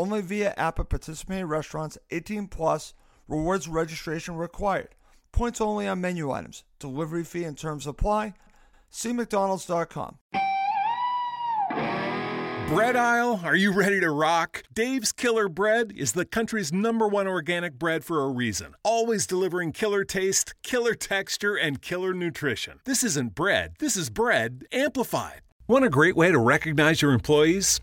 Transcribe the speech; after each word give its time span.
Only 0.00 0.22
via 0.22 0.54
app 0.56 0.80
at 0.80 0.88
participating 0.88 1.44
restaurants 1.44 1.98
18 2.10 2.46
plus. 2.46 2.94
Rewards 3.28 3.68
registration 3.68 4.34
required. 4.34 4.94
Points 5.30 5.60
only 5.60 5.86
on 5.86 6.00
menu 6.00 6.30
items. 6.30 6.64
Delivery 6.78 7.22
fee 7.22 7.44
and 7.44 7.56
terms 7.56 7.86
apply. 7.86 8.32
See 8.88 9.12
McDonald's.com. 9.12 10.16
Bread 12.70 12.96
aisle, 12.96 13.42
are 13.44 13.54
you 13.54 13.72
ready 13.72 14.00
to 14.00 14.10
rock? 14.10 14.62
Dave's 14.72 15.12
Killer 15.12 15.50
Bread 15.50 15.92
is 15.94 16.12
the 16.12 16.24
country's 16.24 16.72
number 16.72 17.06
one 17.06 17.26
organic 17.26 17.78
bread 17.78 18.02
for 18.02 18.24
a 18.24 18.28
reason. 18.28 18.74
Always 18.82 19.26
delivering 19.26 19.72
killer 19.72 20.04
taste, 20.04 20.54
killer 20.62 20.94
texture, 20.94 21.56
and 21.56 21.82
killer 21.82 22.14
nutrition. 22.14 22.80
This 22.86 23.04
isn't 23.04 23.34
bread, 23.34 23.74
this 23.80 23.98
is 23.98 24.08
bread 24.08 24.64
amplified. 24.72 25.42
Want 25.68 25.84
a 25.84 25.90
great 25.90 26.16
way 26.16 26.32
to 26.32 26.38
recognize 26.38 27.02
your 27.02 27.12
employees? 27.12 27.82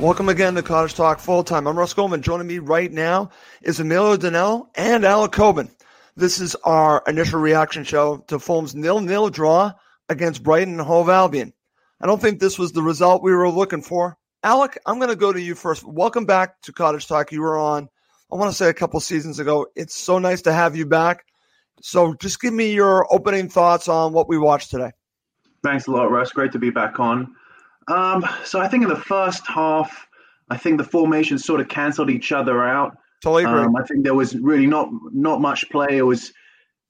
Welcome 0.00 0.30
again 0.30 0.54
to 0.54 0.62
Cottage 0.62 0.94
Talk 0.94 1.20
Full 1.20 1.44
Time. 1.44 1.66
I'm 1.66 1.78
Russ 1.78 1.92
Goldman. 1.92 2.22
Joining 2.22 2.46
me 2.46 2.58
right 2.58 2.90
now 2.90 3.28
is 3.60 3.80
Emilio 3.80 4.16
Donnell 4.16 4.70
and 4.74 5.04
Alec 5.04 5.32
Coben. 5.32 5.70
This 6.16 6.40
is 6.40 6.54
our 6.64 7.02
initial 7.06 7.38
reaction 7.38 7.84
show 7.84 8.24
to 8.28 8.38
Fulham's 8.38 8.74
nil-nil 8.74 9.28
draw 9.28 9.72
against 10.08 10.42
Brighton 10.42 10.78
and 10.78 10.88
Hove 10.88 11.10
Albion. 11.10 11.52
I 12.00 12.06
don't 12.06 12.18
think 12.18 12.40
this 12.40 12.58
was 12.58 12.72
the 12.72 12.80
result 12.80 13.22
we 13.22 13.34
were 13.34 13.50
looking 13.50 13.82
for. 13.82 14.16
Alec, 14.42 14.78
I'm 14.86 14.96
going 14.96 15.10
to 15.10 15.16
go 15.16 15.34
to 15.34 15.40
you 15.40 15.54
first. 15.54 15.84
Welcome 15.84 16.24
back 16.24 16.62
to 16.62 16.72
Cottage 16.72 17.06
Talk. 17.06 17.30
You 17.30 17.42
were 17.42 17.58
on, 17.58 17.86
I 18.32 18.36
want 18.36 18.50
to 18.50 18.56
say, 18.56 18.70
a 18.70 18.74
couple 18.74 19.00
seasons 19.00 19.38
ago. 19.38 19.66
It's 19.76 19.94
so 19.94 20.18
nice 20.18 20.40
to 20.42 20.52
have 20.54 20.76
you 20.76 20.86
back. 20.86 21.26
So 21.82 22.14
just 22.14 22.40
give 22.40 22.54
me 22.54 22.72
your 22.72 23.06
opening 23.12 23.50
thoughts 23.50 23.86
on 23.86 24.14
what 24.14 24.30
we 24.30 24.38
watched 24.38 24.70
today. 24.70 24.92
Thanks 25.62 25.88
a 25.88 25.90
lot, 25.90 26.10
Russ. 26.10 26.32
Great 26.32 26.52
to 26.52 26.58
be 26.58 26.70
back 26.70 26.98
on. 26.98 27.34
Um, 27.90 28.24
so 28.44 28.60
I 28.60 28.68
think 28.68 28.82
in 28.82 28.88
the 28.88 28.96
first 28.96 29.46
half, 29.46 30.06
I 30.48 30.56
think 30.56 30.78
the 30.78 30.84
formations 30.84 31.44
sort 31.44 31.60
of 31.60 31.68
cancelled 31.68 32.10
each 32.10 32.32
other 32.32 32.64
out. 32.64 32.96
Totally 33.22 33.44
agree. 33.44 33.60
Um, 33.60 33.76
I 33.76 33.82
think 33.84 34.04
there 34.04 34.14
was 34.14 34.36
really 34.36 34.66
not 34.66 34.88
not 35.12 35.40
much 35.40 35.68
play. 35.70 35.98
It 35.98 36.02
was 36.02 36.30
it 36.30 36.34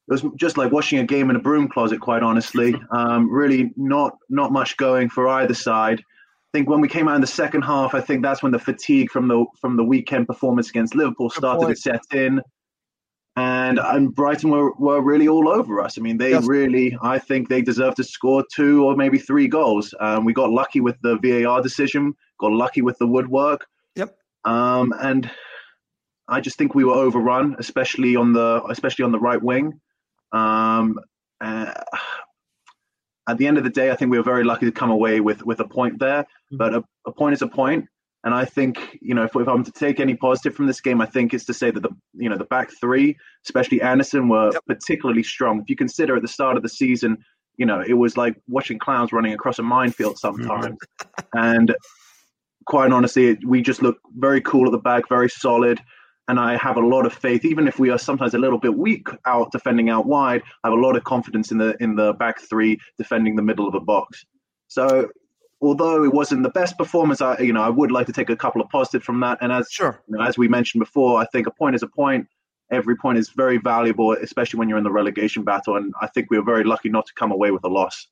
was 0.09 0.25
just 0.37 0.57
like 0.57 0.73
watching 0.73 0.99
a 0.99 1.05
game 1.05 1.31
in 1.31 1.37
a 1.37 1.41
broom 1.41 1.69
closet, 1.69 2.01
quite 2.01 2.23
honestly. 2.23 2.75
Um, 2.93 3.31
really 3.31 3.73
not 3.77 4.17
not 4.29 4.53
much 4.53 4.77
going 4.77 5.09
for 5.09 5.29
either 5.29 5.55
side. 5.55 6.01
I 6.01 6.59
think 6.59 6.69
when 6.69 6.81
we 6.81 6.89
came 6.89 7.09
out 7.09 7.15
in 7.15 7.21
the 7.21 7.27
second 7.27 7.63
half, 7.63 7.95
I 7.95 8.01
think 8.01 8.23
that's 8.23 8.43
when 8.43 8.53
the 8.53 8.59
fatigue 8.59 9.11
from 9.11 9.29
the 9.29 9.45
from 9.61 9.77
the 9.77 9.85
weekend 9.85 10.27
performance 10.27 10.69
against 10.69 10.95
Liverpool 10.95 11.31
started 11.31 11.67
to 11.69 11.77
set 11.77 12.03
in 12.13 12.41
and 13.41 13.79
and 13.79 14.15
Brighton 14.15 14.51
were, 14.51 14.73
were 14.75 15.01
really 15.01 15.29
all 15.29 15.49
over 15.49 15.81
us. 15.81 15.99
I 15.99 16.03
mean, 16.03 16.19
they 16.19 16.31
yes. 16.31 16.47
really, 16.47 16.97
I 17.03 17.19
think 17.19 17.49
they 17.49 17.63
deserve 17.63 17.95
to 17.97 18.05
score 18.05 18.45
two 18.55 18.85
or 18.85 18.97
maybe 18.97 19.19
three 19.19 19.49
goals. 19.49 19.95
Um, 19.99 20.25
we 20.25 20.33
got 20.33 20.51
lucky 20.51 20.81
with 20.81 20.97
the 21.03 21.19
VAR 21.23 21.63
decision, 21.63 22.15
got 22.39 22.53
lucky 22.53 22.83
with 22.83 22.99
the 22.99 23.07
woodwork. 23.07 23.67
Yep. 23.97 24.17
Um, 24.45 24.93
and 25.01 25.31
I 26.29 26.41
just 26.41 26.59
think 26.59 26.75
we 26.75 26.85
were 26.85 26.95
overrun, 26.95 27.57
especially 27.59 28.15
on 28.17 28.33
the 28.33 28.63
especially 28.69 29.05
on 29.05 29.13
the 29.13 29.21
right 29.21 29.43
wing. 29.43 29.81
Um, 30.33 30.99
uh, 31.41 31.73
at 33.29 33.39
the 33.39 33.47
end 33.47 33.59
of 33.59 33.65
the 33.65 33.71
day, 33.71 33.91
I 33.91 33.97
think 33.97 34.11
we 34.11 34.19
were 34.19 34.25
very 34.25 34.45
lucky 34.45 34.67
to 34.67 34.73
come 34.73 34.91
away 34.91 35.21
with 35.21 35.45
with 35.45 35.61
a 35.61 35.69
point 35.69 35.99
there. 35.99 36.23
Mm-hmm. 36.23 36.57
But 36.59 36.75
a, 36.75 36.85
a 37.07 37.13
point 37.13 37.35
is 37.35 37.43
a 37.43 37.49
point. 37.49 37.87
And 38.23 38.35
I 38.35 38.45
think, 38.45 38.99
you 39.01 39.15
know, 39.15 39.25
if, 39.25 39.35
if, 39.35 39.49
I'm 39.49 39.65
to 39.65 39.73
take 39.73 39.99
any 39.99 40.15
positive 40.15 40.55
from 40.55 40.67
this 40.67 40.81
game, 40.81 41.01
I 41.01 41.07
think 41.07 41.33
it's 41.33 41.47
to 41.47 41.55
say 41.55 41.71
that 41.71 41.81
the, 41.81 41.91
you 42.15 42.29
know, 42.29 42.37
the 42.37 42.45
back 42.45 42.71
three, 42.79 43.17
especially 43.47 43.81
Andersen, 43.81 44.29
were 44.29 44.51
yep. 44.53 44.63
particularly 44.67 45.23
strong. 45.23 45.61
If 45.61 45.71
you 45.71 45.77
consider 45.77 46.17
at 46.17 46.23
the 46.23 46.29
start 46.29 46.57
of 46.57 46.63
the 46.63 46.69
season, 46.69 47.25
you 47.57 47.65
know, 47.65 47.83
it 47.87 47.95
was 47.95 48.17
like 48.17 48.37
watching 48.47 48.79
clowns 48.79 49.13
running 49.13 49.33
across 49.33 49.59
a 49.59 49.63
minefield 49.63 50.19
sometimes. 50.19 50.79
and 51.35 51.75
quite 52.67 52.93
honestly, 52.93 53.39
we 53.47 53.63
just 53.63 53.83
look 53.83 53.99
very 54.17 54.41
cool 54.43 54.67
at 54.67 54.73
the 54.73 54.79
back, 54.79 55.09
very 55.09 55.29
solid. 55.29 55.81
And 56.29 56.39
I 56.39 56.57
have 56.59 56.77
a 56.77 56.87
lot 56.87 57.07
of 57.07 57.13
faith, 57.13 57.45
even 57.45 57.67
if 57.67 57.79
we 57.79 57.91
are 57.91 57.99
sometimes 57.99 58.35
a 58.35 58.39
little 58.39 58.59
bit 58.59 58.77
weak 58.77 59.09
out 59.27 59.51
defending 59.51 59.91
out 59.91 60.07
wide. 60.07 60.43
I 60.63 60.69
have 60.69 60.79
a 60.79 60.81
lot 60.81 60.95
of 60.95 61.05
confidence 61.05 61.51
in 61.51 61.59
the 61.59 61.75
in 61.81 61.97
the 61.97 62.13
back 62.13 62.41
three 62.41 62.79
defending 62.99 63.35
the 63.35 63.43
middle 63.43 63.67
of 63.67 63.75
a 63.75 63.81
box. 63.81 64.25
So 64.69 65.09
although 65.61 66.05
it 66.05 66.13
wasn't 66.13 66.43
the 66.43 66.51
best 66.51 66.79
performance, 66.79 67.21
I 67.21 67.39
you 67.39 67.53
know 67.53 67.63
I 67.63 67.69
would 67.69 67.91
like 67.91 68.07
to 68.07 68.13
take 68.13 68.31
a 68.31 68.37
couple 68.37 68.61
of 68.61 68.69
positives 68.69 69.05
from 69.05 69.21
that. 69.21 69.39
And 69.41 69.53
as 69.53 69.69
sure, 69.71 70.03
you 70.09 70.17
know, 70.17 70.25
as 70.25 70.39
we 70.39 70.49
mentioned 70.49 70.81
before, 70.81 71.21
I 71.21 71.27
think 71.27 71.47
a 71.47 71.51
point 71.51 71.75
is 71.75 71.83
a 71.83 71.89
point. 71.89 72.27
Every 72.71 72.97
point 72.97 73.19
is 73.19 73.31
very 73.31 73.59
valuable, 73.59 74.13
especially 74.13 74.59
when 74.59 74.69
you're 74.69 74.79
in 74.79 74.85
the 74.85 74.93
relegation 74.93 75.43
battle. 75.43 75.77
And 75.77 75.93
I 76.01 76.07
think 76.07 76.31
we 76.31 76.39
were 76.39 76.45
very 76.45 76.63
lucky 76.63 76.89
not 76.89 77.05
to 77.07 77.15
come 77.15 77.33
away 77.33 77.51
with 77.51 77.65
a 77.65 77.69
loss. 77.69 78.07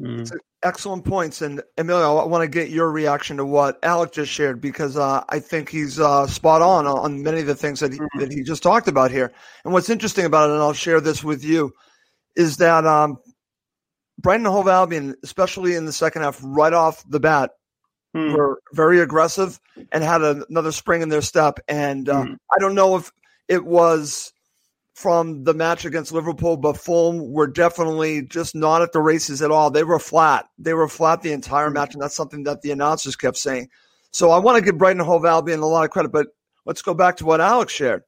Mm. 0.00 0.30
Excellent 0.62 1.04
points, 1.04 1.42
and 1.42 1.60
Emilio, 1.76 2.18
I 2.18 2.24
want 2.24 2.42
to 2.42 2.48
get 2.48 2.70
your 2.70 2.90
reaction 2.90 3.36
to 3.38 3.44
what 3.44 3.78
Alec 3.84 4.12
just 4.12 4.30
shared 4.30 4.60
because 4.60 4.96
uh, 4.96 5.24
I 5.28 5.40
think 5.40 5.68
he's 5.68 5.98
uh, 5.98 6.26
spot 6.28 6.62
on 6.62 6.86
on 6.86 7.22
many 7.22 7.40
of 7.40 7.46
the 7.46 7.54
things 7.54 7.80
that 7.80 7.92
he, 7.92 7.98
mm-hmm. 7.98 8.20
that 8.20 8.32
he 8.32 8.42
just 8.42 8.62
talked 8.62 8.86
about 8.86 9.10
here. 9.10 9.32
And 9.64 9.72
what's 9.72 9.90
interesting 9.90 10.24
about 10.24 10.50
it, 10.50 10.52
and 10.52 10.62
I'll 10.62 10.72
share 10.72 11.00
this 11.00 11.24
with 11.24 11.44
you, 11.44 11.72
is 12.36 12.58
that 12.58 12.86
um, 12.86 13.18
Brighton 14.18 14.46
and 14.46 14.54
Hove 14.54 14.68
Albion, 14.68 15.14
especially 15.22 15.74
in 15.74 15.86
the 15.86 15.92
second 15.92 16.22
half, 16.22 16.40
right 16.42 16.72
off 16.72 17.04
the 17.08 17.20
bat, 17.20 17.52
hmm. 18.14 18.32
were 18.32 18.60
very 18.72 19.00
aggressive 19.00 19.60
and 19.92 20.02
had 20.02 20.22
a, 20.22 20.44
another 20.50 20.72
spring 20.72 21.02
in 21.02 21.08
their 21.08 21.22
step. 21.22 21.60
And 21.68 22.08
uh, 22.08 22.24
hmm. 22.24 22.34
I 22.52 22.58
don't 22.58 22.74
know 22.74 22.96
if 22.96 23.12
it 23.46 23.64
was 23.64 24.32
from 24.94 25.44
the 25.44 25.54
match 25.54 25.84
against 25.84 26.10
Liverpool, 26.10 26.56
but 26.56 26.76
Fulham 26.76 27.30
were 27.30 27.46
definitely 27.46 28.22
just 28.22 28.56
not 28.56 28.82
at 28.82 28.92
the 28.92 29.00
races 29.00 29.40
at 29.40 29.52
all. 29.52 29.70
They 29.70 29.84
were 29.84 30.00
flat. 30.00 30.46
They 30.58 30.74
were 30.74 30.88
flat 30.88 31.22
the 31.22 31.32
entire 31.32 31.68
hmm. 31.68 31.74
match, 31.74 31.94
and 31.94 32.02
that's 32.02 32.16
something 32.16 32.42
that 32.44 32.62
the 32.62 32.72
announcers 32.72 33.14
kept 33.14 33.36
saying. 33.36 33.68
So 34.10 34.30
I 34.30 34.38
want 34.38 34.56
to 34.56 34.64
give 34.64 34.78
Brighton 34.78 35.00
and 35.00 35.06
Hove 35.06 35.24
Albion 35.26 35.60
a 35.60 35.66
lot 35.66 35.84
of 35.84 35.90
credit, 35.90 36.10
but 36.10 36.28
let's 36.64 36.82
go 36.82 36.94
back 36.94 37.18
to 37.18 37.26
what 37.26 37.40
Alex 37.40 37.72
shared 37.72 38.02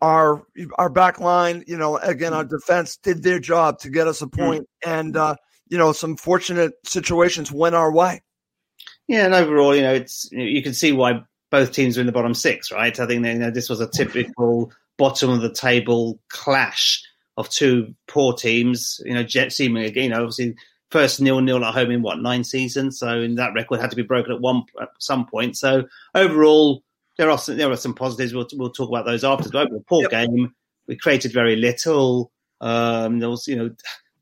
our 0.00 0.46
our 0.78 0.88
back 0.88 1.20
line, 1.20 1.64
you 1.66 1.76
know, 1.76 1.96
again, 1.98 2.34
our 2.34 2.44
defense 2.44 2.96
did 2.96 3.22
their 3.22 3.38
job 3.38 3.78
to 3.80 3.90
get 3.90 4.06
us 4.06 4.22
a 4.22 4.26
mm. 4.26 4.64
and 4.84 5.16
uh, 5.16 5.36
you 5.68 5.78
know, 5.78 5.92
some 5.92 6.16
fortunate 6.16 6.74
situations 6.84 7.50
went 7.50 7.74
our 7.74 7.92
way. 7.92 8.22
Yeah, 9.08 9.24
and 9.24 9.34
overall, 9.34 9.74
you 9.74 9.82
know, 9.82 9.94
it's 9.94 10.28
you 10.32 10.62
can 10.62 10.74
see 10.74 10.92
why 10.92 11.22
both 11.50 11.72
teams 11.72 11.96
are 11.96 12.00
in 12.00 12.06
the 12.06 12.12
bottom 12.12 12.34
six, 12.34 12.72
right? 12.72 12.98
I 12.98 13.06
think 13.06 13.24
you 13.24 13.34
know 13.34 13.50
this 13.50 13.68
was 13.68 13.80
a 13.80 13.88
typical 13.88 14.72
bottom 14.96 15.30
of 15.30 15.40
the 15.40 15.52
table 15.52 16.18
clash 16.28 17.02
of 17.36 17.48
two 17.48 17.94
poor 18.08 18.32
teams. 18.32 19.00
You 19.04 19.14
know, 19.14 19.22
Jet 19.22 19.52
seemingly 19.52 19.88
again, 19.88 20.04
you 20.04 20.10
know, 20.10 20.22
obviously 20.22 20.56
first 20.90 21.20
nil 21.20 21.40
nil 21.40 21.64
at 21.64 21.74
home 21.74 21.90
in 21.90 22.02
what 22.02 22.20
nine 22.20 22.44
seasons, 22.44 22.98
so 22.98 23.20
in 23.20 23.36
that 23.36 23.54
record 23.54 23.80
had 23.80 23.90
to 23.90 23.96
be 23.96 24.02
broken 24.02 24.32
at 24.32 24.40
one 24.40 24.64
at 24.80 24.88
some 24.98 25.26
point. 25.26 25.56
So 25.56 25.84
overall, 26.14 26.82
there 27.18 27.30
are 27.30 27.38
some, 27.38 27.56
there 27.56 27.70
are 27.70 27.76
some 27.76 27.94
positives. 27.94 28.34
We'll, 28.34 28.48
we'll 28.54 28.70
talk 28.70 28.88
about 28.88 29.06
those 29.06 29.24
after. 29.24 29.48
But 29.50 29.72
a 29.72 29.80
poor 29.88 30.02
yep. 30.02 30.10
game. 30.10 30.54
We 30.86 30.96
created 30.96 31.32
very 31.32 31.56
little. 31.56 32.30
Um, 32.60 33.18
there 33.18 33.30
was, 33.30 33.48
you 33.48 33.56
know, 33.56 33.70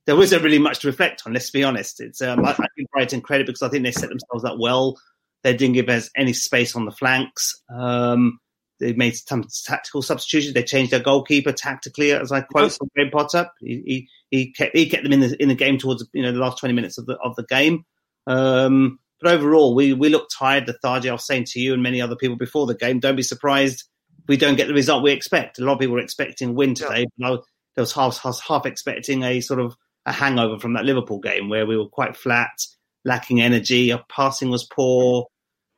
there 0.06 0.17
wasn't 0.17 0.43
really 0.43 0.58
much 0.58 0.81
to 0.81 0.87
reflect 0.87 1.23
on. 1.26 1.32
Let's 1.32 1.50
be 1.50 1.64
honest. 1.64 2.00
It's 2.00 2.23
um, 2.23 2.44
I, 2.44 2.52
I 2.52 2.67
give 2.76 2.87
Brighton 2.93 3.20
credit 3.20 3.46
because 3.46 3.62
I 3.62 3.69
think 3.69 3.85
they 3.85 3.93
set 3.93 4.08
themselves 4.08 4.44
up 4.44 4.58
well. 4.58 4.96
They 5.43 5.56
didn't 5.56 5.75
give 5.75 5.88
us 5.88 6.11
any 6.17 6.32
space 6.32 6.75
on 6.75 6.87
the 6.87 6.91
flanks. 6.91 7.61
Um, 7.75 8.38
they 8.81 8.93
made 8.93 9.17
some 9.17 9.46
tactical 9.64 10.02
substitutions. 10.02 10.55
They 10.55 10.62
changed 10.62 10.93
their 10.93 11.00
goalkeeper 11.00 11.52
tactically, 11.52 12.12
as 12.12 12.32
I 12.32 12.41
quote 12.41 12.73
from 12.73 12.91
Graham 12.94 13.11
Potter. 13.11 13.49
He, 13.61 13.82
he, 13.87 14.08
he 14.31 14.52
kept 14.52 14.76
he 14.76 14.88
kept 14.88 15.05
them 15.05 15.12
in 15.12 15.20
the 15.20 15.41
in 15.41 15.49
the 15.49 15.55
game 15.55 15.79
towards 15.79 16.06
you 16.12 16.23
know 16.23 16.32
the 16.32 16.38
last 16.38 16.58
twenty 16.58 16.75
minutes 16.75 16.99
of 16.99 17.06
the 17.06 17.17
of 17.23 17.37
the 17.37 17.44
game. 17.44 17.85
Um, 18.26 18.99
but 19.24 19.32
overall, 19.32 19.74
we 19.74 19.94
we 19.94 20.10
looked 20.10 20.34
tired, 20.38 20.68
lethargic. 20.68 21.08
I 21.08 21.14
was 21.14 21.26
saying 21.26 21.46
to 21.48 21.60
you 21.60 21.72
and 21.72 21.82
many 21.82 22.02
other 22.02 22.14
people 22.14 22.36
before 22.36 22.66
the 22.66 22.74
game, 22.74 23.00
don't 23.00 23.16
be 23.16 23.22
surprised 23.22 23.84
if 24.18 24.28
we 24.28 24.36
don't 24.36 24.56
get 24.56 24.68
the 24.68 24.74
result 24.74 25.02
we 25.02 25.12
expect. 25.12 25.58
A 25.58 25.64
lot 25.64 25.72
of 25.72 25.78
people 25.78 25.94
were 25.94 26.00
expecting 26.00 26.50
a 26.50 26.52
win 26.52 26.74
today, 26.74 27.00
yeah. 27.00 27.06
but 27.16 27.26
I, 27.26 27.36
there 27.74 27.82
was 27.82 27.94
half, 27.94 28.18
half 28.18 28.40
half 28.46 28.66
expecting 28.66 29.22
a 29.22 29.40
sort 29.40 29.60
of 29.60 29.74
a 30.04 30.12
hangover 30.12 30.58
from 30.58 30.74
that 30.74 30.84
Liverpool 30.84 31.20
game 31.20 31.48
where 31.48 31.64
we 31.64 31.78
were 31.78 31.88
quite 31.88 32.16
flat, 32.16 32.52
lacking 33.06 33.40
energy. 33.40 33.92
Our 33.92 34.04
passing 34.10 34.50
was 34.50 34.64
poor. 34.64 35.26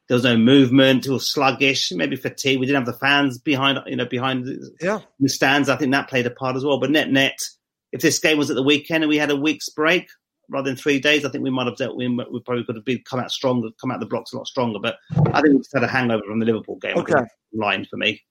There 0.09 0.17
was 0.17 0.25
no 0.25 0.37
movement. 0.37 1.07
It 1.07 1.13
was 1.13 1.31
sluggish. 1.31 1.93
Maybe 1.93 2.17
fatigue. 2.17 2.59
We 2.59 2.67
didn't 2.67 2.85
have 2.85 2.93
the 2.93 2.99
fans 2.99 3.39
behind, 3.39 3.79
you 3.87 3.95
know, 3.95 4.07
behind 4.07 4.49
yeah. 4.81 5.01
the 5.21 5.29
stands. 5.29 5.69
I 5.69 5.77
think 5.77 5.93
that 5.93 6.09
played 6.09 6.27
a 6.27 6.31
part 6.31 6.57
as 6.57 6.65
well. 6.65 6.81
But 6.81 6.91
net 6.91 7.11
net, 7.11 7.39
if 7.93 8.01
this 8.01 8.19
game 8.19 8.39
was 8.39 8.51
at 8.51 8.57
the 8.57 8.63
weekend 8.65 9.05
and 9.05 9.09
we 9.09 9.19
had 9.19 9.31
a 9.31 9.37
week's 9.37 9.69
break 9.69 10.09
rather 10.49 10.71
than 10.71 10.77
three 10.77 11.01
days, 11.01 11.25
I 11.25 11.31
think 11.31 11.45
we 11.45 11.51
might 11.51 11.67
have 11.67 11.77
dealt. 11.77 11.97
We, 11.97 12.09
we 12.09 12.41
probably 12.41 12.65
could 12.65 12.77
have 12.77 12.85
been 12.85 13.03
come 13.09 13.21
out 13.21 13.31
stronger, 13.31 13.69
come 13.81 13.91
out 13.91 14.01
the 14.01 14.07
blocks 14.07 14.33
a 14.33 14.37
lot 14.37 14.47
stronger. 14.47 14.79
But 14.79 14.97
I 15.33 15.41
think 15.41 15.55
we 15.55 15.59
just 15.59 15.75
had 15.75 15.85
a 15.85 15.89
hangover 15.89 16.23
from 16.27 16.41
the 16.41 16.47
Liverpool 16.47 16.77
game. 16.77 16.97
Okay, 16.99 17.23
line 17.53 17.87
for 17.89 17.97
me. 17.97 18.23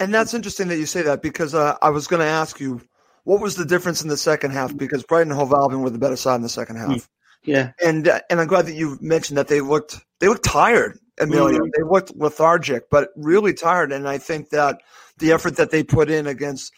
And 0.00 0.14
that's 0.14 0.34
interesting 0.34 0.68
that 0.68 0.78
you 0.78 0.86
say 0.86 1.02
that 1.02 1.22
because 1.22 1.54
uh, 1.54 1.76
I 1.82 1.90
was 1.90 2.06
going 2.06 2.20
to 2.20 2.26
ask 2.26 2.60
you 2.60 2.80
what 3.24 3.40
was 3.40 3.56
the 3.56 3.64
difference 3.64 4.00
in 4.02 4.08
the 4.08 4.16
second 4.16 4.52
half 4.52 4.76
because 4.76 5.02
Brighton 5.02 5.32
and 5.32 5.38
Hove 5.38 5.52
Albion 5.52 5.82
were 5.82 5.90
the 5.90 5.98
better 5.98 6.16
side 6.16 6.36
in 6.36 6.42
the 6.42 6.48
second 6.48 6.76
half. 6.76 7.08
Yeah, 7.44 7.72
and 7.84 8.08
uh, 8.08 8.20
and 8.30 8.40
I'm 8.40 8.46
glad 8.46 8.66
that 8.66 8.74
you 8.74 8.98
mentioned 9.00 9.38
that 9.38 9.48
they 9.48 9.60
looked 9.60 9.96
they 10.20 10.28
looked 10.28 10.44
tired. 10.44 10.98
Amelia, 11.20 11.58
mm-hmm. 11.58 11.70
they 11.76 11.82
looked 11.82 12.14
lethargic, 12.16 12.90
but 12.90 13.10
really 13.16 13.52
tired. 13.52 13.92
And 13.92 14.08
I 14.08 14.18
think 14.18 14.50
that 14.50 14.80
the 15.18 15.32
effort 15.32 15.56
that 15.56 15.70
they 15.70 15.82
put 15.82 16.10
in 16.10 16.26
against 16.28 16.72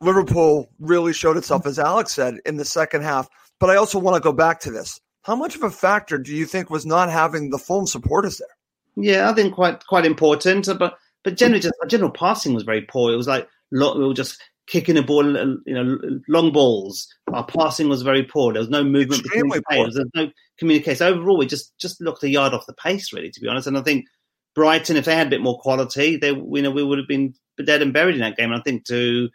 Liverpool 0.00 0.70
really 0.78 1.12
showed 1.12 1.36
itself, 1.36 1.66
as 1.66 1.78
Alex 1.78 2.12
said, 2.12 2.38
in 2.46 2.56
the 2.56 2.64
second 2.64 3.02
half. 3.02 3.28
But 3.60 3.70
I 3.70 3.76
also 3.76 3.98
want 3.98 4.16
to 4.16 4.26
go 4.26 4.32
back 4.32 4.60
to 4.60 4.70
this. 4.70 5.00
How 5.22 5.36
much 5.36 5.54
of 5.54 5.62
a 5.62 5.70
factor 5.70 6.18
do 6.18 6.34
you 6.34 6.46
think 6.46 6.70
was 6.70 6.86
not 6.86 7.10
having 7.10 7.50
the 7.50 7.58
Fulham 7.58 7.86
supporters 7.86 8.38
there? 8.38 8.48
Yeah, 8.96 9.30
I 9.30 9.34
think 9.34 9.54
quite 9.54 9.86
quite 9.86 10.06
important. 10.06 10.68
Uh, 10.68 10.74
but 10.74 10.98
but 11.22 11.36
generally, 11.36 11.60
just 11.60 11.74
general 11.86 12.10
passing 12.10 12.54
was 12.54 12.64
very 12.64 12.82
poor. 12.82 13.12
It 13.12 13.16
was 13.16 13.28
like 13.28 13.46
lot, 13.70 13.98
we 13.98 14.06
were 14.06 14.14
just 14.14 14.40
kicking 14.66 14.96
a 14.96 15.02
ball, 15.02 15.36
uh, 15.36 15.56
you 15.66 15.74
know, 15.74 15.98
long 16.28 16.52
balls. 16.52 17.06
Our 17.32 17.44
passing 17.44 17.88
was 17.88 18.02
very 18.02 18.22
poor. 18.22 18.52
There 18.52 18.60
was 18.60 18.70
no 18.70 18.82
movement 18.82 19.24
Extremely 19.24 19.58
between 19.58 19.62
players. 19.68 19.94
There 19.94 20.04
was 20.04 20.26
no 20.26 20.32
communication. 20.58 21.06
Overall, 21.06 21.36
we 21.36 21.46
just 21.46 21.76
just 21.78 22.00
looked 22.00 22.22
a 22.22 22.30
yard 22.30 22.54
off 22.54 22.66
the 22.66 22.74
pace, 22.74 23.12
really, 23.12 23.30
to 23.30 23.40
be 23.40 23.48
honest. 23.48 23.66
And 23.66 23.76
I 23.76 23.82
think 23.82 24.06
Brighton, 24.54 24.96
if 24.96 25.04
they 25.04 25.14
had 25.14 25.26
a 25.26 25.30
bit 25.30 25.42
more 25.42 25.58
quality, 25.60 26.16
they 26.16 26.30
you 26.30 26.62
know 26.62 26.70
we 26.70 26.82
would 26.82 26.98
have 26.98 27.08
been 27.08 27.34
dead 27.64 27.82
and 27.82 27.92
buried 27.92 28.14
in 28.14 28.22
that 28.22 28.36
game. 28.36 28.52
And 28.52 28.60
I 28.60 28.62
think 28.62 28.86
to 28.86 29.28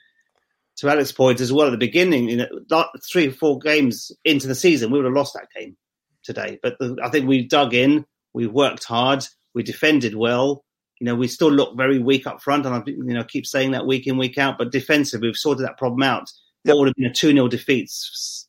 to 0.77 0.89
Alex's 0.89 1.13
point 1.13 1.39
as 1.39 1.54
well 1.54 1.68
at 1.68 1.72
the 1.72 1.77
beginning, 1.77 2.30
you 2.30 2.38
know, 2.38 2.86
three 3.10 3.27
or 3.27 3.31
four 3.31 3.60
games 3.60 4.12
into 4.24 4.48
the 4.48 4.56
season, 4.56 4.92
we 4.92 5.00
would 5.00 5.06
have 5.06 5.13
lost 5.13 5.33
that 5.33 5.48
game 5.56 5.77
today. 6.24 6.60
But 6.62 6.77
the, 6.80 6.98
I 7.01 7.10
think 7.10 7.27
we 7.27 7.48
dug 7.48 7.74
in, 7.74 8.06
we 8.33 8.48
worked 8.48 8.83
hard, 8.83 9.25
we 9.54 9.63
defended 9.63 10.16
well. 10.16 10.63
You 11.00 11.06
know, 11.06 11.16
we 11.16 11.27
still 11.27 11.51
look 11.51 11.75
very 11.75 12.00
weak 12.00 12.25
up 12.25 12.42
front, 12.42 12.66
and 12.66 12.74
I 12.74 12.81
you 12.86 13.04
know 13.04 13.24
keep 13.24 13.45
saying 13.45 13.72
that 13.72 13.86
week 13.86 14.07
in 14.07 14.18
week 14.18 14.38
out. 14.38 14.57
But 14.57 14.72
defensive, 14.72 15.22
we've 15.22 15.36
sorted 15.36 15.66
that 15.66 15.77
problem 15.77 16.04
out. 16.04 16.31
What 16.63 16.77
would 16.77 16.88
have 16.88 16.95
been 16.95 17.06
a 17.06 17.13
two 17.13 17.31
0 17.31 17.48
defeat 17.48 17.92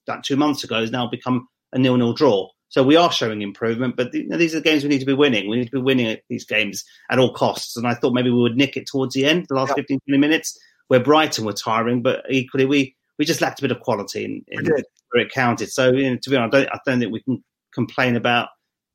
that 0.06 0.24
two 0.24 0.36
months 0.36 0.64
ago 0.64 0.80
has 0.80 0.90
now 0.90 1.08
become 1.08 1.48
a 1.72 1.78
nil 1.78 1.96
nil 1.96 2.12
draw. 2.12 2.48
So 2.68 2.82
we 2.82 2.96
are 2.96 3.12
showing 3.12 3.42
improvement, 3.42 3.96
but 3.96 4.12
you 4.12 4.28
know, 4.28 4.36
these 4.36 4.54
are 4.54 4.58
the 4.58 4.64
games 4.64 4.82
we 4.82 4.88
need 4.88 5.00
to 5.00 5.06
be 5.06 5.12
winning. 5.12 5.48
We 5.48 5.56
need 5.56 5.66
to 5.66 5.78
be 5.78 5.82
winning 5.82 6.16
these 6.28 6.44
games 6.44 6.84
at 7.10 7.18
all 7.18 7.32
costs. 7.32 7.76
And 7.76 7.86
I 7.86 7.94
thought 7.94 8.12
maybe 8.12 8.30
we 8.30 8.42
would 8.42 8.56
nick 8.56 8.76
it 8.76 8.86
towards 8.86 9.14
the 9.14 9.24
end, 9.24 9.46
the 9.48 9.54
last 9.54 9.68
yep. 9.70 9.78
15, 9.78 10.00
20 10.08 10.18
minutes, 10.18 10.58
where 10.88 11.00
Brighton 11.00 11.44
were 11.44 11.52
tiring, 11.52 12.02
but 12.02 12.24
equally 12.30 12.66
we, 12.66 12.96
we 13.18 13.24
just 13.24 13.40
lacked 13.40 13.58
a 13.58 13.62
bit 13.62 13.70
of 13.70 13.80
quality 13.80 14.24
in, 14.24 14.44
in 14.48 14.64
where 15.10 15.24
it 15.24 15.30
counted. 15.30 15.70
So 15.70 15.90
you 15.92 16.10
know, 16.10 16.16
to 16.16 16.30
be 16.30 16.36
honest, 16.36 16.54
I 16.54 16.58
don't, 16.60 16.72
I 16.72 16.78
don't 16.86 17.00
think 17.00 17.12
we 17.12 17.22
can 17.22 17.42
complain 17.72 18.16
about 18.16 18.48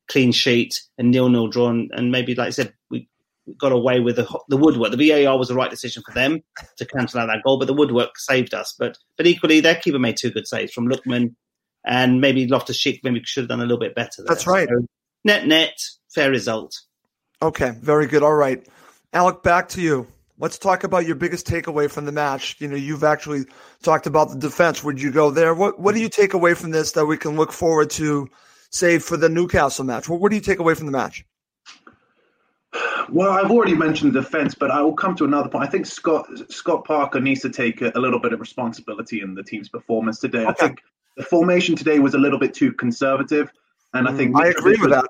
clean 0.10 0.32
sheet 0.32 0.82
and 0.98 1.12
nil 1.12 1.30
nil 1.30 1.48
drawn. 1.48 1.90
And 1.94 2.12
maybe, 2.12 2.36
like 2.36 2.48
I 2.48 2.52
said, 2.52 2.74
we 2.90 3.08
got 3.58 3.72
away 3.72 4.00
with 4.00 4.18
the, 4.18 4.40
the 4.50 4.58
woodwork. 4.58 4.92
The 4.92 5.10
VAR 5.10 5.38
was 5.38 5.48
the 5.48 5.56
right 5.56 5.70
decision 5.70 6.04
for 6.06 6.14
them 6.14 6.42
to 6.78 6.86
cancel 6.86 7.20
out 7.20 7.28
that 7.28 7.44
goal, 7.44 7.58
but 7.58 7.68
the 7.68 7.74
woodwork 7.74 8.18
saved 8.18 8.54
us. 8.54 8.76
But 8.78 8.98
but 9.18 9.28
equally, 9.28 9.60
their 9.60 9.76
keeper 9.76 10.00
made 10.00 10.18
two 10.18 10.32
good 10.32 10.48
saves 10.48 10.72
from 10.72 10.88
Lookman 10.88 11.36
and 11.86 12.22
maybe 12.22 12.48
Loftus 12.48 12.78
Cheek 12.78 13.02
maybe 13.04 13.22
should 13.24 13.44
have 13.44 13.50
done 13.50 13.60
a 13.60 13.64
little 13.64 13.80
bit 13.80 13.96
better. 13.96 14.18
There. 14.18 14.28
That's 14.28 14.48
right. 14.48 14.68
So, 14.68 14.86
net 15.24 15.48
net, 15.48 15.74
fair 16.14 16.30
result. 16.30 16.80
Okay, 17.42 17.72
very 17.82 18.08
good. 18.08 18.24
All 18.24 18.36
right, 18.36 18.66
Alec, 19.14 19.42
back 19.44 19.70
to 19.70 19.82
you. 19.82 20.08
Let's 20.42 20.58
talk 20.58 20.84
about 20.84 21.06
your 21.06 21.16
biggest 21.16 21.46
takeaway 21.46 21.90
from 21.90 22.06
the 22.06 22.12
match. 22.12 22.56
You 22.58 22.68
know, 22.68 22.76
you've 22.76 23.04
actually 23.04 23.46
talked 23.84 24.08
about 24.08 24.32
the 24.32 24.40
defense. 24.40 24.84
Would 24.84 25.00
you 25.00 25.12
go 25.12 25.30
there? 25.30 25.54
What 25.54 25.80
What 25.80 25.94
do 25.94 26.02
you 26.02 26.10
take 26.10 26.34
away 26.34 26.56
from 26.56 26.72
this 26.72 26.94
that 26.94 27.06
we 27.06 27.16
can 27.16 27.36
look 27.36 27.52
forward 27.52 27.92
to, 27.92 28.28
say, 28.72 28.98
for 28.98 29.18
the 29.18 29.30
Newcastle 29.30 29.86
match? 29.86 30.10
What, 30.10 30.20
what 30.20 30.32
do 30.32 30.36
you 30.36 30.42
take 30.42 30.58
away 30.58 30.74
from 30.74 30.88
the 30.88 30.92
match? 30.92 31.24
Well, 33.12 33.32
I've 33.32 33.52
already 33.52 33.76
mentioned 33.76 34.14
the 34.14 34.22
defense, 34.22 34.56
but 34.56 34.72
I 34.72 34.82
will 34.82 34.96
come 34.96 35.16
to 35.18 35.26
another 35.26 35.48
point. 35.48 35.64
I 35.64 35.68
think 35.70 35.86
Scott 35.86 36.28
Scott 36.50 36.86
Parker 36.86 37.20
needs 37.20 37.42
to 37.42 37.52
take 37.52 37.82
a, 37.82 37.92
a 37.94 38.00
little 38.00 38.20
bit 38.20 38.34
of 38.34 38.40
responsibility 38.40 39.22
in 39.22 39.36
the 39.36 39.44
team's 39.44 39.70
performance 39.70 40.18
today. 40.18 40.46
Okay. 40.46 40.50
I 40.50 40.54
think 40.54 40.82
the 41.18 41.24
formation 41.24 41.76
today 41.76 42.00
was 42.00 42.16
a 42.16 42.18
little 42.18 42.40
bit 42.40 42.56
too 42.56 42.74
conservative, 42.74 43.52
and 43.94 44.08
I 44.08 44.14
think 44.14 44.34
mm, 44.34 44.42
I 44.42 44.48
agree 44.48 44.78
with 44.82 44.90
that. 44.90 45.06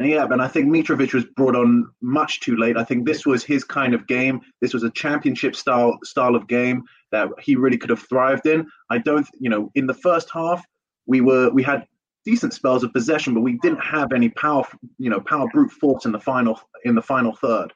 Yeah, 0.00 0.26
and 0.30 0.40
I 0.40 0.46
think 0.46 0.68
Mitrovic 0.68 1.12
was 1.12 1.24
brought 1.24 1.56
on 1.56 1.90
much 2.00 2.40
too 2.40 2.56
late. 2.56 2.76
I 2.76 2.84
think 2.84 3.04
this 3.04 3.26
was 3.26 3.42
his 3.42 3.64
kind 3.64 3.94
of 3.94 4.06
game. 4.06 4.40
This 4.60 4.72
was 4.72 4.84
a 4.84 4.90
championship 4.90 5.56
style 5.56 5.98
style 6.04 6.36
of 6.36 6.46
game 6.46 6.84
that 7.10 7.28
he 7.40 7.56
really 7.56 7.76
could 7.76 7.90
have 7.90 8.02
thrived 8.02 8.46
in. 8.46 8.68
I 8.90 8.98
don't, 8.98 9.26
you 9.40 9.50
know, 9.50 9.72
in 9.74 9.86
the 9.86 9.94
first 9.94 10.30
half 10.32 10.64
we 11.06 11.20
were 11.20 11.50
we 11.50 11.64
had 11.64 11.84
decent 12.24 12.54
spells 12.54 12.84
of 12.84 12.92
possession, 12.92 13.34
but 13.34 13.40
we 13.40 13.58
didn't 13.58 13.80
have 13.80 14.12
any 14.12 14.28
power, 14.28 14.62
you 14.98 15.10
know, 15.10 15.20
power 15.20 15.48
brute 15.52 15.72
force 15.72 16.04
in 16.04 16.12
the 16.12 16.20
final 16.20 16.60
in 16.84 16.94
the 16.94 17.02
final 17.02 17.34
third. 17.34 17.72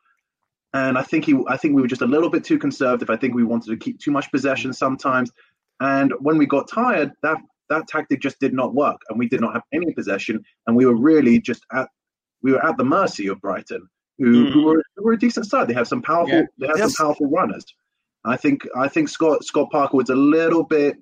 And 0.75 0.97
I 0.97 1.03
think 1.03 1.25
he, 1.25 1.39
I 1.49 1.57
think 1.57 1.75
we 1.75 1.83
were 1.83 1.89
just 1.89 2.03
a 2.03 2.07
little 2.07 2.31
bit 2.31 2.45
too 2.45 2.59
conservative. 2.59 3.11
I 3.11 3.17
think 3.17 3.35
we 3.35 3.45
wanted 3.45 3.71
to 3.71 3.77
keep 3.77 3.99
too 3.99 4.11
much 4.11 4.31
possession 4.31 4.73
sometimes. 4.73 5.31
And 5.81 6.13
when 6.21 6.39
we 6.39 6.47
got 6.47 6.69
tired, 6.69 7.13
that 7.23 7.39
that 7.69 7.89
tactic 7.89 8.21
just 8.21 8.39
did 8.39 8.55
not 8.55 8.75
work, 8.75 9.01
and 9.09 9.19
we 9.19 9.29
did 9.29 9.41
not 9.41 9.55
have 9.55 9.63
any 9.73 9.93
possession, 9.93 10.45
and 10.67 10.77
we 10.77 10.87
were 10.87 10.97
really 10.97 11.41
just 11.41 11.65
at 11.73 11.89
we 12.43 12.53
were 12.53 12.65
at 12.65 12.77
the 12.77 12.85
mercy 12.85 13.29
of 13.29 13.41
Brighton, 13.41 13.89
who, 14.19 14.47
mm. 14.47 14.53
who, 14.53 14.65
were, 14.65 14.83
who 14.97 15.05
were 15.05 15.13
a 15.13 15.19
decent 15.19 15.47
side. 15.47 15.69
They 15.69 15.75
have 15.75 15.89
some 15.89 16.03
powerful 16.03 16.35
yeah. 16.35 16.47
they 16.59 16.67
have 16.69 16.79
yes. 16.79 16.95
some 16.95 17.07
powerful 17.07 17.29
runners. 17.29 17.65
I 18.25 18.37
think 18.37 18.67
I 18.77 18.89
think 18.89 19.09
Scott 19.09 19.45
Scott 19.45 19.71
Parker 19.71 19.97
was 19.97 20.11
a 20.11 20.15
little 20.15 20.65
bit 20.65 20.97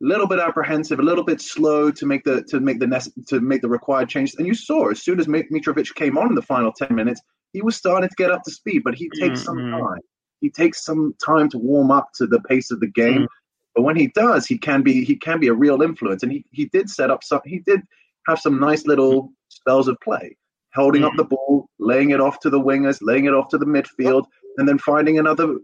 little 0.00 0.26
bit 0.26 0.40
apprehensive, 0.40 0.98
a 0.98 1.02
little 1.02 1.24
bit 1.24 1.40
slow 1.40 1.90
to 1.90 2.06
make 2.06 2.24
the 2.24 2.42
to 2.44 2.60
make 2.60 2.80
the 2.80 2.86
nest, 2.86 3.10
to 3.28 3.40
make 3.40 3.62
the 3.62 3.68
required 3.68 4.08
changes. 4.08 4.34
And 4.36 4.46
you 4.46 4.54
saw 4.54 4.90
as 4.90 5.02
soon 5.02 5.20
as 5.20 5.26
Mitrovic 5.26 5.94
came 5.94 6.18
on 6.18 6.28
in 6.28 6.34
the 6.34 6.42
final 6.42 6.72
ten 6.72 6.94
minutes, 6.94 7.20
he 7.52 7.62
was 7.62 7.76
starting 7.76 8.08
to 8.08 8.14
get 8.16 8.30
up 8.30 8.42
to 8.44 8.50
speed. 8.50 8.82
But 8.84 8.94
he 8.94 9.08
takes 9.20 9.40
mm-hmm. 9.40 9.70
some 9.70 9.70
time. 9.70 10.00
He 10.40 10.50
takes 10.50 10.84
some 10.84 11.14
time 11.24 11.48
to 11.50 11.58
warm 11.58 11.90
up 11.90 12.10
to 12.16 12.26
the 12.26 12.40
pace 12.40 12.70
of 12.72 12.80
the 12.80 12.88
game. 12.88 13.22
Mm. 13.22 13.28
But 13.76 13.82
when 13.82 13.96
he 13.96 14.08
does, 14.08 14.44
he 14.44 14.58
can 14.58 14.82
be 14.82 15.04
he 15.04 15.16
can 15.16 15.40
be 15.40 15.48
a 15.48 15.54
real 15.54 15.82
influence. 15.82 16.22
And 16.22 16.32
he, 16.32 16.44
he 16.50 16.66
did 16.66 16.90
set 16.90 17.10
up 17.10 17.24
some 17.24 17.40
he 17.44 17.60
did 17.60 17.80
have 18.28 18.38
some 18.38 18.60
nice 18.60 18.86
little 18.86 19.32
spells 19.48 19.88
of 19.88 19.96
play, 20.02 20.36
holding 20.74 21.04
up 21.04 21.12
the 21.16 21.24
ball, 21.24 21.68
laying 21.78 22.10
it 22.10 22.20
off 22.20 22.40
to 22.40 22.50
the 22.50 22.60
wingers, 22.60 22.98
laying 23.02 23.26
it 23.26 23.34
off 23.34 23.48
to 23.48 23.58
the 23.58 23.66
midfield, 23.66 24.24
and 24.56 24.68
then 24.68 24.78
finding 24.78 25.18
another 25.18 25.58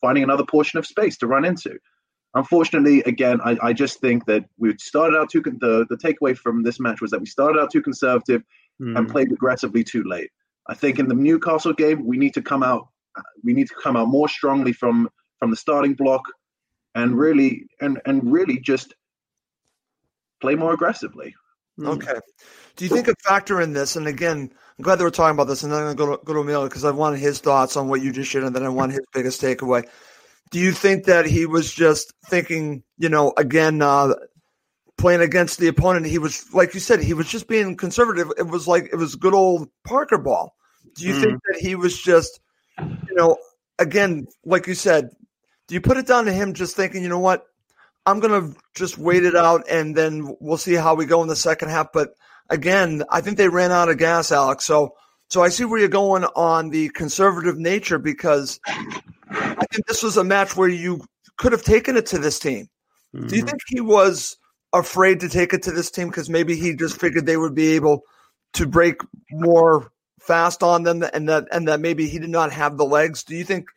finding 0.00 0.24
another 0.24 0.44
portion 0.44 0.78
of 0.78 0.86
space 0.86 1.16
to 1.18 1.26
run 1.26 1.44
into. 1.44 1.78
Unfortunately, 2.34 3.00
again, 3.02 3.40
I, 3.44 3.56
I 3.62 3.72
just 3.72 4.00
think 4.00 4.26
that 4.26 4.44
we 4.58 4.76
started 4.78 5.16
out 5.16 5.30
too. 5.30 5.40
The 5.40 5.86
the 5.88 5.96
takeaway 5.96 6.36
from 6.36 6.62
this 6.62 6.80
match 6.80 7.00
was 7.00 7.10
that 7.12 7.20
we 7.20 7.26
started 7.26 7.60
out 7.60 7.70
too 7.70 7.82
conservative 7.82 8.42
mm. 8.80 8.96
and 8.98 9.08
played 9.08 9.30
aggressively 9.30 9.84
too 9.84 10.02
late. 10.04 10.30
I 10.66 10.74
think 10.74 10.98
in 10.98 11.08
the 11.08 11.14
Newcastle 11.14 11.72
game, 11.72 12.06
we 12.06 12.16
need 12.16 12.34
to 12.34 12.42
come 12.42 12.62
out. 12.62 12.88
We 13.44 13.52
need 13.52 13.68
to 13.68 13.74
come 13.80 13.96
out 13.96 14.08
more 14.08 14.28
strongly 14.28 14.72
from 14.72 15.08
from 15.38 15.50
the 15.50 15.56
starting 15.56 15.94
block 15.94 16.22
and 16.94 17.16
really 17.16 17.66
and 17.80 18.00
and 18.06 18.32
really 18.32 18.58
just 18.58 18.94
play 20.40 20.54
more 20.54 20.72
aggressively. 20.72 21.34
Hmm. 21.76 21.86
Okay. 21.88 22.14
Do 22.76 22.84
you 22.84 22.88
think 22.88 23.08
a 23.08 23.14
factor 23.24 23.60
in 23.60 23.72
this? 23.72 23.96
And 23.96 24.06
again, 24.06 24.50
I'm 24.78 24.82
glad 24.82 24.96
that 24.96 25.04
we're 25.04 25.10
talking 25.10 25.34
about 25.34 25.44
this, 25.44 25.62
and 25.62 25.72
then 25.72 25.84
I'm 25.84 25.94
going 25.94 26.10
to 26.10 26.16
go 26.16 26.16
to, 26.16 26.24
go 26.24 26.32
to 26.34 26.40
Emilio 26.40 26.68
because 26.68 26.84
I 26.84 26.90
wanted 26.90 27.20
his 27.20 27.38
thoughts 27.38 27.76
on 27.76 27.88
what 27.88 28.02
you 28.02 28.12
just 28.12 28.30
shared, 28.30 28.44
and 28.44 28.54
then 28.54 28.64
I 28.64 28.68
want 28.68 28.92
his 28.92 29.04
biggest 29.12 29.40
takeaway. 29.40 29.86
Do 30.50 30.58
you 30.58 30.72
think 30.72 31.04
that 31.04 31.26
he 31.26 31.46
was 31.46 31.72
just 31.72 32.12
thinking, 32.26 32.82
you 32.98 33.08
know, 33.08 33.32
again, 33.36 33.80
uh, 33.82 34.14
playing 34.98 35.20
against 35.20 35.58
the 35.58 35.68
opponent? 35.68 36.06
He 36.06 36.18
was, 36.18 36.52
like 36.52 36.74
you 36.74 36.80
said, 36.80 37.00
he 37.00 37.14
was 37.14 37.28
just 37.28 37.48
being 37.48 37.76
conservative. 37.76 38.30
It 38.36 38.48
was 38.48 38.66
like 38.66 38.90
it 38.92 38.96
was 38.96 39.14
good 39.14 39.34
old 39.34 39.68
Parker 39.84 40.18
ball. 40.18 40.56
Do 40.96 41.06
you 41.06 41.14
mm. 41.14 41.22
think 41.22 41.40
that 41.48 41.60
he 41.60 41.74
was 41.74 42.00
just, 42.00 42.40
you 42.78 43.14
know, 43.14 43.36
again, 43.78 44.26
like 44.44 44.66
you 44.66 44.74
said, 44.74 45.10
do 45.66 45.74
you 45.74 45.80
put 45.80 45.96
it 45.96 46.06
down 46.06 46.26
to 46.26 46.32
him 46.32 46.54
just 46.54 46.76
thinking, 46.76 47.02
you 47.02 47.08
know 47.08 47.18
what, 47.18 47.46
I'm 48.06 48.20
gonna 48.20 48.54
just 48.74 48.98
wait 48.98 49.24
it 49.24 49.36
out 49.36 49.64
and 49.68 49.96
then 49.96 50.36
we'll 50.40 50.58
see 50.58 50.74
how 50.74 50.94
we 50.94 51.06
go 51.06 51.22
in 51.22 51.28
the 51.28 51.36
second 51.36 51.70
half. 51.70 51.92
But 51.92 52.14
again, 52.50 53.02
I 53.10 53.20
think 53.20 53.36
they 53.36 53.48
ran 53.48 53.72
out 53.72 53.88
of 53.88 53.98
gas, 53.98 54.30
Alex. 54.30 54.64
So, 54.64 54.94
so 55.28 55.42
I 55.42 55.48
see 55.48 55.64
where 55.64 55.80
you're 55.80 55.88
going 55.88 56.24
on 56.24 56.70
the 56.70 56.90
conservative 56.90 57.56
nature 57.58 57.98
because 57.98 58.60
I 59.30 59.64
think 59.72 59.86
this 59.86 60.02
was 60.02 60.16
a 60.16 60.24
match 60.24 60.56
where 60.56 60.68
you 60.68 61.04
could 61.38 61.52
have 61.52 61.62
taken 61.62 61.96
it 61.96 62.06
to 62.06 62.18
this 62.18 62.38
team. 62.38 62.68
Mm-hmm. 63.14 63.26
Do 63.26 63.36
you 63.36 63.42
think 63.42 63.60
he 63.68 63.80
was 63.80 64.36
afraid 64.72 65.20
to 65.20 65.28
take 65.28 65.54
it 65.54 65.62
to 65.62 65.72
this 65.72 65.90
team 65.90 66.08
because 66.08 66.28
maybe 66.28 66.56
he 66.56 66.74
just 66.74 67.00
figured 67.00 67.26
they 67.26 67.36
would 67.36 67.54
be 67.54 67.74
able 67.74 68.02
to 68.54 68.66
break 68.66 69.00
more 69.30 69.90
fast 70.20 70.62
on 70.62 70.82
them 70.82 71.04
and 71.12 71.28
that 71.28 71.46
and 71.52 71.68
that 71.68 71.80
maybe 71.80 72.08
he 72.08 72.18
did 72.18 72.30
not 72.30 72.52
have 72.52 72.76
the 72.76 72.84
legs? 72.84 73.24
Do 73.24 73.34
you 73.36 73.44
think 73.44 73.68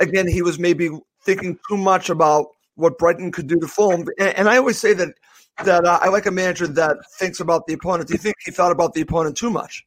again 0.00 0.26
he 0.26 0.42
was 0.42 0.58
maybe 0.58 0.90
thinking 1.22 1.58
too 1.68 1.76
much 1.76 2.10
about 2.10 2.46
what 2.76 2.98
Brighton 2.98 3.32
could 3.32 3.46
do 3.46 3.58
to 3.58 3.66
Fulham? 3.66 4.06
And, 4.18 4.36
and 4.36 4.48
I 4.48 4.56
always 4.56 4.78
say 4.78 4.94
that 4.94 5.14
that 5.64 5.84
uh, 5.86 5.98
I 6.02 6.08
like 6.08 6.26
a 6.26 6.30
manager 6.30 6.66
that 6.66 6.98
thinks 7.18 7.40
about 7.40 7.66
the 7.66 7.74
opponent. 7.74 8.08
Do 8.08 8.14
you 8.14 8.18
think 8.18 8.36
he 8.44 8.50
thought 8.50 8.72
about 8.72 8.92
the 8.92 9.00
opponent 9.00 9.36
too 9.36 9.50
much? 9.50 9.86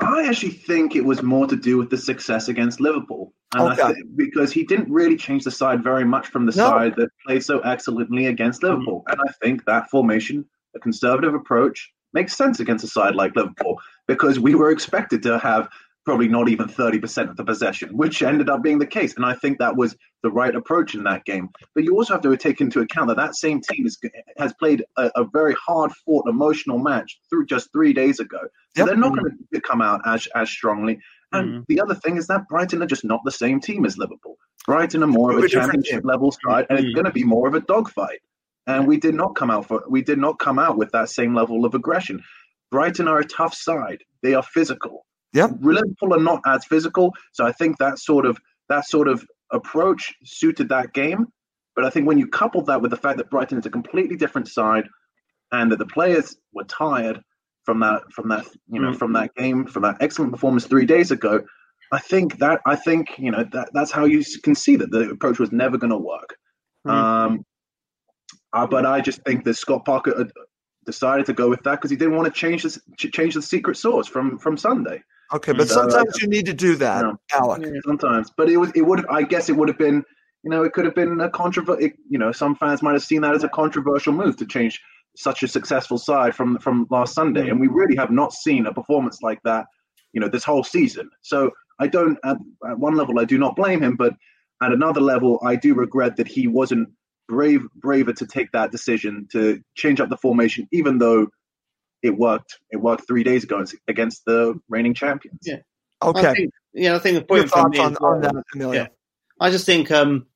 I 0.00 0.26
actually 0.28 0.52
think 0.52 0.94
it 0.94 1.04
was 1.04 1.22
more 1.22 1.46
to 1.46 1.56
do 1.56 1.76
with 1.78 1.90
the 1.90 1.98
success 1.98 2.48
against 2.48 2.80
Liverpool. 2.80 3.32
And 3.54 3.78
okay. 3.78 3.94
because 4.16 4.52
he 4.52 4.64
didn't 4.64 4.90
really 4.90 5.16
change 5.16 5.44
the 5.44 5.50
side 5.50 5.82
very 5.82 6.04
much 6.04 6.28
from 6.28 6.46
the 6.46 6.56
no. 6.56 6.66
side 6.66 6.94
that 6.96 7.08
played 7.26 7.44
so 7.44 7.60
excellently 7.60 8.26
against 8.26 8.62
mm-hmm. 8.62 8.74
Liverpool. 8.74 9.04
Mm-hmm. 9.08 9.20
And 9.20 9.28
I 9.28 9.32
think 9.42 9.64
that 9.64 9.90
formation, 9.90 10.44
a 10.74 10.80
conservative 10.80 11.34
approach, 11.34 11.92
makes 12.12 12.36
sense 12.36 12.60
against 12.60 12.84
a 12.84 12.88
side 12.88 13.14
like 13.14 13.34
Liverpool 13.36 13.78
because 14.06 14.38
we 14.38 14.54
were 14.54 14.70
expected 14.70 15.22
to 15.24 15.38
have 15.38 15.68
probably 16.04 16.28
not 16.28 16.48
even 16.48 16.66
30% 16.66 17.28
of 17.28 17.36
the 17.36 17.44
possession, 17.44 17.96
which 17.96 18.22
ended 18.22 18.48
up 18.48 18.62
being 18.62 18.78
the 18.78 18.86
case. 18.86 19.14
And 19.16 19.26
I 19.26 19.34
think 19.34 19.58
that 19.58 19.76
was 19.76 19.96
the 20.26 20.32
right 20.32 20.56
approach 20.56 20.96
in 20.96 21.04
that 21.04 21.24
game. 21.24 21.48
But 21.72 21.84
you 21.84 21.94
also 21.94 22.14
have 22.14 22.22
to 22.22 22.36
take 22.36 22.60
into 22.60 22.80
account 22.80 23.06
that 23.08 23.16
that 23.16 23.36
same 23.36 23.60
team 23.60 23.86
is, 23.86 23.96
has 24.38 24.52
played 24.54 24.84
a, 24.96 25.10
a 25.14 25.24
very 25.24 25.54
hard 25.54 25.92
fought 26.04 26.28
emotional 26.28 26.78
match 26.78 27.20
through 27.30 27.46
just 27.46 27.70
three 27.72 27.92
days 27.92 28.18
ago. 28.18 28.40
So 28.76 28.82
yep. 28.82 28.86
they're 28.86 28.96
not 28.96 29.16
going 29.16 29.38
to 29.54 29.60
come 29.60 29.80
out 29.80 30.00
as, 30.04 30.26
as 30.34 30.50
strongly. 30.50 30.98
And 31.32 31.48
mm 31.48 31.64
the 31.68 31.80
other 31.80 31.94
thing 31.94 32.16
is 32.16 32.26
that 32.28 32.48
Brighton 32.48 32.82
are 32.82 32.86
just 32.86 33.04
not 33.04 33.20
the 33.24 33.32
same 33.32 33.60
team 33.60 33.84
as 33.84 33.98
Liverpool. 33.98 34.36
Brighton 34.64 35.02
are 35.02 35.08
more 35.08 35.36
of 35.36 35.42
a 35.42 35.48
championship 35.48 36.04
level 36.04 36.32
side, 36.32 36.66
and 36.70 36.78
mm 36.78 36.84
it's 36.84 36.94
going 36.94 37.04
to 37.04 37.12
be 37.12 37.24
more 37.24 37.48
of 37.48 37.54
a 37.54 37.60
dogfight. 37.60 38.20
And 38.68 38.86
we 38.86 38.96
did 38.96 39.14
not 39.14 39.34
come 39.36 39.50
out 39.50 39.66
for 39.66 39.82
we 39.88 40.02
did 40.02 40.18
not 40.18 40.38
come 40.38 40.58
out 40.58 40.76
with 40.76 40.90
that 40.92 41.08
same 41.08 41.34
level 41.34 41.64
of 41.64 41.74
aggression. 41.74 42.22
Brighton 42.70 43.08
are 43.08 43.18
a 43.18 43.24
tough 43.24 43.54
side. 43.54 44.02
They 44.22 44.34
are 44.34 44.42
physical. 44.42 45.04
Yeah. 45.32 45.48
Liverpool 45.60 46.14
are 46.14 46.26
not 46.32 46.40
as 46.46 46.64
physical, 46.64 47.12
so 47.32 47.44
I 47.44 47.52
think 47.52 47.78
that 47.78 47.98
sort 47.98 48.24
of 48.24 48.38
that 48.68 48.86
sort 48.86 49.08
of 49.08 49.24
approach 49.52 50.14
suited 50.24 50.68
that 50.70 50.92
game. 50.92 51.26
But 51.74 51.84
I 51.84 51.90
think 51.90 52.06
when 52.06 52.18
you 52.18 52.26
couple 52.26 52.62
that 52.62 52.80
with 52.80 52.90
the 52.90 52.96
fact 52.96 53.18
that 53.18 53.30
Brighton 53.30 53.58
is 53.58 53.66
a 53.66 53.70
completely 53.70 54.16
different 54.16 54.48
side, 54.48 54.84
and 55.52 55.70
that 55.70 55.78
the 55.78 55.86
players 55.86 56.36
were 56.52 56.64
tired 56.64 57.22
from 57.64 57.80
that 57.80 58.02
from 58.12 58.28
that 58.28 58.46
you 58.68 58.80
know 58.80 58.88
mm-hmm. 58.88 58.98
from 58.98 59.12
that 59.12 59.34
game 59.34 59.66
from 59.66 59.82
that 59.82 59.96
excellent 60.00 60.32
performance 60.32 60.66
three 60.66 60.86
days 60.86 61.10
ago, 61.10 61.42
I 61.92 61.98
think 61.98 62.38
that 62.38 62.60
I 62.66 62.76
think 62.76 63.18
you 63.18 63.30
know 63.30 63.44
that 63.52 63.70
that's 63.72 63.90
how 63.90 64.04
you 64.04 64.24
can 64.42 64.54
see 64.54 64.76
that 64.76 64.90
the 64.90 65.10
approach 65.10 65.38
was 65.38 65.52
never 65.52 65.76
going 65.76 65.90
to 65.90 65.98
work. 65.98 66.36
Mm-hmm. 66.86 66.96
Um, 66.96 67.44
uh, 68.52 68.66
but 68.66 68.86
I 68.86 69.00
just 69.00 69.22
think 69.22 69.44
that 69.44 69.54
Scott 69.54 69.84
Parker 69.84 70.28
decided 70.86 71.26
to 71.26 71.32
go 71.32 71.50
with 71.50 71.62
that 71.64 71.72
because 71.72 71.90
he 71.90 71.96
didn't 71.96 72.16
want 72.16 72.32
to 72.32 72.40
change 72.40 72.62
the 72.62 72.80
change 72.96 73.34
the 73.34 73.42
secret 73.42 73.76
sauce 73.76 74.06
from 74.06 74.38
from 74.38 74.56
Sunday. 74.56 75.02
Okay, 75.32 75.52
but 75.52 75.68
so, 75.68 75.74
sometimes 75.74 76.14
uh, 76.14 76.18
you 76.20 76.28
need 76.28 76.46
to 76.46 76.54
do 76.54 76.76
that, 76.76 76.98
you 76.98 77.08
know, 77.08 77.18
Alec. 77.32 77.62
Yeah, 77.62 77.80
sometimes, 77.84 78.30
but 78.36 78.48
it 78.48 78.56
was 78.56 78.70
it 78.74 78.82
would 78.82 79.04
I 79.08 79.22
guess 79.22 79.48
it 79.48 79.56
would 79.56 79.68
have 79.68 79.78
been 79.78 80.04
you 80.44 80.50
know 80.50 80.62
it 80.62 80.72
could 80.72 80.84
have 80.84 80.94
been 80.94 81.20
a 81.20 81.30
controversial. 81.30 81.90
You 82.08 82.18
know, 82.18 82.32
some 82.32 82.54
fans 82.54 82.82
might 82.82 82.92
have 82.92 83.02
seen 83.02 83.22
that 83.22 83.34
as 83.34 83.44
a 83.44 83.48
controversial 83.48 84.12
move 84.12 84.36
to 84.36 84.46
change 84.46 84.80
such 85.16 85.42
a 85.42 85.48
successful 85.48 85.98
side 85.98 86.34
from 86.34 86.58
from 86.58 86.86
last 86.90 87.14
Sunday, 87.14 87.48
and 87.48 87.60
we 87.60 87.66
really 87.66 87.96
have 87.96 88.10
not 88.10 88.32
seen 88.32 88.66
a 88.66 88.72
performance 88.72 89.20
like 89.22 89.40
that. 89.44 89.66
You 90.12 90.20
know, 90.20 90.28
this 90.28 90.44
whole 90.44 90.64
season. 90.64 91.10
So 91.22 91.50
I 91.80 91.88
don't. 91.88 92.18
At, 92.24 92.36
at 92.68 92.78
one 92.78 92.94
level, 92.94 93.18
I 93.18 93.24
do 93.24 93.38
not 93.38 93.56
blame 93.56 93.82
him, 93.82 93.96
but 93.96 94.14
at 94.62 94.72
another 94.72 95.00
level, 95.00 95.40
I 95.44 95.56
do 95.56 95.74
regret 95.74 96.16
that 96.16 96.28
he 96.28 96.46
wasn't 96.46 96.88
brave 97.28 97.62
braver 97.74 98.12
to 98.12 98.26
take 98.26 98.52
that 98.52 98.70
decision 98.70 99.26
to 99.32 99.60
change 99.74 100.00
up 100.00 100.08
the 100.08 100.16
formation, 100.16 100.68
even 100.72 100.98
though 100.98 101.26
it 102.02 102.16
worked. 102.16 102.58
It 102.70 102.76
worked 102.76 103.06
three 103.06 103.24
days 103.24 103.44
ago 103.44 103.64
against 103.88 104.24
the 104.24 104.58
reigning 104.68 104.94
champions. 104.94 105.40
Yeah. 105.44 105.58
Okay. 106.02 106.26
I 106.26 106.34
think, 106.34 106.52
yeah, 106.72 106.94
I 106.94 106.98
think 106.98 107.18
the 107.18 107.24
point 107.24 107.40
Your 107.40 107.48
thoughts 107.48 107.78
on, 107.78 107.96
on 107.96 108.20
that, 108.20 108.44
Amelia. 108.54 108.80
Yeah. 108.82 108.88
I 109.40 109.50
just 109.50 109.66
think 109.66 109.90
um, 109.90 110.26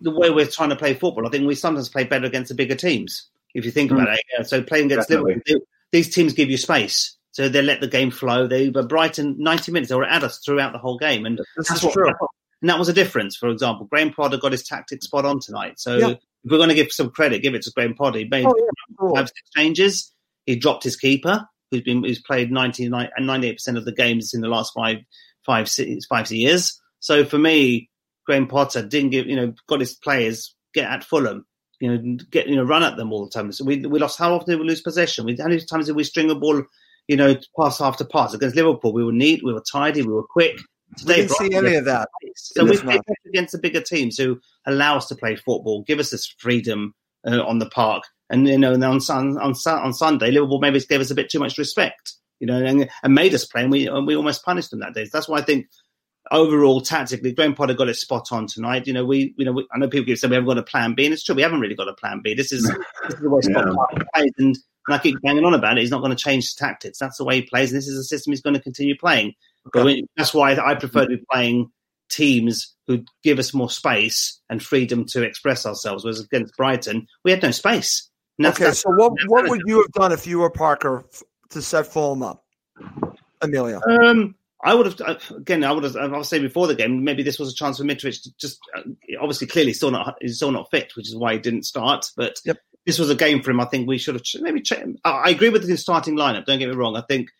the 0.00 0.10
way 0.10 0.30
we're 0.30 0.46
trying 0.46 0.70
to 0.70 0.76
play 0.76 0.94
football, 0.94 1.26
I 1.26 1.30
think 1.30 1.46
we 1.46 1.54
sometimes 1.54 1.88
play 1.88 2.04
better 2.04 2.26
against 2.26 2.48
the 2.48 2.54
bigger 2.54 2.74
teams. 2.74 3.28
If 3.54 3.64
you 3.64 3.70
think 3.70 3.90
mm. 3.90 3.94
about 4.00 4.14
it, 4.14 4.24
yeah. 4.32 4.44
so 4.44 4.62
playing 4.62 4.86
against 4.86 5.08
Definitely. 5.08 5.42
Liverpool, 5.46 5.66
these 5.90 6.14
teams 6.14 6.34
give 6.34 6.50
you 6.50 6.58
space, 6.58 7.16
so 7.30 7.48
they 7.48 7.62
let 7.62 7.80
the 7.80 7.88
game 7.88 8.10
flow. 8.10 8.46
They, 8.46 8.68
but 8.68 8.90
Brighton, 8.90 9.36
ninety 9.38 9.72
minutes, 9.72 9.88
they 9.88 9.96
were 9.96 10.04
at 10.04 10.22
us 10.22 10.38
throughout 10.44 10.72
the 10.72 10.78
whole 10.78 10.98
game, 10.98 11.24
and 11.24 11.38
this 11.56 11.68
that's 11.68 11.82
what, 11.82 11.94
true. 11.94 12.12
And 12.60 12.68
that 12.68 12.78
was 12.78 12.90
a 12.90 12.92
difference. 12.92 13.36
For 13.36 13.48
example, 13.48 13.86
Graham 13.86 14.12
Potter 14.12 14.36
got 14.36 14.52
his 14.52 14.64
tactics 14.64 15.06
spot 15.06 15.24
on 15.24 15.40
tonight. 15.40 15.80
So 15.80 15.96
yeah. 15.96 16.08
if 16.08 16.18
we're 16.44 16.58
going 16.58 16.68
to 16.68 16.74
give 16.74 16.92
some 16.92 17.10
credit, 17.10 17.40
give 17.40 17.54
it 17.54 17.62
to 17.62 17.70
Graham 17.70 17.94
Potter. 17.94 18.18
He 18.18 18.26
made 18.26 18.44
oh, 18.44 18.54
yeah, 18.56 19.14
five 19.14 19.28
six 19.28 19.50
changes. 19.56 20.12
He 20.48 20.56
dropped 20.56 20.82
his 20.82 20.96
keeper, 20.96 21.46
who's 21.70 21.82
been 21.82 22.02
who's 22.02 22.22
played 22.22 22.50
99 22.50 23.10
and 23.14 23.28
98% 23.28 23.76
of 23.76 23.84
the 23.84 23.92
games 23.92 24.32
in 24.32 24.40
the 24.40 24.48
last 24.48 24.72
five 24.74 24.96
five 25.44 25.70
five 26.08 26.30
years. 26.30 26.80
So 27.00 27.26
for 27.26 27.36
me, 27.36 27.90
Graham 28.24 28.46
Potter 28.46 28.80
didn't 28.80 29.10
give 29.10 29.26
you 29.26 29.36
know 29.36 29.52
got 29.66 29.80
his 29.80 29.92
players 29.92 30.54
get 30.72 30.90
at 30.90 31.04
Fulham, 31.04 31.44
you 31.80 31.90
know 31.90 32.16
get 32.30 32.48
you 32.48 32.56
know 32.56 32.62
run 32.62 32.82
at 32.82 32.96
them 32.96 33.12
all 33.12 33.26
the 33.26 33.30
time. 33.30 33.52
So 33.52 33.62
we 33.62 33.84
we 33.84 33.98
lost. 33.98 34.18
How 34.18 34.34
often 34.34 34.52
did 34.52 34.60
we 34.60 34.66
lose 34.66 34.80
possession? 34.80 35.26
We, 35.26 35.36
how 35.36 35.48
many 35.48 35.60
times 35.60 35.84
did 35.84 35.96
we 35.96 36.04
string 36.04 36.30
a 36.30 36.34
ball? 36.34 36.62
You 37.08 37.16
know, 37.18 37.36
pass 37.60 37.82
after 37.82 38.06
pass 38.06 38.32
against 38.32 38.56
Liverpool. 38.56 38.94
We 38.94 39.04
were 39.04 39.12
neat, 39.12 39.42
we 39.44 39.52
were 39.52 39.62
tidy, 39.70 40.00
we 40.00 40.14
were 40.14 40.26
quick. 40.26 40.58
Today, 40.96 41.22
we 41.22 41.28
didn't 41.28 41.36
see 41.36 41.54
any 41.54 41.74
of 41.74 41.84
that. 41.84 42.08
So 42.36 42.64
we 42.64 42.78
play 42.78 42.98
against 43.26 43.52
the 43.52 43.58
bigger 43.58 43.82
teams 43.82 44.16
who 44.16 44.40
allow 44.66 44.96
us 44.96 45.08
to 45.08 45.14
play 45.14 45.36
football, 45.36 45.82
give 45.82 45.98
us 45.98 46.08
this 46.08 46.26
freedom 46.38 46.94
uh, 47.26 47.42
on 47.42 47.58
the 47.58 47.68
park. 47.68 48.04
And 48.30 48.46
you 48.46 48.58
know, 48.58 48.74
and 48.74 48.84
on, 48.84 49.00
on 49.10 49.54
on 49.66 49.92
Sunday, 49.94 50.30
Liverpool 50.30 50.60
maybe 50.60 50.80
gave 50.80 51.00
us 51.00 51.10
a 51.10 51.14
bit 51.14 51.30
too 51.30 51.38
much 51.38 51.56
respect, 51.56 52.12
you 52.40 52.46
know, 52.46 52.62
and, 52.62 52.88
and 53.02 53.14
made 53.14 53.34
us 53.34 53.44
play, 53.44 53.62
and 53.62 53.70
we 53.70 53.88
and 53.88 54.06
we 54.06 54.16
almost 54.16 54.44
punished 54.44 54.70
them 54.70 54.80
that 54.80 54.94
day. 54.94 55.04
So 55.04 55.10
that's 55.14 55.28
why 55.28 55.38
I 55.38 55.42
think 55.42 55.66
overall 56.30 56.80
tactically, 56.80 57.32
Graham 57.32 57.54
Potter 57.54 57.74
got 57.74 57.88
it 57.88 57.94
spot 57.94 58.32
on 58.32 58.46
tonight. 58.46 58.86
You 58.86 58.92
know, 58.92 59.04
we 59.04 59.34
you 59.36 59.44
know 59.44 59.52
we, 59.52 59.66
I 59.72 59.78
know 59.78 59.88
people 59.88 60.06
keep 60.06 60.18
saying 60.18 60.30
we 60.30 60.36
haven't 60.36 60.48
got 60.48 60.58
a 60.58 60.62
plan 60.62 60.94
B, 60.94 61.04
and 61.04 61.12
it's 61.12 61.24
true 61.24 61.34
we 61.34 61.42
haven't 61.42 61.60
really 61.60 61.74
got 61.74 61.88
a 61.88 61.94
plan 61.94 62.20
B. 62.22 62.34
This 62.34 62.52
is, 62.52 62.62
this 63.02 63.14
is 63.14 63.20
the 63.20 63.30
way 63.30 63.40
Scott 63.40 63.66
yeah. 63.66 64.02
plays, 64.14 64.32
and, 64.38 64.56
and 64.86 64.94
I 64.94 64.98
keep 64.98 65.20
banging 65.22 65.44
on 65.44 65.54
about 65.54 65.78
it. 65.78 65.80
He's 65.80 65.90
not 65.90 66.00
going 66.00 66.14
to 66.14 66.22
change 66.22 66.54
tactics. 66.56 66.98
That's 66.98 67.18
the 67.18 67.24
way 67.24 67.36
he 67.36 67.42
plays, 67.42 67.70
and 67.70 67.78
this 67.78 67.88
is 67.88 67.98
a 67.98 68.04
system 68.04 68.32
he's 68.32 68.42
going 68.42 68.54
to 68.54 68.62
continue 68.62 68.96
playing. 68.96 69.34
Okay. 69.68 69.84
We, 69.84 70.06
that's 70.16 70.34
why 70.34 70.54
I 70.54 70.74
prefer 70.74 71.02
to 71.02 71.16
be 71.16 71.24
playing 71.30 71.70
teams 72.08 72.74
who 72.86 73.04
give 73.22 73.38
us 73.38 73.52
more 73.52 73.70
space 73.70 74.40
and 74.48 74.62
freedom 74.62 75.04
to 75.06 75.22
express 75.22 75.66
ourselves. 75.66 76.04
Whereas 76.04 76.20
against 76.20 76.56
Brighton, 76.56 77.06
we 77.24 77.30
had 77.30 77.42
no 77.42 77.50
space. 77.50 78.07
That's, 78.38 78.56
okay, 78.56 78.64
that's, 78.66 78.80
so 78.82 78.90
what 78.90 79.12
what 79.26 79.48
would 79.48 79.62
you 79.66 79.82
have 79.82 79.92
done 79.92 80.12
if 80.12 80.26
you 80.26 80.38
were 80.38 80.50
Parker 80.50 81.04
to 81.50 81.62
set 81.62 81.86
Fulham 81.86 82.22
up, 82.22 82.44
Amelia? 83.40 83.80
Um, 83.88 84.36
I 84.62 84.74
would 84.74 84.86
have 84.86 85.00
uh, 85.00 85.18
again. 85.36 85.64
I 85.64 85.72
would 85.72 85.84
have. 85.84 85.96
I'll 85.96 86.24
say 86.24 86.38
before 86.38 86.66
the 86.66 86.74
game, 86.74 87.04
maybe 87.04 87.22
this 87.22 87.38
was 87.38 87.52
a 87.52 87.54
chance 87.54 87.78
for 87.78 87.84
Mitrovic 87.84 88.22
to 88.22 88.36
just 88.38 88.60
uh, 88.76 88.82
obviously 89.20 89.46
clearly 89.46 89.72
still 89.72 89.90
not 89.90 90.16
he's 90.20 90.36
still 90.36 90.52
not 90.52 90.70
fit, 90.70 90.92
which 90.96 91.08
is 91.08 91.16
why 91.16 91.34
he 91.34 91.38
didn't 91.38 91.64
start. 91.64 92.10
But 92.16 92.40
yep. 92.44 92.58
this 92.86 92.98
was 92.98 93.10
a 93.10 93.14
game 93.14 93.42
for 93.42 93.50
him. 93.50 93.60
I 93.60 93.66
think 93.66 93.88
we 93.88 93.98
should 93.98 94.14
have 94.14 94.24
maybe. 94.40 94.62
I 95.04 95.30
agree 95.30 95.48
with 95.48 95.66
the 95.66 95.76
starting 95.76 96.16
lineup. 96.16 96.44
Don't 96.44 96.58
get 96.58 96.68
me 96.68 96.74
wrong. 96.74 96.96
I 96.96 97.02
think 97.02 97.30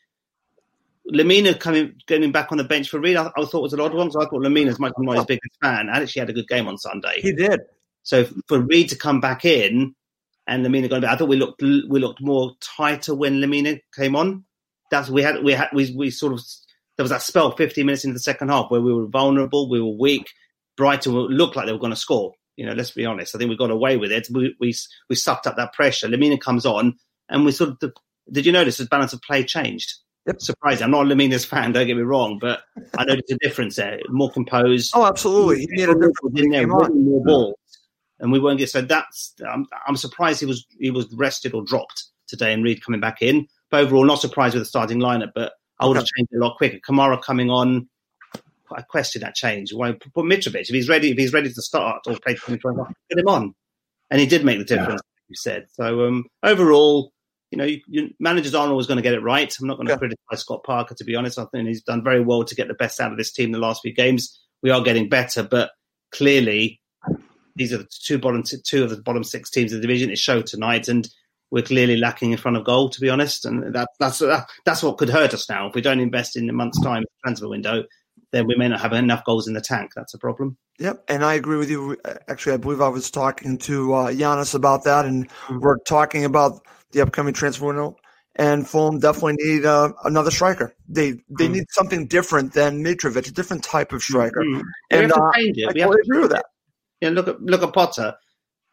Lemina 1.12 1.58
coming 1.58 1.94
getting 2.06 2.32
back 2.32 2.52
on 2.52 2.58
the 2.58 2.64
bench 2.64 2.88
for 2.88 3.00
Reed, 3.00 3.16
I, 3.16 3.30
I 3.36 3.44
thought 3.44 3.62
was 3.62 3.72
an 3.72 3.80
odd 3.80 3.94
one. 3.94 4.10
So 4.10 4.20
I 4.20 4.24
thought 4.24 4.42
Lemina's 4.42 4.78
might 4.78 4.92
be 4.98 5.06
not 5.06 5.16
his 5.16 5.26
biggest 5.26 5.58
fan. 5.62 5.88
And 5.88 5.90
actually 5.90 6.20
had 6.20 6.30
a 6.30 6.34
good 6.34 6.48
game 6.48 6.68
on 6.68 6.78
Sunday. 6.78 7.20
He 7.20 7.32
did. 7.32 7.60
So 8.02 8.24
for 8.46 8.60
Reed 8.60 8.90
to 8.90 8.96
come 8.96 9.20
back 9.20 9.44
in 9.44 9.94
and 10.48 10.64
Lemina 10.64 10.88
going 10.88 11.02
back, 11.02 11.12
I 11.12 11.16
thought 11.16 11.28
we 11.28 11.36
looked 11.36 11.62
we 11.62 12.00
looked 12.00 12.20
more 12.20 12.52
tighter 12.60 13.14
when 13.14 13.40
Lemina 13.40 13.80
came 13.94 14.16
on. 14.16 14.44
That's 14.90 15.10
we 15.10 15.22
had 15.22 15.44
we 15.44 15.52
had 15.52 15.68
we 15.72 15.94
we 15.94 16.10
sort 16.10 16.32
of 16.32 16.40
there 16.96 17.04
was 17.04 17.10
that 17.10 17.22
spell 17.22 17.54
15 17.54 17.86
minutes 17.86 18.04
into 18.04 18.14
the 18.14 18.20
second 18.20 18.48
half 18.48 18.70
where 18.70 18.80
we 18.80 18.92
were 18.92 19.06
vulnerable, 19.06 19.70
we 19.70 19.80
were 19.80 19.96
weak. 19.96 20.26
Brighton 20.76 21.12
looked 21.12 21.54
like 21.54 21.66
they 21.66 21.72
were 21.72 21.78
going 21.78 21.92
to 21.92 21.96
score. 21.96 22.32
You 22.56 22.66
know, 22.66 22.72
let's 22.72 22.90
be 22.90 23.06
honest. 23.06 23.34
I 23.34 23.38
think 23.38 23.50
we 23.50 23.56
got 23.56 23.70
away 23.70 23.98
with 23.98 24.10
it. 24.10 24.26
We 24.32 24.56
we, 24.58 24.74
we 25.08 25.16
sucked 25.16 25.46
up 25.46 25.56
that 25.56 25.74
pressure. 25.74 26.08
Lemina 26.08 26.40
comes 26.40 26.64
on, 26.64 26.96
and 27.28 27.44
we 27.44 27.52
sort 27.52 27.82
of 27.82 27.92
did 28.32 28.46
you 28.46 28.52
notice 28.52 28.78
the 28.78 28.86
balance 28.86 29.12
of 29.12 29.20
play 29.22 29.44
changed? 29.44 29.94
Yep. 30.26 30.40
Surprising. 30.40 30.84
I'm 30.84 30.90
not 30.90 31.06
a 31.06 31.08
Lemina's 31.08 31.44
fan, 31.44 31.72
don't 31.72 31.86
get 31.86 31.96
me 31.96 32.02
wrong, 32.02 32.38
but 32.38 32.60
I 32.98 33.04
noticed 33.04 33.30
a 33.30 33.38
difference 33.40 33.76
there. 33.76 33.98
More 34.10 34.30
composed. 34.30 34.92
Oh, 34.94 35.06
absolutely. 35.06 35.60
He 35.60 35.68
made 35.70 35.88
a 35.88 35.94
difference. 35.94 36.16
In 36.36 36.50
there, 36.50 36.66
more 36.66 37.24
balls. 37.24 37.56
And 38.20 38.32
we 38.32 38.40
won't 38.40 38.58
get 38.58 38.68
so 38.68 38.80
that's 38.80 39.34
I'm, 39.48 39.66
I'm 39.86 39.96
surprised 39.96 40.40
he 40.40 40.46
was 40.46 40.66
he 40.78 40.90
was 40.90 41.12
rested 41.14 41.54
or 41.54 41.62
dropped 41.62 42.04
today 42.26 42.52
and 42.52 42.64
Reed 42.64 42.84
coming 42.84 43.00
back 43.00 43.22
in. 43.22 43.46
But 43.70 43.84
overall, 43.84 44.04
not 44.04 44.20
surprised 44.20 44.54
with 44.54 44.62
the 44.62 44.66
starting 44.68 44.98
lineup, 44.98 45.32
but 45.34 45.52
I 45.78 45.86
would 45.86 45.96
have 45.96 46.06
changed 46.16 46.32
it 46.32 46.38
a 46.38 46.40
lot 46.44 46.56
quicker. 46.56 46.78
Kamara 46.78 47.22
coming 47.22 47.50
on, 47.50 47.88
I 48.74 48.82
question 48.82 49.20
that 49.22 49.34
change. 49.34 49.72
Why 49.72 49.92
put 49.92 50.24
Mitrovic 50.24 50.62
if 50.62 50.68
he's 50.68 50.88
ready? 50.88 51.10
If 51.10 51.18
he's 51.18 51.32
ready 51.32 51.52
to 51.52 51.62
start 51.62 52.02
or 52.06 52.16
play 52.18 52.34
20 52.34 52.58
put 52.60 52.72
him 52.72 53.28
on, 53.28 53.54
and 54.10 54.20
he 54.20 54.26
did 54.26 54.44
make 54.44 54.58
the 54.58 54.64
difference. 54.64 55.00
Yeah. 55.04 55.24
You 55.28 55.36
said 55.36 55.66
so. 55.70 56.06
Um, 56.06 56.24
overall, 56.42 57.12
you 57.50 57.58
know, 57.58 57.64
you, 57.64 57.80
you, 57.86 58.10
managers 58.18 58.54
aren't 58.54 58.70
always 58.70 58.86
going 58.86 58.96
to 58.96 59.02
get 59.02 59.14
it 59.14 59.22
right. 59.22 59.54
I'm 59.60 59.66
not 59.66 59.76
going 59.76 59.86
to 59.86 59.92
Yeah. 59.92 59.98
criticize 59.98 60.40
Scott 60.40 60.64
Parker, 60.64 60.94
to 60.94 61.04
be 61.04 61.14
honest. 61.14 61.38
I 61.38 61.44
think 61.46 61.68
he's 61.68 61.82
done 61.82 62.02
very 62.02 62.20
well 62.20 62.44
to 62.44 62.54
get 62.54 62.68
the 62.68 62.74
best 62.74 62.98
out 63.00 63.12
of 63.12 63.18
this 63.18 63.32
team 63.32 63.52
the 63.52 63.58
last 63.58 63.82
few 63.82 63.92
games. 63.94 64.40
We 64.62 64.70
are 64.70 64.82
getting 64.82 65.08
better, 65.08 65.42
but 65.42 65.70
clearly 66.10 66.80
these 67.58 67.72
are 67.72 67.78
the 67.78 67.88
two 67.90 68.18
bottom 68.18 68.42
two 68.42 68.84
of 68.84 68.90
the 68.90 69.02
bottom 69.02 69.24
six 69.24 69.50
teams 69.50 69.72
of 69.72 69.80
the 69.80 69.86
division. 69.86 70.10
It 70.10 70.18
showed 70.18 70.46
tonight, 70.46 70.88
and 70.88 71.08
we're 71.50 71.62
clearly 71.62 71.96
lacking 71.96 72.32
in 72.32 72.38
front 72.38 72.56
of 72.56 72.64
goal, 72.64 72.88
to 72.90 73.00
be 73.00 73.10
honest. 73.10 73.44
And 73.44 73.74
that, 73.74 73.88
that's 73.98 74.18
that, 74.20 74.48
that's 74.64 74.82
what 74.82 74.98
could 74.98 75.10
hurt 75.10 75.34
us 75.34 75.48
now 75.48 75.68
if 75.68 75.74
we 75.74 75.80
don't 75.82 76.00
invest 76.00 76.36
in 76.36 76.48
a 76.48 76.52
month's 76.52 76.80
time 76.82 77.04
transfer 77.24 77.48
window. 77.48 77.84
Then 78.32 78.46
we 78.46 78.56
may 78.56 78.68
not 78.68 78.80
have 78.80 78.92
enough 78.92 79.24
goals 79.24 79.48
in 79.48 79.54
the 79.54 79.60
tank. 79.60 79.92
That's 79.96 80.14
a 80.14 80.18
problem. 80.18 80.56
Yep, 80.78 81.04
and 81.08 81.24
I 81.24 81.34
agree 81.34 81.56
with 81.56 81.70
you. 81.70 81.96
Actually, 82.28 82.54
I 82.54 82.58
believe 82.58 82.80
I 82.80 82.88
was 82.88 83.10
talking 83.10 83.58
to 83.58 83.94
uh, 83.94 84.10
Giannis 84.12 84.54
about 84.54 84.84
that, 84.84 85.04
and 85.06 85.28
we're 85.50 85.78
talking 85.78 86.24
about 86.24 86.60
the 86.92 87.00
upcoming 87.00 87.34
transfer 87.34 87.66
window. 87.66 87.96
And 88.36 88.68
Fulham 88.68 89.00
definitely 89.00 89.36
need 89.38 89.64
uh, 89.64 89.92
another 90.04 90.30
striker. 90.30 90.72
They 90.88 91.12
they 91.38 91.48
Mm. 91.48 91.52
need 91.52 91.64
something 91.70 92.06
different 92.06 92.52
than 92.52 92.84
Mitrovic, 92.84 93.26
a 93.28 93.32
different 93.32 93.64
type 93.64 93.92
of 93.92 94.00
striker. 94.02 94.44
Mm. 94.44 94.62
And 94.90 95.00
we 95.00 95.02
have 95.02 95.10
to 95.10 95.20
uh. 95.20 95.70
I 95.70 95.72
to 95.72 95.90
agree 96.04 96.20
with 96.20 96.30
that. 96.30 96.46
Yeah, 97.00 97.10
look 97.10 97.28
at 97.28 97.40
look 97.42 97.62
at 97.62 97.72
Potter. 97.72 98.14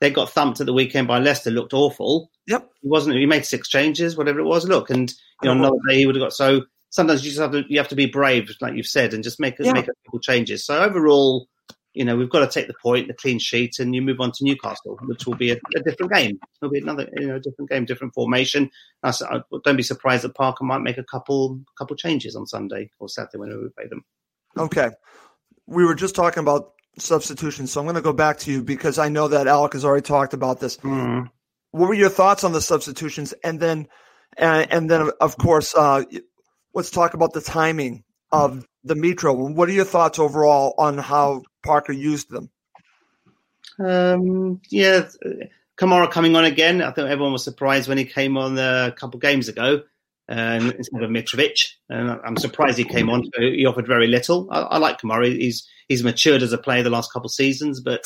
They 0.01 0.09
got 0.11 0.29
thumped 0.31 0.59
at 0.59 0.65
the 0.65 0.73
weekend 0.73 1.07
by 1.07 1.19
Leicester. 1.19 1.51
Looked 1.51 1.73
awful. 1.73 2.29
Yep. 2.47 2.69
He 2.81 2.87
wasn't. 2.89 3.15
He 3.17 3.25
made 3.25 3.45
six 3.45 3.69
changes, 3.69 4.17
whatever 4.17 4.39
it 4.39 4.45
was. 4.45 4.67
Look, 4.67 4.89
and 4.89 5.11
you 5.41 5.47
know, 5.47 5.51
another 5.53 5.77
day 5.89 5.97
he 5.99 6.05
would 6.05 6.15
have 6.15 6.23
got. 6.23 6.33
So 6.33 6.63
sometimes 6.89 7.23
you 7.23 7.31
just 7.31 7.41
have 7.41 7.51
to 7.51 7.63
you 7.69 7.77
have 7.77 7.87
to 7.89 7.95
be 7.95 8.05
brave, 8.07 8.49
like 8.61 8.75
you've 8.75 8.87
said, 8.87 9.13
and 9.13 9.23
just 9.23 9.39
make 9.39 9.55
Yeah. 9.59 9.73
make 9.73 9.87
a 9.87 9.91
couple 10.05 10.19
changes. 10.19 10.65
So 10.65 10.77
overall, 10.81 11.47
you 11.93 12.03
know, 12.03 12.17
we've 12.17 12.29
got 12.29 12.39
to 12.39 12.47
take 12.59 12.67
the 12.67 12.73
point, 12.81 13.07
the 13.07 13.13
clean 13.13 13.39
sheet, 13.39 13.79
and 13.79 13.95
you 13.95 14.01
move 14.01 14.19
on 14.19 14.31
to 14.33 14.43
Newcastle, 14.43 14.99
which 15.05 15.25
will 15.25 15.35
be 15.35 15.51
a, 15.51 15.57
a 15.77 15.79
different 15.83 16.11
game. 16.11 16.39
It'll 16.61 16.71
be 16.71 16.79
another, 16.79 17.07
you 17.17 17.27
know, 17.27 17.39
different 17.39 17.69
game, 17.69 17.85
different 17.85 18.13
formation. 18.13 18.69
I 19.01 19.09
I- 19.29 19.41
don't 19.63 19.77
be 19.77 19.83
surprised 19.83 20.23
that 20.25 20.35
Parker 20.35 20.65
might 20.65 20.81
make 20.81 20.97
a 20.97 21.03
couple 21.05 21.61
couple 21.77 21.95
changes 21.95 22.35
on 22.35 22.47
Sunday 22.47 22.91
or 22.99 23.07
Saturday 23.07 23.37
when 23.37 23.49
we 23.61 23.69
play 23.69 23.87
them. 23.87 24.03
Okay. 24.57 24.89
We 25.67 25.85
were 25.85 25.95
just 25.95 26.15
talking 26.15 26.41
about 26.41 26.73
substitutions, 26.97 27.71
so 27.71 27.79
I'm 27.79 27.85
going 27.85 27.95
to 27.95 28.01
go 28.01 28.13
back 28.13 28.39
to 28.39 28.51
you 28.51 28.61
because 28.61 28.97
I 28.97 29.09
know 29.09 29.27
that 29.27 29.47
Alec 29.47 29.73
has 29.73 29.85
already 29.85 30.03
talked 30.03 30.33
about 30.33 30.59
this. 30.59 30.77
Mm. 30.77 31.29
What 31.71 31.89
were 31.89 31.93
your 31.93 32.09
thoughts 32.09 32.43
on 32.43 32.53
the 32.53 32.61
substitutions? 32.61 33.33
And 33.43 33.59
then, 33.59 33.87
and, 34.37 34.71
and 34.71 34.89
then, 34.89 35.09
of 35.19 35.37
course, 35.37 35.75
uh, 35.75 36.03
let's 36.73 36.91
talk 36.91 37.13
about 37.13 37.33
the 37.33 37.41
timing 37.41 38.03
of 38.31 38.65
the 38.83 38.95
Mitro. 38.95 39.53
What 39.53 39.69
are 39.69 39.73
your 39.73 39.85
thoughts 39.85 40.19
overall 40.19 40.73
on 40.77 40.97
how 40.97 41.43
Parker 41.63 41.93
used 41.93 42.29
them? 42.29 42.49
Um, 43.77 44.61
yeah, 44.69 45.07
Kamara 45.77 46.09
coming 46.09 46.35
on 46.35 46.45
again. 46.45 46.81
I 46.81 46.91
think 46.91 47.09
everyone 47.09 47.33
was 47.33 47.43
surprised 47.43 47.89
when 47.89 47.97
he 47.97 48.05
came 48.05 48.37
on 48.37 48.57
uh, 48.57 48.89
a 48.91 48.95
couple 48.95 49.19
games 49.19 49.49
ago 49.49 49.83
um, 50.29 50.71
instead 50.71 51.03
of 51.03 51.09
Mitrovic. 51.09 51.59
And 51.89 52.19
I'm 52.25 52.37
surprised 52.37 52.77
he 52.77 52.83
came 52.83 53.09
on. 53.09 53.23
He 53.37 53.65
offered 53.65 53.87
very 53.87 54.07
little. 54.07 54.47
I, 54.51 54.61
I 54.61 54.77
like 54.77 54.99
Kamara. 54.99 55.27
He's 55.27 55.67
he's 55.87 56.03
matured 56.03 56.41
as 56.41 56.53
a 56.53 56.57
player 56.57 56.83
the 56.83 56.89
last 56.89 57.11
couple 57.11 57.27
of 57.27 57.33
seasons, 57.33 57.81
but 57.81 58.05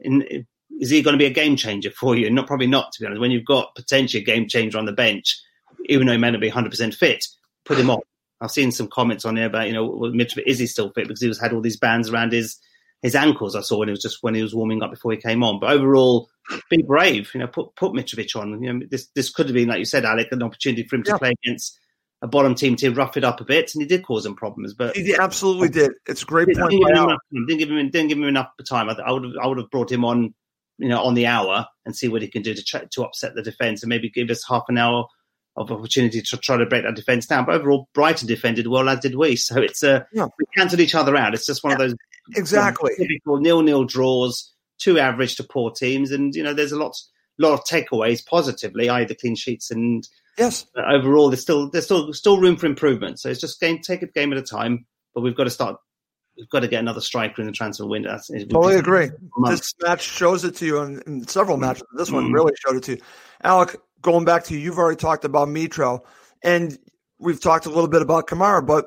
in, 0.00 0.46
is 0.80 0.90
he 0.90 1.02
going 1.02 1.14
to 1.14 1.18
be 1.18 1.26
a 1.26 1.30
game 1.30 1.56
changer 1.56 1.90
for 1.90 2.16
you? 2.16 2.30
Not 2.30 2.46
probably 2.46 2.66
not. 2.66 2.92
To 2.92 3.00
be 3.00 3.06
honest, 3.06 3.20
when 3.20 3.30
you've 3.30 3.44
got 3.44 3.74
potentially 3.74 4.22
a 4.22 4.26
game 4.26 4.48
changer 4.48 4.78
on 4.78 4.86
the 4.86 4.92
bench, 4.92 5.38
even 5.86 6.06
though 6.06 6.12
he 6.12 6.18
may 6.18 6.30
not 6.30 6.40
be 6.40 6.48
100 6.48 6.70
percent 6.70 6.94
fit, 6.94 7.24
put 7.64 7.78
him 7.78 7.90
off. 7.90 8.02
I've 8.40 8.50
seen 8.50 8.72
some 8.72 8.88
comments 8.88 9.24
on 9.24 9.36
there 9.36 9.46
about 9.46 9.68
you 9.68 9.72
know 9.72 9.88
Mitrovic 9.88 10.44
is 10.46 10.58
he 10.58 10.66
still 10.66 10.90
fit 10.90 11.08
because 11.08 11.22
he 11.22 11.28
was 11.28 11.40
had 11.40 11.52
all 11.52 11.60
these 11.60 11.78
bands 11.78 12.10
around 12.10 12.32
his 12.32 12.58
his 13.04 13.14
ankles. 13.14 13.54
I 13.54 13.60
saw 13.60 13.78
when 13.78 13.88
it 13.88 13.92
was 13.92 14.02
just 14.02 14.18
when 14.22 14.34
he 14.34 14.42
was 14.42 14.54
warming 14.54 14.82
up 14.82 14.90
before 14.90 15.12
he 15.12 15.18
came 15.18 15.44
on. 15.44 15.60
But 15.60 15.70
overall, 15.70 16.28
be 16.70 16.82
brave. 16.82 17.30
You 17.34 17.40
know, 17.40 17.46
put 17.46 17.76
put 17.76 17.92
Mitrovic 17.92 18.34
on. 18.34 18.60
You 18.62 18.72
know, 18.72 18.86
this 18.90 19.08
this 19.14 19.30
could 19.30 19.46
have 19.46 19.54
been 19.54 19.68
like 19.68 19.78
you 19.78 19.84
said, 19.84 20.04
Alec, 20.04 20.28
an 20.32 20.42
opportunity 20.42 20.82
for 20.88 20.96
him 20.96 21.04
Yeah. 21.06 21.12
to 21.12 21.18
play 21.18 21.32
against 21.44 21.78
a 22.22 22.26
bottom 22.26 22.54
team 22.54 22.74
to 22.76 22.90
rough 22.90 23.16
it 23.18 23.24
up 23.24 23.40
a 23.40 23.44
bit, 23.44 23.74
and 23.74 23.82
he 23.82 23.86
did 23.86 24.02
cause 24.02 24.24
them 24.24 24.34
problems. 24.34 24.72
But 24.72 24.96
He 24.96 25.14
absolutely 25.14 25.68
did. 25.68 25.92
It's 26.06 26.22
a 26.22 26.26
great 26.26 26.48
didn't 26.48 26.62
point. 26.62 26.72
give, 26.72 26.80
him 26.96 27.04
enough, 27.04 27.18
didn't 27.30 27.58
give 27.58 27.70
him 27.70 27.90
didn't 27.90 28.08
give 28.08 28.18
him 28.18 28.24
enough 28.24 28.48
time. 28.68 28.88
I, 28.88 28.94
I 28.94 29.12
would 29.12 29.24
have 29.24 29.32
I 29.42 29.46
would 29.46 29.58
have 29.58 29.70
brought 29.70 29.92
him 29.92 30.04
on, 30.04 30.34
you 30.78 30.88
know, 30.88 31.02
on 31.02 31.12
the 31.14 31.26
hour 31.26 31.66
and 31.84 31.94
see 31.94 32.08
what 32.08 32.22
he 32.22 32.28
can 32.28 32.40
do 32.42 32.54
to 32.54 32.64
try, 32.64 32.82
to 32.92 33.04
upset 33.04 33.34
the 33.34 33.42
defense 33.42 33.82
and 33.82 33.90
maybe 33.90 34.08
give 34.10 34.30
us 34.30 34.42
half 34.48 34.62
an 34.68 34.78
hour 34.78 35.06
of 35.56 35.70
opportunity 35.70 36.20
to 36.20 36.36
try 36.38 36.56
to 36.56 36.66
break 36.66 36.82
that 36.84 36.96
defense 36.96 37.26
down. 37.26 37.44
But 37.46 37.56
overall, 37.56 37.88
Brighton 37.94 38.26
defended 38.26 38.66
well, 38.66 38.88
as 38.88 39.00
did 39.00 39.14
we. 39.14 39.36
So 39.36 39.60
it's 39.60 39.82
uh, 39.84 40.04
Yeah. 40.12 40.26
we 40.38 40.44
cancelled 40.56 40.80
each 40.80 40.94
other 40.94 41.16
out. 41.16 41.34
It's 41.34 41.46
just 41.46 41.62
one 41.62 41.72
of 41.72 41.78
those 41.78 41.94
Exactly. 42.36 42.92
typical 42.98 43.38
nil-nil 43.38 43.84
draws, 43.84 44.52
too 44.78 44.98
average 44.98 45.36
to 45.36 45.44
poor 45.44 45.70
teams, 45.70 46.10
and 46.10 46.34
you 46.34 46.42
know 46.42 46.54
there's 46.54 46.72
a 46.72 46.78
lot 46.78 46.96
lot 47.38 47.52
of 47.52 47.64
takeaways 47.64 48.24
positively, 48.24 48.88
either 48.88 49.14
clean 49.14 49.34
sheets 49.36 49.70
and 49.70 50.08
Yes. 50.38 50.66
overall 50.76 51.30
there's 51.30 51.42
still 51.42 51.70
there's 51.70 51.84
still 51.84 52.12
still 52.12 52.40
room 52.40 52.56
for 52.56 52.66
improvement. 52.66 53.20
So 53.20 53.28
it's 53.28 53.40
just 53.40 53.60
game 53.60 53.78
take 53.80 54.02
a 54.02 54.06
game 54.06 54.32
at 54.32 54.38
a 54.38 54.42
time, 54.42 54.86
but 55.14 55.20
we've 55.20 55.36
got 55.36 55.44
to 55.44 55.50
start. 55.50 55.76
We've 56.36 56.48
got 56.48 56.60
to 56.60 56.68
get 56.68 56.80
another 56.80 57.00
striker 57.00 57.40
in 57.42 57.46
the 57.46 57.52
transfer 57.52 57.86
window. 57.86 58.10
That's, 58.10 58.26
Totally 58.26 58.74
agree. 58.76 59.10
This 59.48 59.72
match 59.80 60.02
shows 60.02 60.44
it 60.44 60.56
to 60.56 60.66
you, 60.66 60.80
and, 60.80 61.00
and 61.06 61.30
several 61.30 61.56
matches. 61.58 61.84
This 61.96 62.10
one 62.10 62.30
Mm. 62.30 62.34
really 62.34 62.52
showed 62.66 62.76
it 62.76 62.82
to 62.84 62.92
you. 62.96 63.00
Alec, 63.44 63.76
going 64.04 64.24
back 64.24 64.44
to 64.44 64.54
you, 64.54 64.60
you've 64.60 64.78
already 64.78 64.98
talked 64.98 65.24
about 65.24 65.48
Mitro, 65.48 66.00
and 66.44 66.78
we've 67.18 67.40
talked 67.40 67.66
a 67.66 67.70
little 67.70 67.88
bit 67.88 68.02
about 68.02 68.28
Kamara, 68.28 68.64
but 68.64 68.86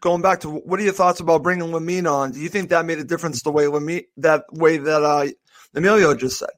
going 0.00 0.20
back 0.20 0.40
to 0.40 0.50
what 0.50 0.78
are 0.78 0.82
your 0.82 0.92
thoughts 0.92 1.20
about 1.20 1.42
bringing 1.42 1.68
Lemina 1.68 2.12
on? 2.12 2.32
Do 2.32 2.40
you 2.40 2.50
think 2.50 2.68
that 2.68 2.84
made 2.84 2.98
a 2.98 3.04
difference 3.04 3.42
the 3.42 3.52
way 3.52 3.64
Lemina, 3.64 4.04
that 4.18 4.44
way 4.52 4.76
that 4.76 5.02
uh, 5.02 5.28
Emilio 5.74 6.14
just 6.14 6.38
said? 6.40 6.50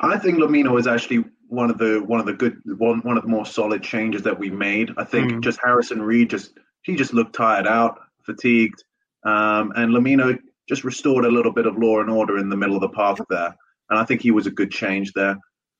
I 0.00 0.18
think 0.18 0.38
Lemina 0.38 0.78
is 0.78 0.86
actually 0.86 1.24
one 1.46 1.70
of 1.70 1.78
the 1.78 2.02
one 2.04 2.18
of 2.18 2.26
the 2.26 2.32
good 2.32 2.58
one 2.78 3.00
one 3.00 3.16
of 3.16 3.22
the 3.22 3.28
more 3.28 3.46
solid 3.46 3.82
changes 3.82 4.22
that 4.22 4.38
we 4.38 4.50
made. 4.50 4.90
I 4.98 5.04
think 5.04 5.32
Mm. 5.32 5.40
just 5.42 5.60
Harrison 5.62 6.02
Reed 6.02 6.28
just 6.30 6.58
he 6.82 6.96
just 6.96 7.14
looked 7.14 7.34
tired 7.34 7.66
out, 7.66 8.00
fatigued, 8.26 8.82
um, 9.24 9.72
and 9.76 9.92
Lemina 9.92 10.38
just 10.68 10.82
restored 10.82 11.24
a 11.24 11.30
little 11.30 11.52
bit 11.52 11.66
of 11.66 11.78
law 11.78 12.00
and 12.00 12.10
order 12.10 12.36
in 12.38 12.48
the 12.48 12.56
middle 12.56 12.74
of 12.74 12.82
the 12.82 12.88
park 12.88 13.18
there, 13.30 13.54
and 13.90 13.98
I 13.98 14.04
think 14.04 14.22
he 14.22 14.32
was 14.32 14.46
a 14.46 14.50
good 14.50 14.72
change 14.72 15.12
there. 15.12 15.36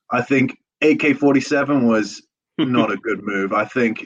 I 0.09 0.21
think 0.21 0.57
AK 0.83 1.17
forty 1.17 1.41
seven 1.41 1.87
was 1.87 2.21
not 2.59 2.91
a 2.91 2.97
good 2.97 3.23
move. 3.23 3.53
I 3.53 3.65
think 3.65 4.05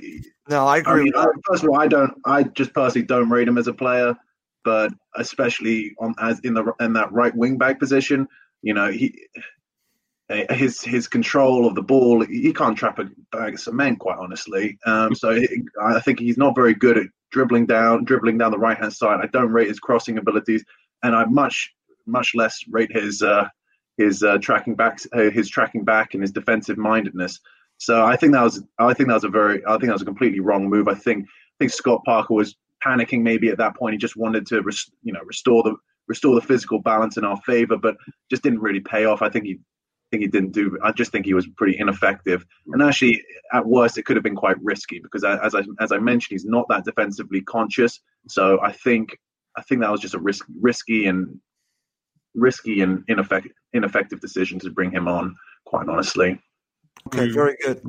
No, 0.50 0.66
I 0.66 0.76
I 0.76 0.78
agree. 0.80 1.04
mean, 1.06 1.14
with. 1.16 1.26
I, 1.28 1.40
first 1.46 1.64
of 1.64 1.70
all, 1.70 1.80
I 1.80 1.88
don't. 1.88 2.14
I 2.26 2.44
just 2.44 2.74
personally 2.74 3.06
don't 3.06 3.30
rate 3.30 3.48
him 3.48 3.58
as 3.58 3.68
a 3.68 3.74
player, 3.74 4.16
but 4.64 4.92
especially 5.16 5.94
on 6.00 6.14
as 6.20 6.40
in 6.42 6.54
the 6.54 6.72
in 6.80 6.94
that 6.94 7.12
right 7.12 7.36
wing 7.36 7.58
back 7.58 7.80
position, 7.80 8.28
you 8.62 8.74
know, 8.74 8.90
he 8.92 9.14
eh, 10.30 10.54
his 10.54 10.82
his 10.82 11.08
control 11.08 11.68
of 11.68 11.76
the 11.76 11.82
ball, 11.82 12.24
he 12.26 12.54
can't 12.54 12.78
trap 12.78 13.00
a 13.00 13.10
bag 13.32 13.56
of 13.56 13.60
cement, 13.60 14.00
quite 14.00 14.18
honestly. 14.18 14.78
Um, 14.86 15.14
so 15.16 15.36
he, 15.36 15.48
I 15.82 16.00
think 16.00 16.20
he's 16.20 16.38
not 16.38 16.56
very 16.56 16.74
good 16.74 16.98
at 16.98 17.08
dribbling 17.32 17.66
down, 17.66 18.06
dribbling 18.06 18.38
down 18.38 18.52
the 18.52 18.58
right 18.60 18.78
hand 18.78 18.94
side. 18.94 19.20
I 19.22 19.28
don't 19.28 19.52
rate 19.52 19.68
his 19.68 19.80
crossing 19.80 20.18
abilities, 20.18 20.64
and 21.04 21.16
I 21.16 21.26
much 21.26 21.74
much 22.06 22.34
less 22.36 22.60
rate 22.70 22.92
his 22.96 23.22
uh, 23.22 23.48
his 23.98 24.24
uh, 24.24 24.38
tracking 24.38 24.76
back, 24.76 25.00
uh, 25.14 25.30
his 25.32 25.50
tracking 25.50 25.84
back, 25.84 26.14
and 26.14 26.22
his 26.22 26.32
defensive 26.32 26.78
mindedness. 26.78 27.40
So 27.78 28.06
I 28.06 28.16
think 28.16 28.34
that 28.34 28.44
was 28.44 28.64
I 28.80 28.94
think 28.94 29.10
that 29.10 29.16
was 29.16 29.24
a 29.24 29.30
very 29.30 29.62
I 29.66 29.72
think 29.72 29.88
that 29.88 29.94
was 29.94 30.02
a 30.02 30.06
completely 30.06 30.40
wrong 30.40 30.70
move. 30.70 30.88
I 30.88 30.96
think 30.96 31.26
I 31.26 31.56
think 31.60 31.72
Scott 31.72 32.02
Parker 32.06 32.34
was 32.34 32.56
panicking 32.86 33.22
maybe 33.22 33.50
at 33.50 33.58
that 33.58 33.76
point. 33.76 33.94
He 33.94 33.98
just 33.98 34.16
wanted 34.16 34.46
to 34.48 34.62
res, 34.62 34.90
you 35.04 35.14
know 35.14 35.22
restore 35.26 35.64
the 35.64 35.76
restore 36.08 36.36
the 36.36 36.42
physical 36.42 36.80
balance 36.80 37.18
in 37.18 37.26
our 37.26 37.38
favor, 37.42 37.78
but 37.78 37.98
just 38.30 38.44
didn't 38.44 38.62
really 38.62 38.80
pay 38.80 39.06
off. 39.06 39.22
I 39.22 39.30
think 39.30 39.46
he 39.46 39.54
I 39.54 40.08
think 40.12 40.22
he 40.22 40.28
didn't 40.28 40.54
do. 40.54 40.78
I 40.84 40.92
just 40.92 41.12
think 41.12 41.26
he 41.26 41.34
was 41.34 41.48
pretty 41.58 41.78
ineffective. 41.78 42.46
And 42.68 42.82
actually, 42.82 43.22
at 43.52 43.66
worst, 43.66 43.98
it 43.98 44.06
could 44.06 44.16
have 44.16 44.24
been 44.24 44.38
quite 44.38 44.56
risky 44.64 45.00
because 45.00 45.24
as 45.24 45.54
I 45.54 45.64
as 45.80 45.92
I 45.92 45.98
mentioned, 45.98 46.36
he's 46.36 46.46
not 46.46 46.66
that 46.70 46.86
defensively 46.86 47.42
conscious. 47.42 48.00
So 48.28 48.60
I 48.64 48.72
think 48.72 49.18
I 49.58 49.62
think 49.64 49.82
that 49.82 49.92
was 49.92 50.02
just 50.02 50.16
a 50.16 50.20
risk 50.20 50.46
risky 50.60 51.08
and 51.08 51.40
risky 52.34 52.82
and 52.82 53.04
ineffective 53.08 53.52
ineffective 53.74 54.20
decision 54.22 54.60
to 54.60 54.70
bring 54.70 54.92
him 54.92 55.08
on. 55.08 55.36
Quite 55.66 55.90
honestly. 55.90 56.42
Okay, 57.08 57.28
mm. 57.28 57.34
very 57.34 57.56
good. 57.64 57.82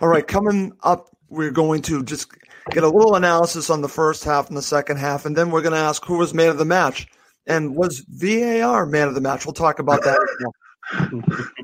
All 0.00 0.08
right, 0.08 0.26
coming 0.26 0.72
up, 0.82 1.08
we're 1.28 1.50
going 1.50 1.82
to 1.82 2.02
just 2.02 2.30
get 2.70 2.82
a 2.82 2.88
little 2.88 3.14
analysis 3.14 3.70
on 3.70 3.82
the 3.82 3.88
first 3.88 4.24
half 4.24 4.48
and 4.48 4.56
the 4.56 4.62
second 4.62 4.98
half, 4.98 5.24
and 5.24 5.36
then 5.36 5.50
we're 5.50 5.62
going 5.62 5.74
to 5.74 5.78
ask 5.78 6.04
who 6.04 6.18
was 6.18 6.34
man 6.34 6.48
of 6.48 6.58
the 6.58 6.64
match 6.64 7.06
and 7.46 7.76
was 7.76 8.04
VAR 8.08 8.86
man 8.86 9.08
of 9.08 9.14
the 9.14 9.20
match. 9.20 9.46
We'll 9.46 9.52
talk 9.52 9.78
about 9.78 10.02
that. 10.04 10.18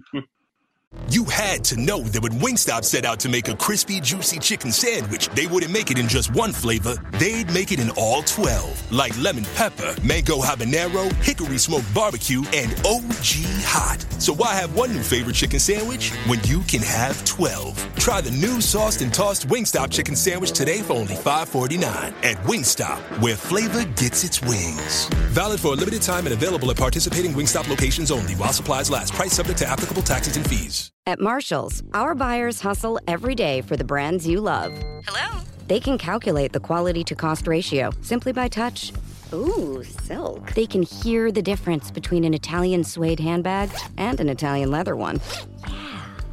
You 1.10 1.24
had 1.24 1.64
to 1.64 1.76
know 1.76 2.02
that 2.02 2.22
when 2.22 2.32
Wingstop 2.32 2.84
set 2.84 3.06
out 3.06 3.18
to 3.20 3.30
make 3.30 3.48
a 3.48 3.56
crispy, 3.56 3.98
juicy 3.98 4.38
chicken 4.38 4.70
sandwich, 4.70 5.28
they 5.28 5.46
wouldn't 5.46 5.72
make 5.72 5.90
it 5.90 5.98
in 5.98 6.06
just 6.06 6.34
one 6.34 6.52
flavor. 6.52 6.96
They'd 7.12 7.50
make 7.52 7.72
it 7.72 7.80
in 7.80 7.90
all 7.96 8.22
12. 8.22 8.92
Like 8.92 9.18
lemon 9.18 9.44
pepper, 9.54 9.96
mango 10.02 10.36
habanero, 10.36 11.10
hickory 11.24 11.56
smoked 11.56 11.92
barbecue, 11.94 12.42
and 12.54 12.72
OG 12.86 13.24
hot. 13.64 14.04
So 14.18 14.34
why 14.34 14.54
have 14.54 14.76
one 14.76 14.92
new 14.92 15.02
favorite 15.02 15.34
chicken 15.34 15.60
sandwich 15.60 16.10
when 16.26 16.42
you 16.44 16.60
can 16.60 16.82
have 16.82 17.24
12? 17.24 17.96
Try 17.96 18.20
the 18.20 18.30
new 18.30 18.60
sauced 18.60 19.00
and 19.00 19.12
tossed 19.12 19.48
Wingstop 19.48 19.90
chicken 19.90 20.14
sandwich 20.14 20.52
today 20.52 20.82
for 20.82 20.92
only 20.92 21.14
$5.49 21.14 21.84
at 22.22 22.36
Wingstop, 22.44 22.98
where 23.22 23.36
flavor 23.36 23.84
gets 23.96 24.24
its 24.24 24.42
wings. 24.42 25.08
Valid 25.32 25.58
for 25.58 25.72
a 25.72 25.76
limited 25.76 26.02
time 26.02 26.26
and 26.26 26.34
available 26.34 26.70
at 26.70 26.76
participating 26.76 27.32
Wingstop 27.32 27.66
locations 27.68 28.10
only 28.10 28.34
while 28.34 28.52
supplies 28.52 28.90
last. 28.90 29.14
Price 29.14 29.32
subject 29.32 29.58
to 29.60 29.66
applicable 29.66 30.02
taxes 30.02 30.36
and 30.36 30.46
fees. 30.46 30.87
At 31.06 31.20
Marshalls, 31.20 31.82
our 31.94 32.14
buyers 32.14 32.60
hustle 32.60 32.98
every 33.08 33.34
day 33.34 33.60
for 33.62 33.76
the 33.76 33.84
brands 33.84 34.26
you 34.26 34.40
love. 34.40 34.72
Hello? 35.06 35.42
They 35.66 35.80
can 35.80 35.98
calculate 35.98 36.52
the 36.52 36.60
quality 36.60 37.04
to 37.04 37.14
cost 37.14 37.46
ratio 37.46 37.90
simply 38.00 38.32
by 38.32 38.48
touch. 38.48 38.92
Ooh, 39.32 39.84
silk. 39.84 40.52
They 40.54 40.66
can 40.66 40.82
hear 40.82 41.30
the 41.30 41.42
difference 41.42 41.90
between 41.90 42.24
an 42.24 42.32
Italian 42.32 42.84
suede 42.84 43.20
handbag 43.20 43.70
and 43.98 44.18
an 44.20 44.28
Italian 44.28 44.70
leather 44.70 44.96
one. 44.96 45.20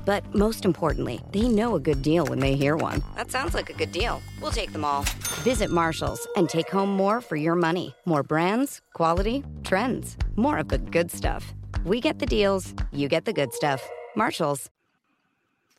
But 0.06 0.24
most 0.36 0.66
importantly, 0.66 1.20
they 1.32 1.48
know 1.48 1.76
a 1.76 1.80
good 1.80 2.02
deal 2.02 2.26
when 2.26 2.40
they 2.40 2.56
hear 2.56 2.78
one. 2.78 3.04
That 3.16 3.32
sounds 3.32 3.54
like 3.54 3.70
a 3.70 3.74
good 3.74 3.92
deal. 3.92 4.22
We'll 4.40 4.52
take 4.52 4.72
them 4.72 4.86
all. 4.86 5.04
Visit 5.44 5.72
Marshalls 5.72 6.28
and 6.38 6.48
take 6.48 6.70
home 6.70 6.90
more 6.90 7.22
for 7.22 7.36
your 7.36 7.56
money. 7.56 7.96
More 8.06 8.24
brands, 8.24 8.82
quality, 8.94 9.44
trends, 9.64 10.16
more 10.36 10.60
of 10.60 10.68
the 10.70 10.78
good 10.78 11.12
stuff. 11.12 11.54
We 11.84 12.00
get 12.02 12.20
the 12.20 12.26
deals, 12.26 12.74
you 12.92 13.08
get 13.08 13.26
the 13.26 13.34
good 13.34 13.54
stuff. 13.54 13.88
Marshalls. 14.16 14.70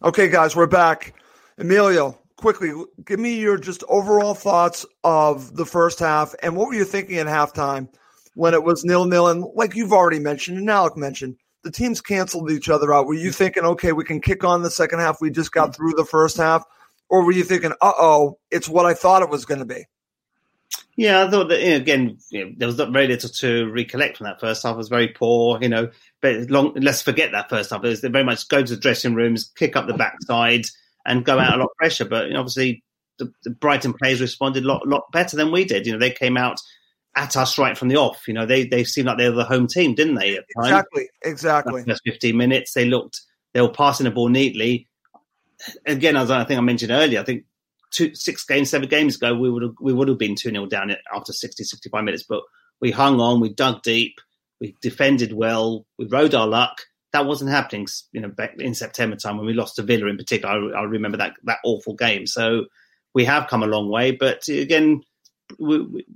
Okay, 0.02 0.28
guys, 0.28 0.54
we're 0.54 0.66
back. 0.66 1.14
Emilio, 1.58 2.18
quickly, 2.36 2.72
give 3.04 3.18
me 3.18 3.38
your 3.38 3.56
just 3.56 3.82
overall 3.88 4.34
thoughts 4.34 4.84
of 5.04 5.56
the 5.56 5.64
first 5.64 5.98
half 5.98 6.34
and 6.42 6.54
what 6.54 6.68
were 6.68 6.74
you 6.74 6.84
thinking 6.84 7.16
at 7.16 7.26
halftime 7.26 7.88
when 8.34 8.54
it 8.54 8.62
was 8.62 8.84
nil 8.84 9.06
nil? 9.06 9.28
And 9.28 9.44
like 9.54 9.74
you've 9.74 9.92
already 9.92 10.18
mentioned 10.18 10.58
and 10.58 10.70
Alec 10.70 10.96
mentioned, 10.96 11.36
the 11.64 11.70
teams 11.70 12.00
canceled 12.00 12.50
each 12.50 12.68
other 12.68 12.94
out. 12.94 13.06
Were 13.06 13.14
you 13.14 13.32
thinking, 13.32 13.64
okay, 13.64 13.92
we 13.92 14.04
can 14.04 14.20
kick 14.20 14.44
on 14.44 14.62
the 14.62 14.70
second 14.70 15.00
half? 15.00 15.20
We 15.20 15.30
just 15.30 15.52
got 15.52 15.74
through 15.74 15.94
the 15.94 16.04
first 16.04 16.36
half. 16.36 16.62
Or 17.08 17.24
were 17.24 17.32
you 17.32 17.44
thinking, 17.44 17.72
uh 17.80 17.92
oh, 17.98 18.38
it's 18.50 18.68
what 18.68 18.86
I 18.86 18.94
thought 18.94 19.22
it 19.22 19.30
was 19.30 19.44
going 19.44 19.60
to 19.60 19.64
be? 19.64 19.84
Yeah, 20.96 21.24
I 21.24 21.30
thought 21.30 21.48
that 21.48 21.60
you 21.60 21.70
know, 21.70 21.76
again 21.76 22.18
you 22.30 22.44
know, 22.44 22.52
there 22.56 22.68
was 22.68 22.78
not 22.78 22.92
very 22.92 23.06
little 23.06 23.28
to 23.28 23.70
recollect 23.70 24.16
from 24.16 24.24
that 24.24 24.40
first 24.40 24.62
half. 24.62 24.74
It 24.74 24.78
was 24.78 24.88
very 24.88 25.08
poor, 25.08 25.58
you 25.60 25.68
know. 25.68 25.90
But 26.22 26.50
long, 26.50 26.72
let's 26.74 27.02
forget 27.02 27.32
that 27.32 27.50
first 27.50 27.70
half. 27.70 27.84
It 27.84 27.88
was 27.88 28.00
very 28.00 28.24
much 28.24 28.48
go 28.48 28.62
to 28.62 28.74
the 28.74 28.80
dressing 28.80 29.14
rooms, 29.14 29.52
kick 29.56 29.76
up 29.76 29.86
the 29.86 29.94
backside, 29.94 30.66
and 31.04 31.24
go 31.24 31.38
out 31.38 31.54
a 31.54 31.58
lot 31.58 31.66
of 31.66 31.76
pressure. 31.76 32.06
But 32.06 32.28
you 32.28 32.34
know, 32.34 32.40
obviously, 32.40 32.82
the, 33.18 33.30
the 33.44 33.50
Brighton 33.50 33.92
players 33.92 34.22
responded 34.22 34.64
a 34.64 34.66
lot, 34.66 34.86
lot 34.88 35.12
better 35.12 35.36
than 35.36 35.52
we 35.52 35.64
did. 35.64 35.86
You 35.86 35.92
know, 35.92 35.98
they 35.98 36.10
came 36.10 36.38
out 36.38 36.58
at 37.14 37.36
us 37.36 37.58
right 37.58 37.76
from 37.76 37.88
the 37.88 37.96
off. 37.96 38.26
You 38.26 38.32
know, 38.32 38.46
they 38.46 38.66
they 38.66 38.84
seemed 38.84 39.06
like 39.06 39.18
they 39.18 39.28
were 39.28 39.36
the 39.36 39.44
home 39.44 39.66
team, 39.66 39.94
didn't 39.94 40.14
they? 40.14 40.38
Exactly, 40.56 41.08
exactly. 41.22 41.82
The 41.82 41.92
first 41.92 42.02
fifteen 42.04 42.38
minutes, 42.38 42.72
they 42.72 42.86
looked 42.86 43.20
they 43.52 43.60
were 43.60 43.68
passing 43.68 44.04
the 44.04 44.10
ball 44.10 44.28
neatly. 44.28 44.88
Again, 45.86 46.16
as 46.16 46.30
I 46.30 46.44
think 46.44 46.58
I 46.58 46.62
mentioned 46.62 46.92
earlier, 46.92 47.20
I 47.20 47.24
think 47.24 47.44
two, 47.90 48.14
six 48.14 48.44
games, 48.44 48.70
seven 48.70 48.88
games 48.88 49.16
ago, 49.16 49.34
we 49.34 49.50
would 49.50 49.62
have 49.62 49.74
we 49.80 49.92
would 49.92 50.08
have 50.08 50.18
been 50.18 50.34
two 50.34 50.50
0 50.50 50.66
down 50.66 50.94
after 51.14 51.32
60, 51.32 51.64
65 51.64 52.04
minutes, 52.04 52.24
but 52.28 52.42
we 52.80 52.90
hung 52.90 53.20
on, 53.20 53.40
we 53.40 53.52
dug 53.52 53.82
deep, 53.82 54.20
we 54.60 54.76
defended 54.82 55.32
well, 55.32 55.86
we 55.98 56.06
rode 56.06 56.34
our 56.34 56.46
luck. 56.46 56.82
That 57.12 57.26
wasn't 57.26 57.50
happening, 57.50 57.86
you 58.12 58.20
know, 58.20 58.28
back 58.28 58.56
in 58.58 58.74
September 58.74 59.16
time 59.16 59.38
when 59.38 59.46
we 59.46 59.54
lost 59.54 59.76
to 59.76 59.82
Villa 59.82 60.08
in 60.08 60.16
particular. 60.16 60.74
I, 60.74 60.80
I 60.80 60.82
remember 60.82 61.18
that 61.18 61.34
that 61.44 61.58
awful 61.64 61.94
game. 61.94 62.26
So 62.26 62.66
we 63.14 63.24
have 63.24 63.48
come 63.48 63.62
a 63.62 63.66
long 63.66 63.88
way, 63.88 64.10
but 64.10 64.46
again, 64.48 65.02
we, 65.58 65.80
we, 65.80 66.06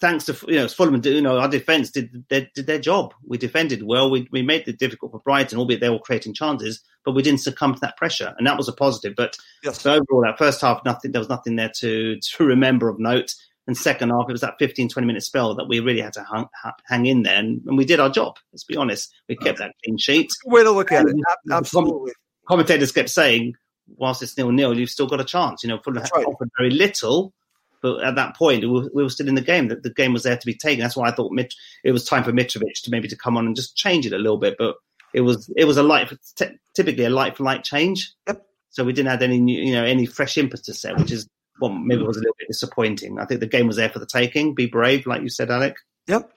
thanks 0.00 0.24
to 0.26 0.36
you 0.46 0.56
know 0.56 0.68
Fulham, 0.68 1.00
you 1.04 1.20
know 1.20 1.38
our 1.38 1.48
defence 1.48 1.90
did 1.90 2.24
their, 2.28 2.48
did 2.54 2.66
their 2.66 2.78
job. 2.78 3.14
We 3.26 3.38
defended 3.38 3.82
well. 3.82 4.10
We 4.10 4.28
we 4.30 4.42
made 4.42 4.68
it 4.68 4.78
difficult 4.78 5.12
for 5.12 5.20
Brighton, 5.20 5.58
albeit 5.58 5.80
they 5.80 5.90
were 5.90 5.98
creating 5.98 6.34
chances, 6.34 6.82
but 7.04 7.12
we 7.14 7.22
didn't 7.22 7.40
succumb 7.40 7.74
to 7.74 7.80
that 7.80 7.96
pressure, 7.96 8.34
and 8.38 8.46
that 8.46 8.56
was 8.56 8.68
a 8.68 8.72
positive. 8.72 9.14
But 9.16 9.36
yes. 9.62 9.80
so 9.80 9.92
overall, 9.92 10.22
that 10.22 10.38
first 10.38 10.60
half, 10.60 10.84
nothing 10.84 11.12
there 11.12 11.20
was 11.20 11.28
nothing 11.28 11.56
there 11.56 11.72
to 11.76 12.18
to 12.18 12.44
remember 12.44 12.88
of 12.88 12.98
note. 12.98 13.34
And 13.66 13.76
second 13.76 14.08
half, 14.08 14.24
it 14.30 14.32
was 14.32 14.40
that 14.40 14.54
15, 14.58 14.88
20 14.88 15.06
minute 15.06 15.22
spell 15.22 15.54
that 15.54 15.68
we 15.68 15.80
really 15.80 16.00
had 16.00 16.14
to 16.14 16.24
hang, 16.24 16.46
hang 16.86 17.04
in 17.04 17.22
there, 17.22 17.36
and, 17.36 17.60
and, 17.66 17.76
we 17.76 17.84
did 17.84 18.00
our 18.00 18.08
job. 18.08 18.36
Let's 18.50 18.64
be 18.64 18.76
honest, 18.76 19.14
we 19.28 19.36
kept 19.36 19.58
that 19.58 19.74
clean 19.84 19.98
sheet. 19.98 20.30
Way 20.46 20.62
to 20.64 20.70
look 20.70 20.90
at 20.90 21.04
and 21.04 21.20
it, 21.20 21.52
absolutely. 21.52 22.12
Commentators 22.48 22.92
kept 22.92 23.10
saying, 23.10 23.56
whilst 23.86 24.22
it's 24.22 24.38
nil 24.38 24.52
nil, 24.52 24.78
you've 24.78 24.88
still 24.88 25.06
got 25.06 25.20
a 25.20 25.24
chance. 25.24 25.62
You 25.62 25.68
know, 25.68 25.80
Fulham 25.84 26.02
right. 26.02 26.24
offered 26.24 26.48
very 26.56 26.70
little, 26.70 27.34
but 27.82 28.02
at 28.02 28.16
that 28.16 28.36
point, 28.36 28.62
we 28.62 28.88
were, 29.02 29.08
still 29.08 29.28
in 29.28 29.34
the 29.34 29.40
game. 29.40 29.68
That 29.68 29.82
the 29.82 29.92
game 29.92 30.12
was 30.12 30.22
there 30.22 30.36
to 30.36 30.46
be 30.46 30.54
taken. 30.54 30.80
That's 30.80 30.96
why 30.96 31.08
I 31.08 31.12
thought 31.12 31.32
Mit- 31.32 31.54
it 31.84 31.92
was 31.92 32.04
time 32.04 32.24
for 32.24 32.32
Mitrovic 32.32 32.82
to 32.82 32.90
maybe 32.90 33.08
to 33.08 33.16
come 33.16 33.36
on 33.36 33.46
and 33.46 33.56
just 33.56 33.76
change 33.76 34.06
it 34.06 34.12
a 34.12 34.18
little 34.18 34.38
bit. 34.38 34.56
But 34.58 34.76
it 35.14 35.22
was 35.22 35.50
it 35.56 35.64
was 35.64 35.76
a 35.76 35.82
light, 35.82 36.12
t- 36.36 36.58
typically 36.74 37.04
a 37.04 37.10
light 37.10 37.36
for 37.36 37.44
light 37.44 37.64
change. 37.64 38.12
Yep. 38.26 38.44
So 38.70 38.84
we 38.84 38.92
didn't 38.92 39.10
have 39.10 39.22
any 39.22 39.40
new, 39.40 39.60
you 39.60 39.72
know 39.72 39.84
any 39.84 40.06
fresh 40.06 40.38
impetus 40.38 40.82
there, 40.82 40.96
which 40.96 41.12
is 41.12 41.28
well 41.60 41.72
maybe 41.72 42.02
was 42.02 42.16
a 42.16 42.20
little 42.20 42.36
bit 42.38 42.48
disappointing. 42.48 43.18
I 43.18 43.24
think 43.24 43.40
the 43.40 43.46
game 43.46 43.66
was 43.66 43.76
there 43.76 43.88
for 43.88 43.98
the 43.98 44.06
taking. 44.06 44.54
Be 44.54 44.66
brave, 44.66 45.06
like 45.06 45.22
you 45.22 45.28
said, 45.28 45.50
Alec. 45.50 45.76
Yep. 46.06 46.30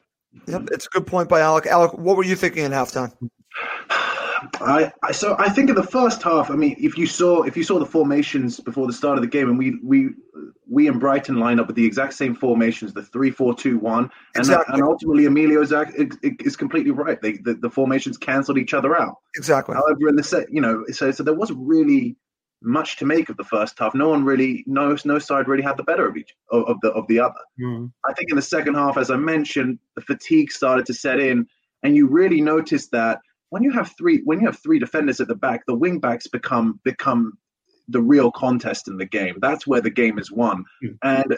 Yep. 0.47 0.69
It's 0.71 0.85
a 0.85 0.89
good 0.89 1.07
point 1.07 1.29
by 1.29 1.41
Alec. 1.41 1.65
Alec, 1.65 1.93
what 1.93 2.15
were 2.15 2.23
you 2.23 2.35
thinking 2.35 2.63
at 2.63 2.71
halftime? 2.71 3.13
I, 4.59 4.91
I 5.03 5.11
so 5.11 5.35
I 5.37 5.49
think 5.49 5.69
in 5.69 5.75
the 5.75 5.83
first 5.83 6.21
half, 6.23 6.49
I 6.49 6.55
mean, 6.55 6.75
if 6.79 6.97
you 6.97 7.05
saw 7.05 7.43
if 7.43 7.55
you 7.55 7.63
saw 7.63 7.79
the 7.79 7.85
formations 7.85 8.59
before 8.59 8.87
the 8.87 8.93
start 8.93 9.17
of 9.17 9.21
the 9.21 9.29
game, 9.29 9.49
and 9.49 9.57
we 9.57 9.77
we 9.83 10.09
we 10.71 10.87
and 10.87 11.01
Brighton 11.01 11.35
lined 11.35 11.59
up 11.59 11.67
with 11.67 11.75
the 11.75 11.85
exact 11.85 12.13
same 12.13 12.33
formations, 12.33 12.93
the 12.93 13.03
three 13.03 13.29
four 13.29 13.53
two 13.53 13.77
one, 13.77 14.09
and 14.35 14.41
exactly. 14.41 14.75
and 14.75 14.83
ultimately 14.83 15.25
Emilio 15.25 15.61
is, 15.61 15.73
is 16.21 16.55
completely 16.55 16.91
right. 16.91 17.21
They, 17.21 17.33
the, 17.33 17.55
the 17.55 17.69
formations 17.69 18.17
cancelled 18.17 18.57
each 18.57 18.73
other 18.73 18.97
out. 18.97 19.17
Exactly. 19.35 19.75
However, 19.75 20.07
in 20.07 20.15
the 20.15 20.23
set, 20.23 20.51
you 20.51 20.61
know, 20.61 20.85
so 20.91 21.11
so 21.11 21.23
there 21.23 21.33
wasn't 21.33 21.59
really 21.61 22.15
much 22.63 22.95
to 22.97 23.05
make 23.05 23.27
of 23.27 23.35
the 23.35 23.43
first 23.43 23.77
half. 23.79 23.93
No 23.93 24.09
one 24.09 24.23
really, 24.23 24.63
no 24.65 24.95
no 25.03 25.19
side 25.19 25.49
really 25.49 25.63
had 25.63 25.75
the 25.75 25.83
better 25.83 26.07
of 26.07 26.15
each 26.15 26.33
of, 26.51 26.63
of 26.63 26.77
the 26.81 26.91
of 26.91 27.05
the 27.07 27.19
other. 27.19 27.41
Mm. 27.59 27.91
I 28.07 28.13
think 28.13 28.29
in 28.29 28.37
the 28.37 28.41
second 28.41 28.75
half, 28.75 28.97
as 28.97 29.11
I 29.11 29.17
mentioned, 29.17 29.77
the 29.95 30.01
fatigue 30.01 30.51
started 30.51 30.85
to 30.85 30.93
set 30.93 31.19
in, 31.19 31.45
and 31.83 31.97
you 31.97 32.07
really 32.07 32.39
noticed 32.39 32.91
that 32.91 33.19
when 33.49 33.61
you 33.61 33.71
have 33.71 33.91
three 33.97 34.21
when 34.23 34.39
you 34.39 34.45
have 34.45 34.59
three 34.59 34.79
defenders 34.79 35.19
at 35.19 35.27
the 35.27 35.35
back, 35.35 35.65
the 35.67 35.75
wing 35.75 35.99
backs 35.99 36.27
become 36.27 36.79
become 36.85 37.37
the 37.87 38.01
real 38.01 38.31
contest 38.31 38.87
in 38.87 38.97
the 38.97 39.05
game. 39.05 39.35
That's 39.41 39.67
where 39.67 39.81
the 39.81 39.89
game 39.89 40.19
is 40.19 40.31
won. 40.31 40.65
Mm. 40.83 40.97
And 41.03 41.37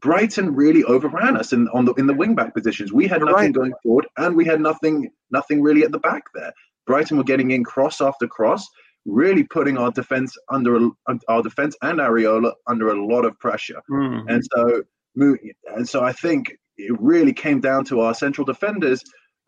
Brighton 0.00 0.54
really 0.54 0.84
overran 0.84 1.36
us 1.36 1.52
in 1.52 1.68
on 1.68 1.84
the 1.84 1.94
in 1.94 2.06
the 2.06 2.14
wing 2.14 2.34
back 2.34 2.54
positions. 2.54 2.92
We 2.92 3.06
had 3.06 3.20
You're 3.20 3.30
nothing 3.30 3.44
right. 3.44 3.52
going 3.52 3.72
forward, 3.82 4.06
and 4.16 4.36
we 4.36 4.44
had 4.44 4.60
nothing 4.60 5.10
nothing 5.30 5.62
really 5.62 5.84
at 5.84 5.92
the 5.92 6.00
back 6.00 6.24
there. 6.34 6.52
Brighton 6.86 7.16
were 7.16 7.24
getting 7.24 7.52
in 7.52 7.62
cross 7.62 8.00
after 8.00 8.26
cross, 8.26 8.66
really 9.04 9.44
putting 9.44 9.78
our 9.78 9.92
defense 9.92 10.36
under 10.50 10.88
our 11.28 11.42
defense 11.42 11.76
and 11.82 12.00
Areola 12.00 12.52
under 12.66 12.88
a 12.88 13.06
lot 13.06 13.24
of 13.24 13.38
pressure. 13.38 13.80
Mm. 13.90 14.24
And 14.28 14.42
so 14.52 14.82
and 15.76 15.88
so 15.88 16.02
I 16.02 16.12
think 16.12 16.56
it 16.76 17.00
really 17.00 17.32
came 17.32 17.60
down 17.60 17.84
to 17.86 18.00
our 18.00 18.14
central 18.14 18.44
defenders, 18.44 19.02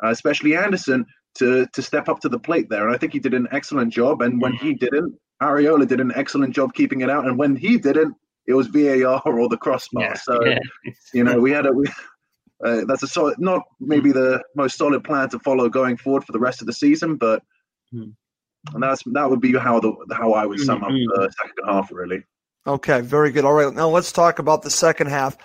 uh, 0.04 0.10
especially 0.10 0.56
Andersen, 0.56 1.04
to 1.38 1.66
to 1.72 1.82
step 1.82 2.08
up 2.08 2.20
to 2.20 2.28
the 2.28 2.38
plate 2.38 2.68
there. 2.68 2.86
And 2.86 2.94
I 2.94 2.98
think 2.98 3.12
he 3.12 3.18
did 3.18 3.34
an 3.34 3.48
excellent 3.50 3.92
job. 3.92 4.22
And 4.22 4.40
when 4.40 4.52
he 4.52 4.74
didn't, 4.74 5.14
Areola 5.42 5.86
did 5.86 6.00
an 6.00 6.12
excellent 6.14 6.54
job 6.54 6.74
keeping 6.74 7.00
it 7.00 7.10
out. 7.10 7.26
And 7.26 7.38
when 7.38 7.56
he 7.56 7.78
didn't, 7.78 8.14
it 8.46 8.54
was 8.54 8.68
VAR 8.68 9.20
or 9.26 9.48
the 9.48 9.56
crossbar. 9.56 10.02
Yeah, 10.02 10.14
so 10.14 10.44
yeah. 10.44 10.58
you 11.12 11.24
know 11.24 11.38
we 11.40 11.50
had 11.50 11.66
a. 11.66 11.72
We, 11.72 11.86
uh, 12.64 12.84
that's 12.86 13.02
a 13.02 13.06
solid, 13.08 13.38
not 13.38 13.62
maybe 13.80 14.12
the 14.12 14.42
most 14.54 14.78
solid 14.78 15.02
plan 15.04 15.28
to 15.30 15.38
follow 15.40 15.68
going 15.68 15.96
forward 15.96 16.24
for 16.24 16.32
the 16.32 16.38
rest 16.38 16.60
of 16.60 16.66
the 16.66 16.72
season, 16.72 17.16
but 17.16 17.42
Hmm. 17.92 18.10
and 18.72 18.82
that's 18.82 19.02
that 19.12 19.28
would 19.28 19.40
be 19.40 19.52
how 19.58 19.80
the 19.80 19.92
how 20.12 20.32
I 20.32 20.46
would 20.46 20.60
sum 20.60 20.82
up 20.82 20.90
Mhm. 20.90 21.06
the 21.14 21.30
second 21.42 21.64
half 21.66 21.90
really. 21.92 22.24
Okay, 22.66 23.00
very 23.02 23.30
good. 23.32 23.44
All 23.44 23.52
right, 23.52 23.72
now 23.74 23.88
let's 23.88 24.12
talk 24.12 24.38
about 24.38 24.62
the 24.62 24.70
second 24.70 25.08
half, 25.08 25.36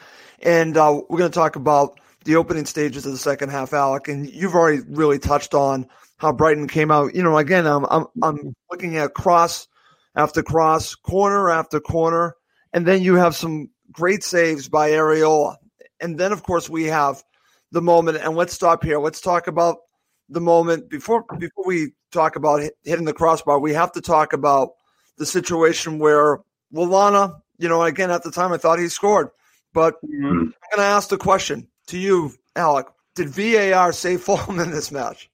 and 0.41 0.77
uh, 0.77 1.01
we're 1.09 1.17
going 1.17 1.31
to 1.31 1.35
talk 1.35 1.57
about 1.57 1.99
the 2.23 2.37
opening 2.37 2.65
stages 2.65 3.05
of 3.05 3.11
the 3.11 3.17
second 3.17 3.49
half, 3.49 3.73
Alec. 3.73 4.07
And 4.07 4.29
you've 4.29 4.55
already 4.55 4.81
really 4.87 5.19
touched 5.19 5.53
on 5.53 5.87
how 6.17 6.31
Brighton 6.31 6.67
came 6.67 6.91
out. 6.91 7.13
You 7.15 7.23
know, 7.23 7.37
again, 7.37 7.65
I'm 7.67 7.85
I'm, 7.89 8.05
I'm 8.23 8.55
looking 8.71 8.95
at 8.97 9.13
cross 9.13 9.67
after 10.15 10.43
cross, 10.43 10.95
corner 10.95 11.49
after 11.49 11.79
corner, 11.79 12.35
and 12.73 12.85
then 12.85 13.01
you 13.01 13.15
have 13.15 13.35
some 13.35 13.69
great 13.91 14.23
saves 14.23 14.69
by 14.69 14.91
Areola, 14.91 15.57
and 15.99 16.17
then 16.17 16.31
of 16.31 16.43
course 16.43 16.69
we 16.69 16.85
have 16.85 17.23
the 17.71 17.81
moment. 17.81 18.17
And 18.17 18.35
let's 18.35 18.53
stop 18.53 18.83
here. 18.83 18.99
Let's 18.99 19.21
talk 19.21 19.47
about 19.47 19.77
the 20.29 20.41
moment 20.41 20.89
before 20.89 21.23
before 21.37 21.65
we 21.65 21.93
talk 22.11 22.35
about 22.35 22.61
hitting 22.83 23.05
the 23.05 23.13
crossbar. 23.13 23.59
We 23.59 23.73
have 23.73 23.91
to 23.93 24.01
talk 24.01 24.33
about 24.33 24.71
the 25.17 25.25
situation 25.25 25.99
where 25.99 26.39
Lallana, 26.73 27.41
you 27.57 27.69
know, 27.69 27.83
again 27.83 28.11
at 28.11 28.23
the 28.23 28.31
time 28.31 28.53
I 28.53 28.57
thought 28.57 28.79
he 28.79 28.87
scored, 28.87 29.29
but 29.73 29.95
Mm-hmm. 30.03 30.25
I'm 30.27 30.77
going 30.77 30.77
to 30.77 30.95
ask 30.95 31.09
the 31.09 31.17
question 31.17 31.67
to 31.87 31.97
you, 31.97 32.31
Alec. 32.55 32.87
Did 33.15 33.29
VAR 33.29 33.91
save 33.91 34.21
Fulham 34.25 34.59
in 34.59 34.71
this 34.71 34.91
match? 34.91 35.29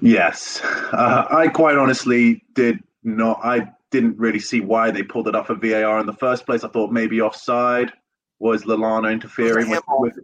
Yes, 0.00 0.60
uh, 0.62 1.26
I 1.30 1.48
quite 1.48 1.76
honestly 1.76 2.42
did 2.54 2.82
not. 3.04 3.40
I 3.44 3.68
didn't 3.90 4.18
really 4.18 4.40
see 4.40 4.60
why 4.60 4.90
they 4.90 5.02
pulled 5.02 5.28
it 5.28 5.34
up 5.36 5.46
for 5.46 5.54
VAR 5.54 6.00
in 6.00 6.06
the 6.06 6.12
first 6.12 6.46
place. 6.46 6.64
I 6.64 6.68
thought 6.68 6.90
maybe 6.92 7.20
offside 7.20 7.92
was 8.38 8.64
Lallana 8.64 9.12
interfering 9.12 9.70
with, 9.70 9.82
with. 9.88 10.14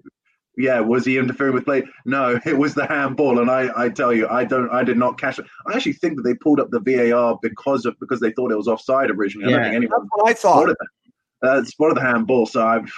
Yeah, 0.57 0.81
was 0.81 1.05
he 1.07 1.17
interfering 1.17 1.55
with 1.55 1.65
play? 1.65 1.85
No, 2.05 2.39
it 2.47 2.59
was 2.59 2.75
the 2.75 2.87
handball, 2.87 3.39
and 3.39 3.51
I, 3.51 3.71
I 3.77 3.89
tell 3.89 4.13
you, 4.13 4.27
I 4.29 4.45
don't, 4.45 4.69
I 4.71 4.83
did 4.83 4.99
not 4.99 5.19
catch 5.19 5.39
it. 5.39 5.47
I 5.69 5.77
actually 5.77 5.95
think 5.95 6.17
that 6.17 6.23
they 6.23 6.35
pulled 6.35 6.61
up 6.61 6.71
the 6.71 6.81
VAR 6.81 7.39
because 7.41 7.87
of 7.87 7.99
because 8.01 8.21
they 8.21 8.33
thought 8.33 8.51
it 8.53 8.57
was 8.57 8.69
offside 8.69 9.11
originally. 9.11 9.47
I 9.47 9.51
don't 9.57 9.61
Yeah. 9.61 9.71
think 9.71 9.77
anyone 9.77 10.01
That's 10.01 10.09
what 10.13 10.29
I 10.31 10.33
thought. 10.35 10.57
spotted 10.63 10.77
that. 10.81 11.49
Uh, 11.49 11.65
spotted 11.65 11.97
the 11.97 12.03
handball, 12.03 12.45
so 12.45 12.67
I've, 12.67 12.93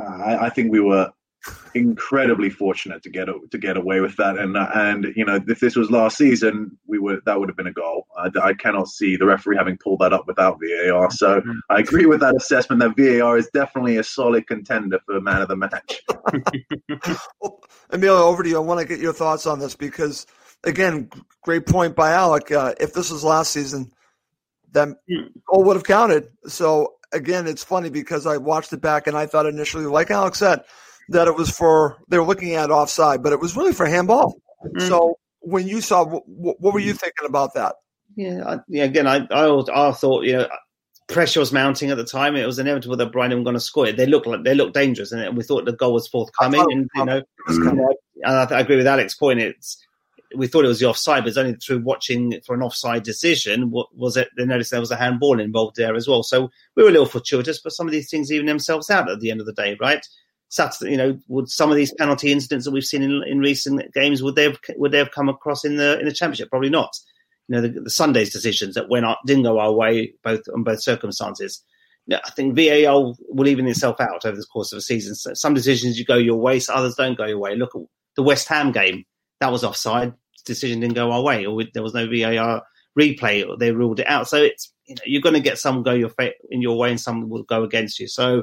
uh, 0.00 0.04
I, 0.04 0.46
I 0.46 0.48
think 0.50 0.72
we 0.72 0.80
were 0.80 1.10
incredibly 1.74 2.50
fortunate 2.50 3.02
to 3.02 3.10
get 3.10 3.28
to 3.50 3.58
get 3.58 3.76
away 3.76 4.00
with 4.00 4.16
that. 4.16 4.38
And 4.38 4.56
and 4.56 5.12
you 5.16 5.24
know, 5.24 5.40
if 5.46 5.60
this 5.60 5.76
was 5.76 5.90
last 5.90 6.16
season, 6.16 6.76
we 6.86 6.98
would 6.98 7.20
that 7.26 7.38
would 7.38 7.48
have 7.48 7.56
been 7.56 7.66
a 7.66 7.72
goal. 7.72 8.06
I, 8.16 8.30
I 8.42 8.54
cannot 8.54 8.88
see 8.88 9.16
the 9.16 9.26
referee 9.26 9.56
having 9.56 9.78
pulled 9.78 10.00
that 10.00 10.12
up 10.12 10.26
without 10.26 10.58
VAR. 10.60 11.10
So 11.10 11.40
mm-hmm. 11.40 11.58
I 11.68 11.80
agree 11.80 12.06
with 12.06 12.20
that 12.20 12.36
assessment 12.36 12.80
that 12.80 12.96
VAR 12.96 13.38
is 13.38 13.48
definitely 13.52 13.96
a 13.96 14.04
solid 14.04 14.46
contender 14.46 14.98
for 15.06 15.20
man 15.20 15.42
of 15.42 15.48
the 15.48 15.56
match. 15.56 16.02
well, 17.40 17.60
Emilio, 17.90 18.24
over 18.26 18.42
to 18.42 18.48
you. 18.48 18.56
I 18.56 18.60
want 18.60 18.80
to 18.80 18.86
get 18.86 19.00
your 19.00 19.12
thoughts 19.12 19.46
on 19.46 19.58
this 19.58 19.74
because, 19.74 20.26
again, 20.64 21.10
great 21.42 21.66
point 21.66 21.96
by 21.96 22.12
Alec. 22.12 22.52
Uh, 22.52 22.74
if 22.80 22.92
this 22.92 23.10
was 23.10 23.24
last 23.24 23.52
season, 23.52 23.90
then 24.72 24.96
hmm. 25.08 25.26
goal 25.48 25.64
would 25.64 25.76
have 25.76 25.84
counted. 25.84 26.28
So 26.46 26.94
again, 27.12 27.46
it's 27.46 27.64
funny 27.64 27.90
because 27.90 28.26
I 28.26 28.36
watched 28.36 28.72
it 28.72 28.80
back 28.80 29.06
and 29.06 29.16
I 29.16 29.26
thought 29.26 29.46
initially, 29.46 29.86
like 29.86 30.10
Alex 30.10 30.38
said, 30.38 30.62
that 31.10 31.28
it 31.28 31.36
was 31.36 31.50
for 31.50 31.98
they 32.08 32.18
were 32.18 32.24
looking 32.24 32.54
at 32.54 32.70
offside, 32.70 33.22
but 33.22 33.32
it 33.32 33.40
was 33.40 33.56
really 33.56 33.72
for 33.72 33.86
handball. 33.86 34.40
Mm-hmm. 34.64 34.88
So 34.88 35.18
when 35.40 35.66
you 35.66 35.80
saw, 35.80 36.04
what, 36.04 36.60
what, 36.60 36.74
were 36.74 36.80
you 36.80 36.94
thinking 36.94 37.26
about 37.26 37.54
that? 37.54 37.76
Yeah, 38.16 38.42
I, 38.46 38.58
yeah. 38.68 38.84
Again, 38.84 39.06
I, 39.06 39.26
I, 39.30 39.88
I 39.88 39.92
thought 39.92 40.24
you 40.24 40.34
know 40.34 40.48
pressure 41.08 41.40
was 41.40 41.52
mounting 41.52 41.90
at 41.90 41.96
the 41.96 42.04
time. 42.04 42.36
It 42.36 42.46
was 42.46 42.58
inevitable 42.58 42.96
that 42.96 43.12
Brighton 43.12 43.38
were 43.38 43.44
going 43.44 43.54
to 43.54 43.60
score 43.60 43.86
it. 43.86 43.96
They 43.96 44.06
looked 44.06 44.26
like 44.26 44.44
they 44.44 44.54
looked 44.54 44.74
dangerous, 44.74 45.12
and 45.12 45.36
we 45.36 45.42
thought 45.42 45.64
the 45.64 45.72
goal 45.72 45.94
was 45.94 46.08
forthcoming. 46.08 46.64
And 46.70 46.88
you 46.94 47.04
know, 47.04 47.22
and 47.48 47.96
I, 48.24 48.44
I 48.44 48.60
agree 48.60 48.76
with 48.76 48.86
Alex's 48.86 49.18
point. 49.18 49.40
It's 49.40 49.84
we 50.36 50.46
thought 50.46 50.64
it 50.64 50.68
was 50.68 50.80
the 50.80 50.86
offside, 50.86 51.24
but 51.24 51.28
it's 51.28 51.36
only 51.36 51.54
through 51.54 51.80
watching 51.80 52.40
for 52.46 52.54
an 52.54 52.62
offside 52.62 53.02
decision 53.02 53.70
what 53.70 53.94
was 53.96 54.16
it. 54.16 54.28
They 54.36 54.44
noticed 54.44 54.70
there 54.70 54.80
was 54.80 54.92
a 54.92 54.96
handball 54.96 55.40
involved 55.40 55.76
there 55.76 55.96
as 55.96 56.06
well. 56.06 56.22
So 56.22 56.50
we 56.76 56.82
were 56.82 56.88
a 56.88 56.92
little 56.92 57.06
fortuitous, 57.06 57.60
but 57.60 57.72
some 57.72 57.86
of 57.88 57.92
these 57.92 58.08
things 58.08 58.30
even 58.30 58.46
themselves 58.46 58.90
out 58.90 59.10
at 59.10 59.20
the 59.20 59.30
end 59.30 59.40
of 59.40 59.46
the 59.46 59.52
day, 59.52 59.76
right? 59.80 60.06
Saturday, 60.50 60.90
you 60.90 60.96
know, 60.96 61.18
would 61.28 61.48
some 61.48 61.70
of 61.70 61.76
these 61.76 61.94
penalty 61.94 62.32
incidents 62.32 62.64
that 62.64 62.72
we've 62.72 62.84
seen 62.84 63.02
in, 63.02 63.22
in 63.24 63.38
recent 63.38 63.92
games 63.94 64.20
would 64.22 64.34
they 64.34 64.42
have 64.44 64.58
would 64.76 64.90
they 64.90 64.98
have 64.98 65.12
come 65.12 65.28
across 65.28 65.64
in 65.64 65.76
the 65.76 65.98
in 65.98 66.06
the 66.06 66.12
championship? 66.12 66.50
Probably 66.50 66.68
not. 66.68 66.92
You 67.48 67.56
know, 67.56 67.62
the, 67.62 67.80
the 67.80 67.90
Sunday's 67.90 68.32
decisions 68.32 68.74
that 68.74 68.88
went 68.88 69.06
didn't 69.26 69.44
go 69.44 69.58
our 69.58 69.72
way, 69.72 70.12
both 70.24 70.42
on 70.52 70.64
both 70.64 70.82
circumstances. 70.82 71.62
You 72.06 72.16
know, 72.16 72.20
I 72.24 72.30
think 72.30 72.56
VAR 72.56 73.14
will 73.28 73.46
even 73.46 73.68
itself 73.68 74.00
out 74.00 74.26
over 74.26 74.36
the 74.36 74.46
course 74.52 74.72
of 74.72 74.78
a 74.78 74.82
season. 74.82 75.14
So 75.14 75.34
some 75.34 75.54
decisions 75.54 75.98
you 75.98 76.04
go 76.04 76.16
your 76.16 76.40
way, 76.40 76.58
so 76.58 76.74
others 76.74 76.96
don't 76.96 77.16
go 77.16 77.26
your 77.26 77.38
way. 77.38 77.54
Look 77.54 77.74
at 77.76 77.82
the 78.16 78.22
West 78.24 78.48
Ham 78.48 78.72
game; 78.72 79.04
that 79.38 79.52
was 79.52 79.62
offside. 79.62 80.14
Decision 80.44 80.80
didn't 80.80 80.94
go 80.94 81.12
our 81.12 81.22
way, 81.22 81.46
or 81.46 81.62
there 81.74 81.82
was 81.82 81.94
no 81.94 82.06
VAR 82.06 82.62
replay, 82.98 83.48
or 83.48 83.56
they 83.56 83.70
ruled 83.70 84.00
it 84.00 84.08
out. 84.08 84.26
So 84.26 84.38
it's 84.38 84.72
you 84.86 84.96
know 84.96 85.02
you're 85.06 85.22
going 85.22 85.36
to 85.36 85.40
get 85.40 85.58
some 85.58 85.84
go 85.84 85.92
your 85.92 86.10
in 86.50 86.60
your 86.60 86.76
way, 86.76 86.90
and 86.90 87.00
some 87.00 87.28
will 87.28 87.44
go 87.44 87.62
against 87.62 88.00
you. 88.00 88.08
So 88.08 88.42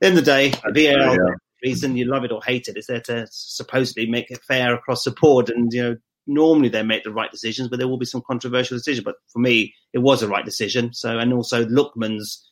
in 0.00 0.14
the 0.14 0.22
day, 0.22 0.50
VAR 0.50 0.74
yeah. 0.74 1.16
reason 1.62 1.96
you 1.96 2.06
love 2.06 2.24
it 2.24 2.32
or 2.32 2.40
hate 2.44 2.68
it 2.68 2.76
is 2.76 2.86
there 2.86 3.00
to 3.02 3.26
supposedly 3.30 4.06
make 4.06 4.30
it 4.30 4.42
fair 4.46 4.74
across 4.74 5.04
the 5.04 5.10
board. 5.10 5.50
And 5.50 5.72
you 5.72 5.82
know, 5.82 5.96
normally 6.26 6.68
they 6.68 6.82
make 6.82 7.04
the 7.04 7.12
right 7.12 7.30
decisions, 7.30 7.68
but 7.68 7.78
there 7.78 7.88
will 7.88 7.98
be 7.98 8.06
some 8.06 8.22
controversial 8.26 8.76
decisions. 8.76 9.04
But 9.04 9.16
for 9.32 9.40
me, 9.40 9.74
it 9.92 9.98
was 9.98 10.22
a 10.22 10.28
right 10.28 10.44
decision. 10.44 10.92
So, 10.92 11.18
and 11.18 11.32
also 11.32 11.64
Lookman's 11.64 12.46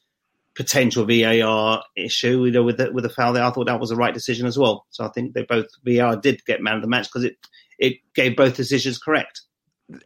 potential 0.55 1.07
VAR 1.07 1.85
issue, 1.97 2.45
you 2.45 2.51
know, 2.51 2.65
with 2.65 2.79
the, 2.79 2.93
with 2.93 3.05
the 3.05 3.11
foul 3.11 3.33
there, 3.33 3.45
I 3.45 3.51
thought 3.51 3.67
that 3.67 3.81
was 3.81 3.93
a 3.93 3.97
right 3.97 4.13
decision 4.13 4.47
as 4.47 4.59
well. 4.59 4.87
So 4.91 5.05
I 5.05 5.09
think 5.09 5.33
they 5.33 5.45
both 5.45 5.67
VAR 5.85 6.17
did 6.17 6.45
get 6.45 6.61
man 6.61 6.77
of 6.77 6.83
the 6.83 6.89
match 6.89 7.07
because 7.07 7.25
it 7.25 7.37
it 7.79 7.99
gave 8.15 8.37
both 8.37 8.57
decisions 8.57 8.99
correct. 8.99 9.43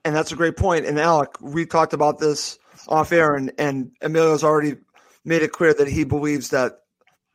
And 0.05 0.15
that's 0.15 0.31
a 0.31 0.37
great 0.37 0.57
point. 0.57 0.85
And 0.85 1.01
Alec, 1.01 1.41
we 1.41 1.67
talked 1.67 1.95
about 1.95 2.19
this 2.19 2.59
off 2.87 3.13
air, 3.13 3.35
and 3.35 3.53
and 3.59 3.91
Emilio's 4.01 4.45
already 4.45 4.77
made 5.25 5.43
it 5.43 5.53
clear 5.53 5.75
that 5.75 5.89
he 5.89 6.05
believes 6.05 6.51
that 6.51 6.82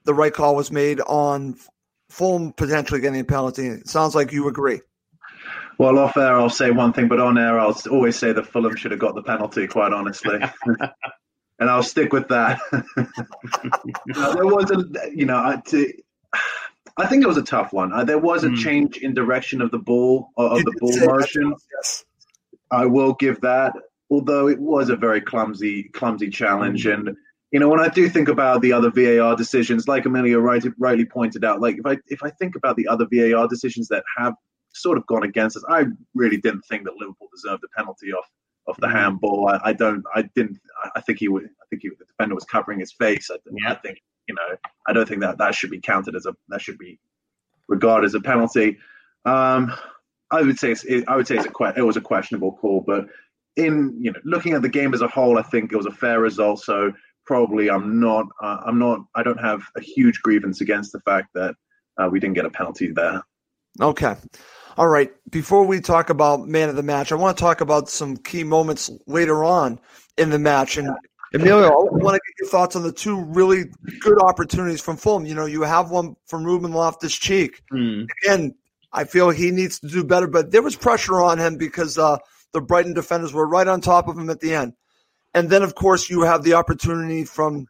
the 0.08 0.14
right 0.14 0.34
call 0.34 0.56
was 0.56 0.72
made 0.72 1.02
on 1.02 1.56
Fulham 2.10 2.54
potentially 2.54 3.02
getting 3.02 3.20
a 3.20 3.26
penalty. 3.26 3.68
It 3.68 3.90
sounds 3.90 4.16
like 4.16 4.32
you 4.32 4.48
agree. 4.48 4.80
Well, 5.78 6.00
off 6.00 6.18
air, 6.18 6.40
I'll 6.40 6.50
say 6.50 6.72
one 6.72 6.94
thing, 6.94 7.10
but 7.10 7.20
on 7.20 7.38
air, 7.38 7.60
I'll 7.60 7.78
always 7.92 8.16
say 8.16 8.32
that 8.32 8.48
Fulham 8.48 8.76
should 8.76 8.92
have 8.92 9.00
got 9.00 9.14
the 9.14 9.22
penalty, 9.22 9.68
quite 9.68 9.94
honestly. 9.94 10.40
and 11.60 11.70
I'll 11.70 11.84
stick 11.84 12.14
with 12.14 12.30
that. 12.30 12.60
there 12.72 14.46
was 14.46 14.72
a, 14.72 14.86
you 15.14 15.26
know, 15.26 15.36
I, 15.36 15.62
to, 15.68 15.94
I 16.96 17.06
think 17.06 17.24
it 17.24 17.28
was 17.28 17.38
a 17.38 17.44
tough 17.44 17.74
one. 17.74 17.92
Uh, 17.92 18.06
there 18.06 18.18
was 18.18 18.46
a 18.46 18.50
mm. 18.50 18.58
change 18.58 18.98
in 18.98 19.14
direction 19.14 19.62
of 19.62 19.72
the 19.72 19.78
ball, 19.78 20.30
uh, 20.38 20.48
of 20.48 20.64
the 20.64 20.74
ball 20.80 21.18
motion. 21.18 21.54
Yes. 21.76 22.06
I 22.72 22.86
will 22.86 23.14
give 23.14 23.42
that, 23.42 23.74
although 24.10 24.48
it 24.48 24.60
was 24.60 24.90
a 24.90 24.96
very 24.96 25.22
clumsy, 25.22 25.84
clumsy 25.84 26.30
challenge. 26.30 26.86
Mm. 26.86 26.94
And 26.94 27.18
you 27.52 27.60
know, 27.60 27.70
when 27.70 27.80
I 27.80 27.88
do 27.88 28.10
think 28.10 28.28
about 28.28 28.62
the 28.62 28.74
other 28.74 28.90
VAR 28.90 29.36
decisions, 29.36 29.88
like 29.88 30.06
Amelia 30.06 30.40
right, 30.40 30.64
rightly 30.78 31.06
pointed 31.06 31.46
out, 31.46 31.62
like 31.62 31.78
if 31.78 31.86
I 31.86 31.98
if 32.08 32.24
I 32.24 32.30
think 32.30 32.56
about 32.56 32.76
the 32.76 32.88
other 32.88 33.08
VAR 33.12 33.48
decisions 33.48 33.88
that 33.88 34.04
have 34.18 34.34
sort 34.74 34.98
of 34.98 35.06
gone 35.08 35.24
against 35.24 35.56
us, 35.56 35.64
I 35.70 35.86
really 36.14 36.38
didn't 36.38 36.64
think 36.64 36.84
that 36.84 36.96
Liverpool 36.98 37.30
deserved 37.34 37.64
a 37.64 37.78
penalty 37.78 38.12
off 38.12 38.30
off 38.68 38.78
the 38.78 38.88
mm-hmm. 38.88 38.98
handball. 38.98 39.48
I, 39.48 39.70
I, 39.70 39.74
don't. 39.74 40.04
I 40.14 40.24
didn't. 40.36 40.60
I 40.96 41.02
think 41.02 41.20
he 41.20 41.30
would. 41.30 41.46
I 41.46 41.66
think 41.70 41.84
he, 41.84 41.90
the 41.90 42.06
defender 42.06 42.36
was 42.36 42.44
covering 42.44 42.80
his 42.80 42.92
face. 42.92 43.30
I, 43.32 43.38
yeah. 43.52 43.72
I 43.72 43.76
think 43.76 44.00
you 44.28 44.36
know. 44.36 44.58
I 44.88 44.94
don't 44.94 45.08
think 45.08 45.22
that 45.22 45.38
that 45.38 45.56
should 45.56 45.72
be 45.72 45.80
counted 45.80 46.16
as 46.16 46.26
a 46.26 46.36
that 46.50 46.62
should 46.62 46.78
be 46.78 47.00
regarded 47.70 48.08
as 48.08 48.14
a 48.14 48.20
penalty. 48.20 48.78
Um, 49.26 49.74
I 50.32 50.42
would 50.42 50.60
say 50.60 50.72
it's, 50.72 50.84
it, 50.84 51.06
I 51.08 51.16
would 51.16 51.28
say 51.28 51.38
it's 51.38 51.48
a 51.48 51.74
it 51.78 51.84
was 51.84 51.98
a 51.98 52.02
questionable 52.02 52.54
call, 52.54 52.84
but 52.86 53.06
in 53.56 53.96
you 54.00 54.12
know 54.12 54.20
looking 54.26 54.54
at 54.54 54.62
the 54.62 54.70
game 54.70 54.94
as 54.94 55.02
a 55.02 55.08
whole, 55.08 55.38
I 55.38 55.44
think 55.44 55.72
it 55.72 55.78
was 55.78 55.86
a 55.86 55.92
fair 55.92 56.20
result. 56.20 56.60
So 56.60 56.92
probably 57.28 57.70
I'm 57.70 58.00
not 58.00 58.26
uh, 58.42 58.62
I'm 58.66 58.80
not 58.80 59.02
I 59.14 59.22
don't 59.22 59.40
have 59.40 59.62
a 59.76 59.82
huge 59.82 60.22
grievance 60.22 60.62
against 60.62 60.94
the 60.94 61.02
fact 61.02 61.34
that 61.36 61.54
uh, 61.98 62.10
we 62.12 62.20
didn't 62.20 62.36
get 62.36 62.46
a 62.46 62.50
penalty 62.50 62.92
there. 62.92 63.22
Okay. 63.80 64.16
All 64.78 64.88
right. 64.88 65.12
Before 65.30 65.66
we 65.66 65.82
talk 65.82 66.10
about 66.10 66.48
man 66.48 66.70
of 66.70 66.76
the 66.76 66.84
match, 66.84 67.12
I 67.12 67.16
want 67.16 67.38
to 67.38 67.42
talk 67.42 67.62
about 67.62 67.90
some 67.90 68.18
key 68.18 68.44
moments 68.44 68.90
later 69.06 69.44
on 69.44 69.80
in 70.18 70.30
the 70.30 70.40
match. 70.40 70.78
And 70.78 70.90
Emilio, 71.34 71.68
I 71.68 71.72
want 71.76 72.16
to 72.16 72.22
get 72.28 72.40
your 72.40 72.50
thoughts 72.50 72.76
on 72.76 72.84
the 72.84 72.92
two 72.92 73.24
really 73.24 73.66
good 74.00 74.22
opportunities 74.22 74.82
from 74.82 74.98
Fulham. 74.98 75.26
You 75.26 75.36
know, 75.36 75.46
you 75.46 75.64
have 75.64 75.90
one 75.90 76.16
from 76.26 76.44
Ruben 76.44 76.72
Loftus 76.72 77.16
Cheek. 77.16 77.62
Mm. 77.74 78.08
Again, 78.24 78.56
I 78.94 79.04
feel 79.04 79.30
he 79.30 79.52
needs 79.52 79.80
to 79.80 79.88
do 79.88 80.04
better, 80.04 80.28
but 80.28 80.52
there 80.52 80.62
was 80.62 80.76
pressure 80.76 81.22
on 81.22 81.40
him 81.40 81.58
because 81.58 81.98
uh, 81.98 82.18
the 82.54 82.62
Brighton 82.62 82.94
defenders 82.94 83.34
were 83.34 83.48
right 83.48 83.68
on 83.68 83.82
top 83.82 84.08
of 84.08 84.18
him 84.18 84.30
at 84.30 84.40
the 84.40 84.54
end. 84.54 84.74
And 85.38 85.52
then, 85.52 85.62
of 85.62 85.76
course, 85.76 86.10
you 86.10 86.22
have 86.24 86.42
the 86.42 86.56
opportunity 86.56 87.24
from 87.24 87.68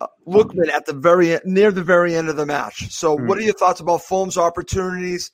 uh, 0.00 0.06
Lookman 0.28 0.68
at 0.68 0.86
the 0.86 0.92
very 0.92 1.36
near 1.44 1.72
the 1.72 1.82
very 1.82 2.14
end 2.14 2.28
of 2.28 2.36
the 2.36 2.46
match. 2.46 2.92
So, 2.92 3.18
mm. 3.18 3.26
what 3.26 3.36
are 3.36 3.42
your 3.42 3.52
thoughts 3.54 3.80
about 3.80 4.02
Fulham's 4.02 4.38
opportunities? 4.38 5.32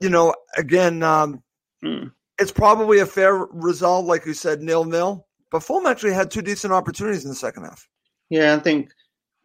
You 0.00 0.10
know, 0.10 0.34
again, 0.56 1.04
um, 1.04 1.44
mm. 1.84 2.10
it's 2.40 2.50
probably 2.50 2.98
a 2.98 3.06
fair 3.06 3.36
result, 3.36 4.06
like 4.06 4.26
you 4.26 4.34
said, 4.34 4.62
nil 4.62 4.84
nil. 4.84 5.24
But 5.52 5.62
Fulham 5.62 5.86
actually 5.86 6.12
had 6.12 6.32
two 6.32 6.42
decent 6.42 6.72
opportunities 6.72 7.22
in 7.22 7.30
the 7.30 7.36
second 7.36 7.62
half. 7.62 7.88
Yeah, 8.28 8.56
I 8.56 8.58
think 8.58 8.90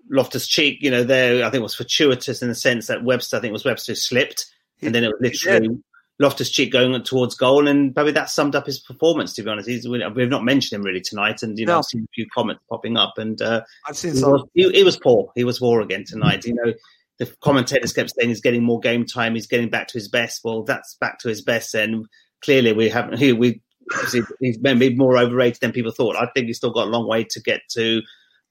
Loftus 0.10 0.48
Cheek, 0.48 0.80
you 0.82 0.90
know, 0.90 1.04
there 1.04 1.46
I 1.46 1.52
think 1.52 1.62
was 1.62 1.76
fortuitous 1.76 2.42
in 2.42 2.48
the 2.48 2.56
sense 2.56 2.88
that 2.88 3.04
Webster, 3.04 3.38
I 3.38 3.40
think 3.40 3.54
was 3.54 3.66
Webster 3.66 3.94
slipped, 3.94 4.48
and 4.82 4.96
then 4.96 5.04
it 5.04 5.10
was 5.10 5.22
literally 5.22 5.78
Loftus 6.22 6.52
Cheek 6.52 6.72
going 6.72 7.02
towards 7.04 7.36
goal, 7.36 7.68
and 7.68 7.94
probably 7.94 8.14
that 8.14 8.30
summed 8.30 8.56
up 8.56 8.68
his 8.68 8.80
performance. 8.80 9.34
To 9.34 9.44
be 9.44 9.50
honest, 9.50 9.68
He's, 9.68 9.88
we've 9.88 10.30
not 10.30 10.44
mentioned 10.44 10.80
him 10.80 10.86
really 10.86 11.02
tonight, 11.02 11.42
and 11.42 11.58
you 11.58 11.66
know, 11.66 11.74
no. 11.74 11.80
I've 11.80 11.86
seen 11.86 12.04
a 12.04 12.14
few 12.14 12.28
comments 12.34 12.62
popping 12.70 12.96
up, 12.96 13.18
and 13.18 13.42
uh, 13.42 13.62
I've 13.88 13.98
seen 13.98 14.16
some. 14.16 14.32
Was, 14.32 14.46
he, 14.54 14.70
he, 14.70 14.84
was 14.84 14.98
poor. 14.98 15.32
He 15.36 15.44
was 15.44 15.60
poor 15.60 15.82
again 15.82 16.06
tonight. 16.06 16.46
You 16.46 16.54
know, 16.54 16.74
the 17.18 17.26
commentators 17.42 17.92
kept 17.92 18.14
saying 18.16 18.30
he's 18.30 18.42
getting 18.42 18.64
more 18.64 18.80
game 18.80 19.06
time. 19.06 19.34
He's 19.34 19.48
getting 19.48 19.70
back 19.70 19.88
to 19.90 19.94
his 19.96 20.08
best. 20.08 20.42
Well, 20.44 20.64
that's 20.64 20.96
back 21.02 21.20
to 21.20 21.30
his 21.30 21.42
best, 21.42 21.74
and 21.74 22.06
clearly 22.44 22.74
we 22.74 22.88
haven't. 22.90 23.20
We 23.20 23.62
he's 24.40 24.60
maybe 24.60 24.96
more 24.96 25.18
overrated 25.18 25.60
than 25.60 25.72
people 25.72 25.92
thought. 25.92 26.16
I 26.16 26.28
think 26.34 26.48
he's 26.48 26.58
still 26.58 26.72
got 26.72 26.88
a 26.88 26.92
long 26.92 27.08
way 27.08 27.24
to 27.26 27.42
get 27.42 27.62
to 27.72 28.02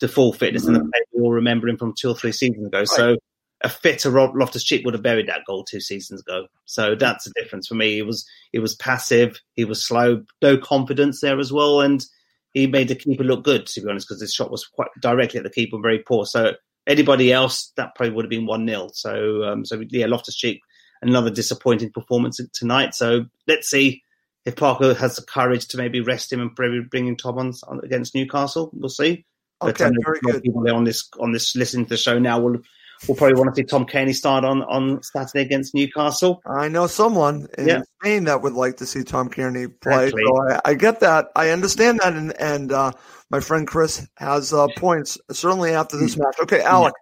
to 0.01 0.09
full 0.09 0.33
fitness, 0.33 0.65
mm-hmm. 0.65 0.75
and 0.75 0.85
the 0.85 0.99
mm. 0.99 1.03
we 1.13 1.23
all 1.23 1.33
remember 1.33 1.69
him 1.69 1.77
from 1.77 1.95
two 1.97 2.09
or 2.09 2.17
three 2.17 2.33
seasons 2.33 2.67
ago. 2.67 2.79
Right. 2.79 2.89
So 2.89 3.17
a 3.63 3.69
fitter 3.69 4.11
Loftus 4.11 4.65
Cheek 4.65 4.85
would 4.85 4.95
have 4.95 5.03
buried 5.03 5.29
that 5.29 5.45
goal 5.47 5.65
two 5.65 5.81
seasons 5.81 6.21
ago. 6.21 6.47
So 6.65 6.95
that's 6.95 7.25
the 7.25 7.33
difference 7.37 7.67
for 7.67 7.75
me. 7.75 7.95
He 7.95 8.03
was 8.03 8.27
he 8.53 8.59
was 8.59 8.75
passive, 8.77 9.41
he 9.55 9.65
was 9.65 9.85
slow, 9.85 10.23
no 10.43 10.57
confidence 10.57 11.21
there 11.21 11.39
as 11.39 11.53
well, 11.53 11.81
and 11.81 12.05
he 12.53 12.67
made 12.67 12.89
the 12.89 12.95
keeper 12.95 13.25
look 13.25 13.45
good 13.45 13.67
to 13.67 13.81
be 13.81 13.89
honest 13.89 14.09
because 14.09 14.21
his 14.21 14.33
shot 14.33 14.51
was 14.51 14.67
quite 14.67 14.89
directly 15.01 15.39
at 15.39 15.45
the 15.45 15.51
keeper, 15.51 15.79
very 15.81 16.01
poor. 16.01 16.27
So 16.27 16.53
anybody 16.87 17.33
else 17.33 17.73
that 17.77 17.95
probably 17.95 18.15
would 18.15 18.25
have 18.25 18.31
been 18.31 18.47
one 18.47 18.67
0 18.67 18.89
So 18.95 19.45
um, 19.45 19.65
so 19.65 19.83
yeah, 19.91 20.07
Loftus 20.07 20.37
Cheek 20.37 20.61
another 21.03 21.31
disappointing 21.31 21.91
performance 21.91 22.41
tonight. 22.53 22.95
So 22.95 23.27
let's 23.47 23.69
see 23.69 24.03
if 24.45 24.57
Parker 24.57 24.95
has 24.95 25.17
the 25.17 25.23
courage 25.23 25.69
to 25.69 25.77
maybe 25.77 26.01
rest 26.01 26.33
him 26.33 26.41
and 26.41 26.51
maybe 26.59 26.81
bring 26.81 27.07
in 27.07 27.17
Tom 27.17 27.39
on, 27.39 27.81
against 27.83 28.15
Newcastle. 28.15 28.71
We'll 28.73 28.89
see. 28.89 29.25
Okay, 29.63 29.73
but, 29.73 29.81
um, 29.81 29.93
very 30.05 30.21
good. 30.21 30.43
People 30.43 30.69
on 30.75 30.85
this 30.85 31.09
on 31.19 31.33
this 31.33 31.55
listening 31.55 31.87
to 31.87 31.91
the 31.91 31.97
show 31.97 32.19
now 32.19 32.41
will 32.41 32.59
we'll 33.09 33.17
probably 33.17 33.39
want 33.39 33.55
to 33.55 33.61
see 33.61 33.65
Tom 33.65 33.87
Cairney 33.87 34.15
start 34.15 34.45
on, 34.45 34.63
on 34.65 35.03
Saturday 35.03 35.43
against 35.43 35.75
Newcastle. 35.75 36.43
I 36.47 36.69
know 36.69 36.87
someone 36.87 37.47
in 37.59 37.69
yeah. 37.69 37.83
Spain 38.01 38.25
that 38.25 38.43
would 38.43 38.53
like 38.53 38.77
to 38.79 38.87
see 38.87 39.03
Tom 39.03 39.29
Cairney 39.29 39.69
play. 39.81 40.09
Exactly. 40.09 40.23
So 40.27 40.49
I, 40.49 40.61
I, 40.67 40.75
get 40.75 41.01
that. 41.01 41.29
I 41.37 41.51
understand 41.51 42.01
that. 42.01 42.15
And, 42.15 42.39
and 42.41 42.73
uh, 42.73 42.93
my 43.31 43.41
friend 43.41 43.67
Chris 43.67 44.07
has 44.17 44.53
uh, 44.53 44.67
points, 44.77 45.19
certainly 45.31 45.73
after 45.73 45.97
this 45.97 46.17
match. 46.17 46.37
Okay, 46.43 46.63
Alec, 46.63 46.95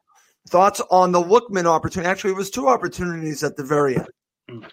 Thoughts 0.48 0.80
on 0.90 1.12
the 1.12 1.22
Lookman 1.22 1.66
opportunity? 1.66 2.08
Actually, 2.08 2.30
it 2.30 2.37
was 2.37 2.50
two 2.50 2.68
opportunities 2.68 3.44
at 3.44 3.56
the 3.56 3.64
very 3.64 3.98
end. 3.98 4.66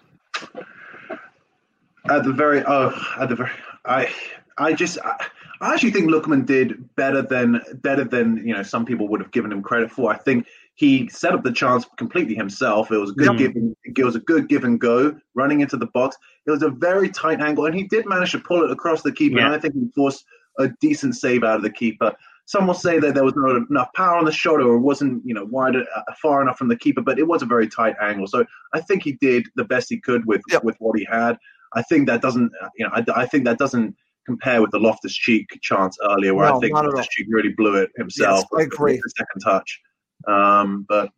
At 2.10 2.24
the 2.24 2.32
very, 2.32 2.64
oh, 2.66 2.94
at 3.20 3.28
the 3.28 3.36
very, 3.36 3.52
I, 3.84 4.10
I 4.58 4.74
just, 4.74 4.98
I, 5.04 5.26
I 5.60 5.74
actually 5.74 5.92
think 5.92 6.10
Lookman 6.10 6.46
did 6.46 6.96
better 6.96 7.22
than 7.22 7.62
better 7.76 8.06
than 8.06 8.38
you 8.48 8.54
know 8.54 8.64
some 8.64 8.86
people 8.86 9.08
would 9.10 9.20
have 9.20 9.32
given 9.32 9.52
him 9.52 9.62
credit 9.62 9.92
for. 9.92 10.14
I 10.14 10.18
think 10.18 10.48
he 10.76 11.08
set 11.10 11.34
up 11.34 11.44
the 11.44 11.52
chance 11.52 11.86
completely 11.98 12.36
himself. 12.36 12.92
It 12.92 12.98
was 12.98 13.12
a 13.12 13.14
good 13.14 13.38
give, 13.38 13.54
it 13.56 14.04
was 14.04 14.16
a 14.16 14.20
good 14.20 14.50
give 14.50 14.66
and 14.66 14.80
go 14.80 15.18
running 15.34 15.62
into 15.62 15.78
the 15.78 15.88
box. 15.88 16.18
It 16.46 16.52
was 16.52 16.64
a 16.64 16.70
very 16.70 17.10
tight 17.10 17.42
angle, 17.42 17.66
and 17.66 17.76
he 17.76 17.84
did 17.84 18.06
manage 18.06 18.34
to 18.34 18.40
pull 18.40 18.64
it 18.64 18.72
across 18.72 19.02
the 19.02 19.12
keeper. 19.12 19.40
Yeah. 19.40 19.46
And 19.46 19.56
I 19.56 19.60
think 19.60 19.74
he 19.74 19.88
forced 19.96 20.26
a 20.60 20.70
decent 20.82 21.16
save 21.16 21.44
out 21.44 21.58
of 21.58 21.62
the 21.64 21.70
keeper. 21.70 22.14
Some 22.46 22.68
will 22.68 22.76
say 22.76 23.00
that 23.00 23.16
there 23.16 23.24
was 23.24 23.34
not 23.36 23.56
enough 23.70 23.92
power 23.94 24.18
on 24.18 24.26
the 24.26 24.32
shot, 24.32 24.62
or 24.62 24.76
it 24.76 24.82
wasn't 24.82 25.26
you 25.26 25.34
know 25.34 25.46
wide 25.46 25.76
uh, 25.76 25.84
far 26.22 26.42
enough 26.42 26.58
from 26.58 26.68
the 26.68 26.78
keeper, 26.78 27.02
but 27.02 27.18
it 27.20 27.28
was 27.28 27.42
a 27.42 27.46
very 27.46 27.68
tight 27.68 27.96
angle. 28.02 28.28
So 28.28 28.46
I 28.74 28.82
think 28.82 29.04
he 29.04 29.14
did 29.14 29.48
the 29.56 29.64
best 29.64 29.90
he 29.90 30.00
could 30.00 30.26
with 30.26 30.42
with 30.62 30.76
what 30.80 31.00
he 31.00 31.08
had. 31.10 31.38
I 31.74 31.82
think 31.84 32.08
that 32.08 32.22
doesn't, 32.22 32.52
you 32.78 32.86
know, 32.86 32.92
I, 32.94 33.04
I 33.22 33.26
think 33.26 33.44
that 33.46 33.58
doesn't 33.58 33.96
compare 34.26 34.62
with 34.62 34.72
the 34.72 34.80
Loftus 34.80 35.14
Cheek 35.14 35.48
chance 35.62 35.98
earlier, 36.10 36.34
where 36.34 36.50
no, 36.50 36.58
I 36.58 36.60
think 36.60 36.74
Loftus 36.74 37.08
Cheek 37.08 37.28
really 37.30 37.54
blew 37.54 37.76
it 37.76 37.92
himself. 37.98 38.46
Yes, 38.52 38.60
I 38.60 38.64
agree. 38.64 38.96
The 38.96 39.14
second 39.18 39.42
touch, 39.42 39.82
um, 40.28 40.86
but 40.88 41.10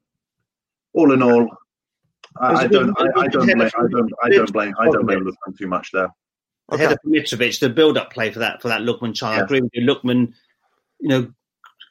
all 0.93 1.11
in 1.11 1.21
all, 1.21 1.49
I, 2.39 2.53
I 2.53 2.67
don't, 2.67 2.99
I, 2.99 3.21
I, 3.21 3.27
don't 3.27 3.45
blame, 3.45 3.61
I 3.61 3.69
don't, 3.89 4.11
I 4.23 4.29
don't 4.29 4.53
blame, 4.53 4.73
I 4.79 4.85
don't 4.85 5.05
blame 5.05 5.25
Lookman 5.25 5.57
too 5.57 5.67
much 5.67 5.91
there. 5.91 6.09
Okay. 6.71 6.83
Ahead 6.83 6.97
of 6.97 6.99
Mitrovic, 7.05 7.59
the 7.59 7.69
build-up 7.69 8.11
play 8.11 8.31
for 8.31 8.39
that 8.39 8.61
for 8.61 8.67
that 8.67 8.81
Lookman 8.81 9.15
chance. 9.15 9.35
Yeah. 9.35 9.41
I 9.41 9.43
agree 9.43 9.61
with 9.61 9.71
you. 9.73 9.87
Lookman. 9.87 10.33
you 10.99 11.09
know, 11.09 11.33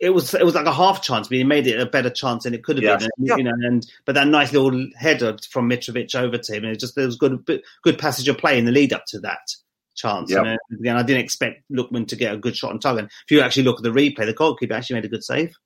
it 0.01 0.11
was 0.11 0.35
it 0.35 0.45
was 0.45 0.55
like 0.55 0.67
a 0.67 0.73
half 0.73 1.03
chance, 1.03 1.29
but 1.29 1.39
he 1.39 1.45
made 1.45 1.67
it 1.67 1.81
a 1.81 1.87
better 1.87 2.11
chance 2.11 2.45
than 2.45 2.55
it 2.55 2.63
could 2.65 2.77
have 2.77 2.85
yes. 2.85 3.01
been. 3.01 3.11
And, 3.17 3.27
yeah. 3.27 3.37
You 3.37 3.45
know, 3.45 3.67
and 3.67 3.87
but 4.05 4.15
that 4.15 4.29
nice 4.29 4.53
little 4.53 4.89
header 4.97 5.37
from 5.51 5.69
Mitrovic 5.71 6.15
over 6.15 6.39
to 6.39 6.55
him, 6.55 6.65
and 6.65 6.73
it 6.73 6.81
just 6.81 6.95
there 6.95 7.07
was 7.07 7.17
good 7.17 7.45
good 7.83 7.99
passage 7.99 8.29
of 8.29 8.39
play 8.39 8.59
in 8.59 8.65
the 8.65 8.73
lead 8.73 8.93
up 8.93 9.07
to 9.07 9.21
that 9.21 9.55
chance. 9.95 10.31
Yep. 10.31 10.45
And 10.45 10.81
again, 10.81 10.97
I 10.97 11.03
didn't 11.03 11.25
expect 11.25 11.63
Lookman 11.73 12.07
to 12.09 12.17
get 12.17 12.35
a 12.35 12.39
good 12.39 12.57
shot 12.57 12.73
on 12.73 12.79
target. 12.79 13.07
If 13.07 13.31
you 13.31 13.41
actually 13.41 13.63
look 13.63 13.79
at 13.79 13.83
the 13.83 13.91
replay, 13.91 14.27
the 14.27 14.35
goalkeeper 14.35 14.75
actually 14.75 14.97
made 14.97 15.07
a 15.07 15.09
good 15.09 15.25
save. 15.25 15.57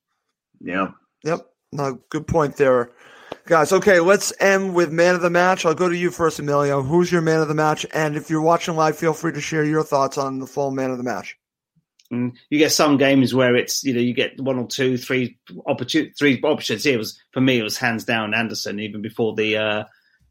Yeah. 0.61 0.93
Yep. 1.25 1.47
No, 1.73 2.01
good 2.09 2.27
point 2.27 2.57
there, 2.57 2.91
guys. 3.47 3.73
Okay, 3.73 4.01
let's 4.01 4.33
end 4.41 4.75
with 4.75 4.91
man 4.91 5.15
of 5.15 5.21
the 5.21 5.31
match. 5.31 5.65
I'll 5.65 5.75
go 5.75 5.89
to 5.89 5.97
you 5.97 6.11
first, 6.11 6.41
Emilio. 6.41 6.83
Who's 6.83 7.13
your 7.13 7.21
man 7.21 7.41
of 7.41 7.49
the 7.49 7.55
match? 7.55 7.87
And 7.95 8.17
if 8.17 8.29
you're 8.29 8.41
watching 8.41 8.75
live, 8.75 8.99
feel 8.99 9.13
free 9.13 9.33
to 9.33 9.41
share 9.41 9.65
your 9.65 9.85
thoughts 9.85 10.19
on 10.19 10.41
the 10.41 10.47
full 10.47 10.73
man 10.73 10.91
of 10.91 10.99
the 10.99 11.05
match. 11.05 11.37
And 12.11 12.37
you 12.49 12.59
get 12.59 12.73
some 12.73 12.97
games 12.97 13.33
where 13.33 13.55
it's 13.55 13.85
you 13.85 13.95
know 13.95 14.01
you 14.01 14.15
get 14.15 14.41
one 14.41 14.59
or 14.59 14.67
two, 14.67 14.99
three 14.99 15.39
opportun- 15.69 16.11
three 16.19 16.41
options. 16.43 16.83
Here 16.83 16.95
it 16.95 16.99
was 16.99 17.21
for 17.31 17.41
me, 17.41 17.61
it 17.61 17.63
was 17.63 17.79
hands 17.79 18.05
down 18.05 18.35
Andersen 18.35 18.81
even 18.81 19.01
before 19.01 19.37
the 19.37 19.57
uh, 19.57 19.85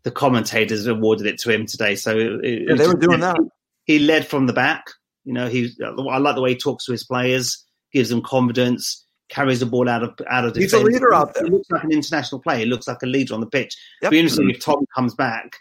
the 0.03 0.11
commentators 0.11 0.87
awarded 0.87 1.25
it 1.25 1.39
to 1.39 1.51
him 1.51 1.65
today. 1.65 1.95
So 1.95 2.17
it, 2.17 2.43
it 2.43 2.63
yeah, 2.67 2.75
they 2.75 2.87
were 2.87 2.95
doing 2.95 3.21
that. 3.21 3.37
He 3.85 3.99
led 3.99 4.27
from 4.27 4.45
the 4.45 4.53
back. 4.53 4.87
You 5.23 5.33
know, 5.33 5.47
he 5.47 5.71
I 5.81 6.17
like 6.17 6.35
the 6.35 6.41
way 6.41 6.51
he 6.51 6.57
talks 6.57 6.85
to 6.85 6.91
his 6.91 7.05
players, 7.05 7.65
gives 7.93 8.09
them 8.09 8.23
confidence, 8.23 9.05
carries 9.29 9.59
the 9.59 9.65
ball 9.65 9.87
out 9.87 10.03
of 10.03 10.19
out 10.29 10.45
of 10.45 10.53
defense. 10.53 10.71
He's 10.71 10.81
a 10.81 10.83
leader 10.83 11.13
out 11.13 11.33
there. 11.33 11.45
He 11.45 11.51
looks 11.51 11.69
like 11.69 11.83
an 11.83 11.91
international 11.91 12.41
player. 12.41 12.59
He 12.59 12.65
looks 12.65 12.87
like 12.87 13.01
a 13.03 13.07
leader 13.07 13.33
on 13.33 13.39
the 13.39 13.47
pitch. 13.47 13.75
Yep. 14.01 14.11
Be 14.11 14.19
interesting 14.19 14.49
if 14.49 14.59
Tom 14.59 14.85
comes 14.95 15.15
back. 15.15 15.57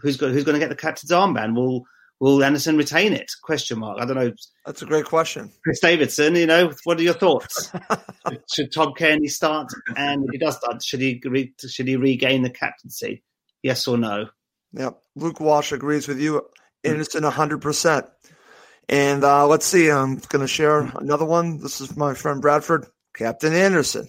Who's 0.00 0.16
going 0.16 0.32
who's 0.32 0.44
going 0.44 0.54
to 0.54 0.60
get 0.60 0.68
the 0.68 0.76
captain's 0.76 1.10
armband? 1.10 1.54
Will 1.54 1.84
Will 2.22 2.44
Andersen 2.44 2.76
retain 2.76 3.12
it? 3.12 3.32
Question 3.42 3.80
mark. 3.80 3.98
I 4.00 4.04
don't 4.04 4.14
know. 4.14 4.32
That's 4.64 4.80
a 4.80 4.86
great 4.86 5.06
question. 5.06 5.50
Chris 5.64 5.80
Davidson, 5.80 6.36
you 6.36 6.46
know, 6.46 6.72
what 6.84 7.00
are 7.00 7.02
your 7.02 7.14
thoughts? 7.14 7.72
should, 8.54 8.72
Tom 8.72 8.94
Cairney 8.96 9.28
start? 9.28 9.72
And 9.96 10.24
if 10.26 10.30
he 10.30 10.38
does 10.38 10.56
start, 10.56 10.84
should 10.84 11.00
he 11.00 11.20
re, 11.24 11.52
should 11.68 11.88
he 11.88 11.96
regain 11.96 12.42
the 12.42 12.50
captaincy? 12.50 13.24
Yes 13.64 13.88
or 13.88 13.98
no? 13.98 14.28
Yep. 14.74 15.00
Luke 15.16 15.40
Walsh 15.40 15.72
agrees 15.72 16.06
with 16.06 16.20
you. 16.20 16.42
Andersen, 16.84 17.24
hundred 17.24 17.60
percent. 17.60 18.06
And 18.88 19.24
uh, 19.24 19.46
let's 19.46 19.66
see. 19.66 19.90
I'm 19.90 20.16
going 20.16 20.40
to 20.40 20.48
share 20.48 20.80
another 20.96 21.24
one. 21.24 21.58
This 21.58 21.80
is 21.80 21.96
my 21.96 22.14
friend 22.14 22.42
Bradford, 22.42 22.86
Captain 23.14 23.54
Andersen. 23.54 24.08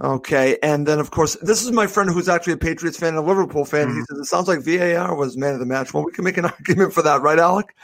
Okay, 0.00 0.56
and 0.62 0.86
then 0.86 1.00
of 1.00 1.10
course, 1.10 1.36
this 1.42 1.64
is 1.64 1.72
my 1.72 1.88
friend 1.88 2.08
who's 2.08 2.28
actually 2.28 2.52
a 2.52 2.58
Patriots 2.58 2.96
fan 2.96 3.10
and 3.10 3.18
a 3.18 3.22
Liverpool 3.22 3.64
fan. 3.64 3.88
Mm-hmm. 3.88 3.98
He 3.98 4.04
says 4.04 4.18
it 4.18 4.24
sounds 4.26 4.46
like 4.46 4.60
VAR 4.60 5.16
was 5.16 5.36
man 5.36 5.54
of 5.54 5.60
the 5.60 5.66
match. 5.66 5.92
Well, 5.92 6.04
we 6.04 6.12
can 6.12 6.24
make 6.24 6.36
an 6.36 6.44
argument 6.58 6.94
for 6.94 7.02
that, 7.02 7.20
right, 7.20 7.38
Alec? 7.38 7.74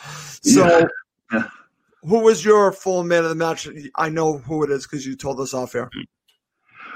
So, 0.43 0.65
yeah. 0.65 0.87
Yeah. 1.33 1.49
who 2.03 2.21
was 2.21 2.45
your 2.45 2.71
full 2.71 3.03
man 3.03 3.25
of 3.25 3.31
the 3.31 3.35
match? 3.35 3.67
I 3.97 4.11
know 4.11 4.39
who 4.39 4.63
it 4.63 4.71
is 4.71 4.87
because 4.87 5.05
you 5.05 5.17
told 5.17 5.41
us 5.41 5.55
off 5.55 5.75
air. 5.75 5.91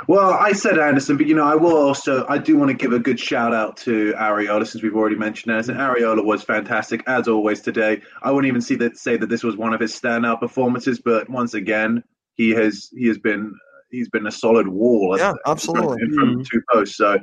Well, 0.06 0.32
I 0.32 0.52
said 0.52 0.78
Andersen, 0.78 1.16
but 1.16 1.26
you 1.26 1.34
know, 1.34 1.44
I 1.44 1.54
will 1.54 1.76
also 1.76 2.24
I 2.28 2.38
do 2.38 2.56
want 2.56 2.70
to 2.70 2.74
give 2.74 2.92
a 2.92 2.98
good 2.98 3.18
shout 3.18 3.52
out 3.52 3.76
to 3.78 4.12
Areola 4.16 4.66
since 4.66 4.82
we've 4.82 4.94
already 4.94 5.16
mentioned 5.16 5.52
Andersen. 5.52 5.76
Areola 5.76 6.24
was 6.24 6.42
fantastic 6.42 7.02
as 7.06 7.28
always 7.28 7.60
today. 7.60 8.00
I 8.22 8.30
wouldn't 8.30 8.48
even 8.48 8.60
see 8.60 8.76
that 8.76 8.96
say 8.96 9.16
that 9.16 9.28
this 9.28 9.42
was 9.42 9.56
one 9.56 9.74
of 9.74 9.80
his 9.80 9.98
standout 9.98 10.40
performances, 10.40 11.00
but 11.00 11.28
once 11.28 11.54
again, 11.54 12.04
he 12.34 12.50
has 12.50 12.88
he 12.96 13.08
has 13.08 13.18
been 13.18 13.52
he's 13.90 14.08
been 14.08 14.26
a 14.26 14.32
solid 14.32 14.68
wall. 14.68 15.16
Yeah, 15.18 15.32
absolutely. 15.46 16.02
In 16.02 16.14
front, 16.14 16.40
of 16.40 16.50
two 16.50 16.62
posts. 16.72 16.96
So 16.96 17.18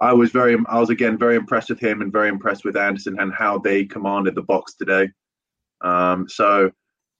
I 0.00 0.12
was 0.12 0.30
very, 0.30 0.56
I 0.68 0.80
was 0.80 0.90
again 0.90 1.18
very 1.18 1.36
impressed 1.36 1.70
with 1.70 1.80
him 1.80 2.00
and 2.00 2.12
very 2.12 2.28
impressed 2.28 2.64
with 2.64 2.76
Andersen 2.76 3.16
and 3.18 3.32
how 3.32 3.58
they 3.58 3.84
commanded 3.84 4.34
the 4.34 4.42
box 4.42 4.74
today. 4.74 5.10
Um, 5.82 6.28
so 6.28 6.70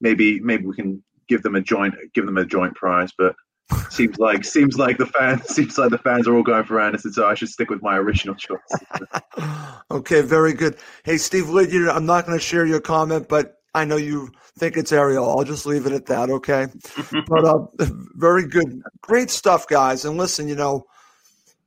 maybe 0.01 0.41
maybe 0.41 0.67
we 0.67 0.75
can 0.75 1.03
give 1.29 1.43
them 1.43 1.55
a 1.55 1.61
joint 1.61 1.95
give 2.15 2.27
them 2.27 2.39
a 2.39 2.45
joint 2.45 2.75
prize, 2.75 3.13
but 3.17 3.35
seems 3.91 4.19
like 4.19 4.45
seems 4.45 4.79
like 4.79 4.99
the 4.99 5.07
fans 5.07 5.45
seems 5.55 5.79
like 5.79 5.91
the 5.91 5.99
fans 5.99 6.29
are 6.29 6.35
all 6.35 6.43
going 6.43 6.65
for 6.65 6.81
Andersen, 6.81 7.13
so 7.13 7.27
I 7.27 7.35
should 7.35 7.49
stick 7.49 7.71
with 7.71 7.83
my 7.83 7.97
original 7.97 8.35
choice. 8.35 8.59
okay, 9.91 10.21
very 10.21 10.53
good. 10.53 10.77
Hey, 11.05 11.17
Steve 11.17 11.49
Lydiard, 11.49 11.89
I'm 11.89 12.07
not 12.07 12.27
going 12.27 12.39
to 12.39 12.45
share 12.45 12.67
your 12.67 12.81
comment, 12.81 13.29
but 13.29 13.59
I 13.75 13.85
know 13.85 13.97
you 13.97 14.31
think 14.59 14.77
it's 14.77 14.93
Ariel. 14.93 15.29
I'll 15.29 15.45
just 15.45 15.67
leave 15.67 15.87
it 15.87 15.93
at 15.93 16.07
that, 16.07 16.31
okay? 16.31 16.69
but 17.29 17.45
uh, 17.45 17.67
very 18.15 18.47
good. 18.47 18.83
Great 19.01 19.31
stuff, 19.31 19.67
guys. 19.67 20.05
And 20.05 20.17
listen, 20.17 20.47
you 20.47 20.55
know, 20.55 20.87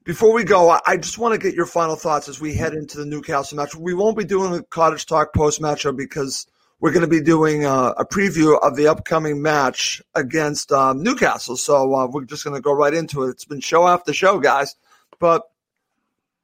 before 0.06 0.32
we 0.34 0.46
go, 0.46 0.80
I 0.86 0.96
just 0.96 1.18
want 1.18 1.34
to 1.34 1.38
get 1.38 1.54
your 1.54 1.66
final 1.66 1.98
thoughts 1.98 2.30
as 2.30 2.40
we 2.40 2.54
head 2.54 2.74
into 2.74 2.98
the 2.98 3.06
Newcastle 3.06 3.58
match. 3.58 3.76
We 3.76 3.94
won't 3.94 4.18
be 4.18 4.24
doing 4.24 4.54
the 4.54 4.64
Cottage 4.64 5.06
Talk 5.06 5.34
post 5.34 5.62
matchup 5.62 5.98
because 5.98 6.48
we're 6.80 6.92
going 6.92 7.02
to 7.02 7.08
be 7.08 7.22
doing 7.22 7.66
uh, 7.66 7.94
a 7.98 8.06
preview 8.06 8.60
of 8.62 8.76
the 8.76 8.88
upcoming 8.88 9.42
match 9.42 10.02
against 10.13 10.72
um, 10.72 11.02
Newcastle. 11.02 11.58
So 11.58 11.94
uh, 11.96 12.08
we're 12.08 12.26
just 12.26 12.44
going 12.44 12.56
to 12.56 12.62
go 12.62 12.72
right 12.72 12.94
into 12.94 13.24
it. 13.24 13.32
It's 13.32 13.46
been 13.46 13.62
show 13.62 13.88
after 13.88 14.13
show, 14.13 14.40
guys. 14.40 14.76
But 15.20 15.44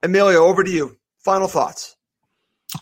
Emilio, 0.02 0.46
over 0.46 0.63
to 0.63 0.72
you. 0.72 0.98
Final 1.19 1.48
thoughts. 1.48 1.96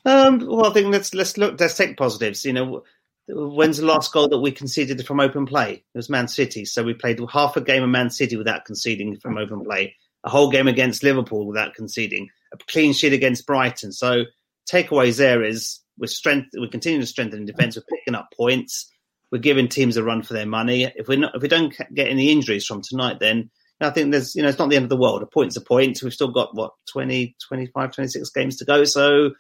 Um, 0.06 0.40
well, 0.40 0.68
I 0.68 0.74
think 0.74 0.88
let's 0.88 1.14
let's 1.14 1.38
look. 1.38 1.60
Let's 1.60 1.76
take 1.76 1.98
positives. 1.98 2.46
You 2.46 2.54
know, 2.54 2.84
when's 3.28 3.78
the 3.78 3.86
last 3.86 4.12
goal 4.14 4.30
that 4.30 4.40
we 4.40 4.52
conceded 4.52 5.06
from 5.06 5.20
open 5.20 5.46
play? 5.46 5.74
It 5.74 5.98
was 5.98 6.10
Man 6.10 6.28
City. 6.28 6.66
So 6.66 6.84
we 6.84 6.94
played 6.94 7.20
half 7.32 7.58
a 7.58 7.62
game 7.62 7.84
of 7.84 7.90
Man 7.90 8.10
City 8.10 8.38
without 8.38 8.66
conceding 8.66 9.18
from 9.18 9.38
open 9.38 9.64
play. 9.64 9.96
A 10.24 10.30
whole 10.30 10.50
game 10.50 10.68
against 10.68 11.04
Liverpool 11.04 11.46
without 11.46 11.74
conceding. 11.74 12.30
A 12.54 12.58
clean 12.58 12.94
sheet 12.94 13.14
against 13.14 13.46
Brighton. 13.46 13.92
So 13.92 14.26
takeaways 14.72 15.18
there 15.18 15.44
is 15.44 15.80
we're 16.02 16.08
strength. 16.08 16.50
We're 16.54 16.68
continuing 16.68 17.02
to 17.02 17.08
strengthen 17.08 17.42
in 17.42 17.46
defence. 17.46 17.78
We're 17.78 17.98
picking 17.98 18.16
up 18.16 18.30
points. 18.36 18.92
We're 19.32 19.38
giving 19.38 19.70
teams 19.70 19.96
a 19.96 20.04
run 20.04 20.24
for 20.24 20.34
their 20.34 20.48
money. 20.48 20.92
If 20.96 21.08
we're 21.08 21.20
not, 21.20 21.36
if 21.36 21.42
we 21.42 21.48
don't 21.48 21.74
get 21.94 22.10
any 22.10 22.32
injuries 22.32 22.66
from 22.66 22.82
tonight, 22.82 23.20
then 23.20 23.52
I 23.80 23.92
think 23.92 24.12
there's 24.12 24.36
you 24.36 24.42
know 24.42 24.50
it's 24.50 24.60
not 24.60 24.70
the 24.70 24.76
end 24.76 24.84
of 24.84 24.90
the 24.90 24.98
world. 24.98 25.22
A 25.22 25.28
point's 25.28 25.56
a 25.56 25.62
point. 25.62 26.02
We've 26.04 26.14
still 26.14 26.32
got 26.32 26.56
what 26.56 26.74
20, 26.92 27.36
25, 27.48 27.94
26 27.94 28.30
games 28.32 28.58
to 28.58 28.66
go. 28.66 28.84
So 28.84 29.32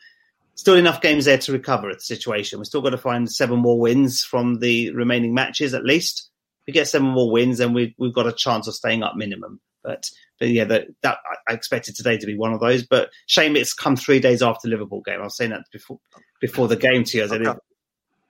still 0.55 0.75
enough 0.75 1.01
games 1.01 1.25
there 1.25 1.39
to 1.39 1.51
recover 1.51 1.89
at 1.89 1.97
the 1.97 2.03
situation. 2.03 2.59
We've 2.59 2.67
still 2.67 2.81
got 2.81 2.91
to 2.91 2.97
find 2.97 3.29
seven 3.29 3.59
more 3.59 3.79
wins 3.79 4.23
from 4.23 4.59
the 4.59 4.91
remaining 4.91 5.33
matches 5.33 5.73
at 5.73 5.83
least. 5.83 6.29
If 6.61 6.67
we 6.67 6.73
get 6.73 6.87
seven 6.87 7.07
more 7.07 7.31
wins, 7.31 7.57
then 7.57 7.73
we, 7.73 7.95
we've 7.97 8.13
got 8.13 8.27
a 8.27 8.31
chance 8.31 8.67
of 8.67 8.75
staying 8.75 9.01
up 9.01 9.15
minimum. 9.15 9.59
But 9.83 10.11
but 10.39 10.49
yeah, 10.49 10.65
that, 10.65 10.87
that 11.01 11.17
I 11.47 11.53
expected 11.53 11.95
today 11.95 12.17
to 12.17 12.25
be 12.25 12.37
one 12.37 12.53
of 12.53 12.59
those. 12.59 12.85
But 12.85 13.09
shame 13.25 13.55
it's 13.55 13.73
come 13.73 13.95
three 13.95 14.19
days 14.19 14.41
after 14.41 14.67
Liverpool 14.67 15.01
game. 15.01 15.19
I 15.19 15.23
was 15.23 15.37
saying 15.37 15.51
that 15.51 15.61
before 15.71 15.99
before 16.41 16.67
the 16.67 16.75
game 16.75 17.05
to. 17.05 17.23
I 17.23 17.27
said, 17.27 17.47
okay. 17.47 17.59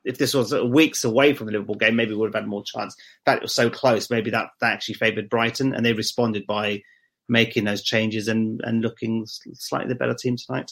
if, 0.03 0.19
this 0.19 0.35
was 0.35 0.53
weeks 0.53 1.03
away 1.03 1.33
from 1.33 1.47
the 1.47 1.53
Liverpool 1.53 1.75
game, 1.75 1.95
maybe 1.95 2.11
we 2.11 2.17
would 2.17 2.33
have 2.33 2.43
had 2.43 2.47
more 2.47 2.63
chance. 2.63 2.95
That 3.25 3.37
it 3.37 3.41
was 3.41 3.55
so 3.55 3.71
close. 3.71 4.11
Maybe 4.11 4.29
that, 4.29 4.49
that 4.59 4.73
actually 4.73 4.95
favoured 4.95 5.29
Brighton, 5.29 5.73
and 5.73 5.83
they 5.83 5.93
responded 5.93 6.45
by 6.45 6.83
making 7.27 7.63
those 7.63 7.81
changes 7.81 8.27
and 8.27 8.61
and 8.63 8.81
looking 8.81 9.25
slightly 9.25 9.87
the 9.87 9.95
better 9.95 10.13
team 10.13 10.35
tonight. 10.37 10.71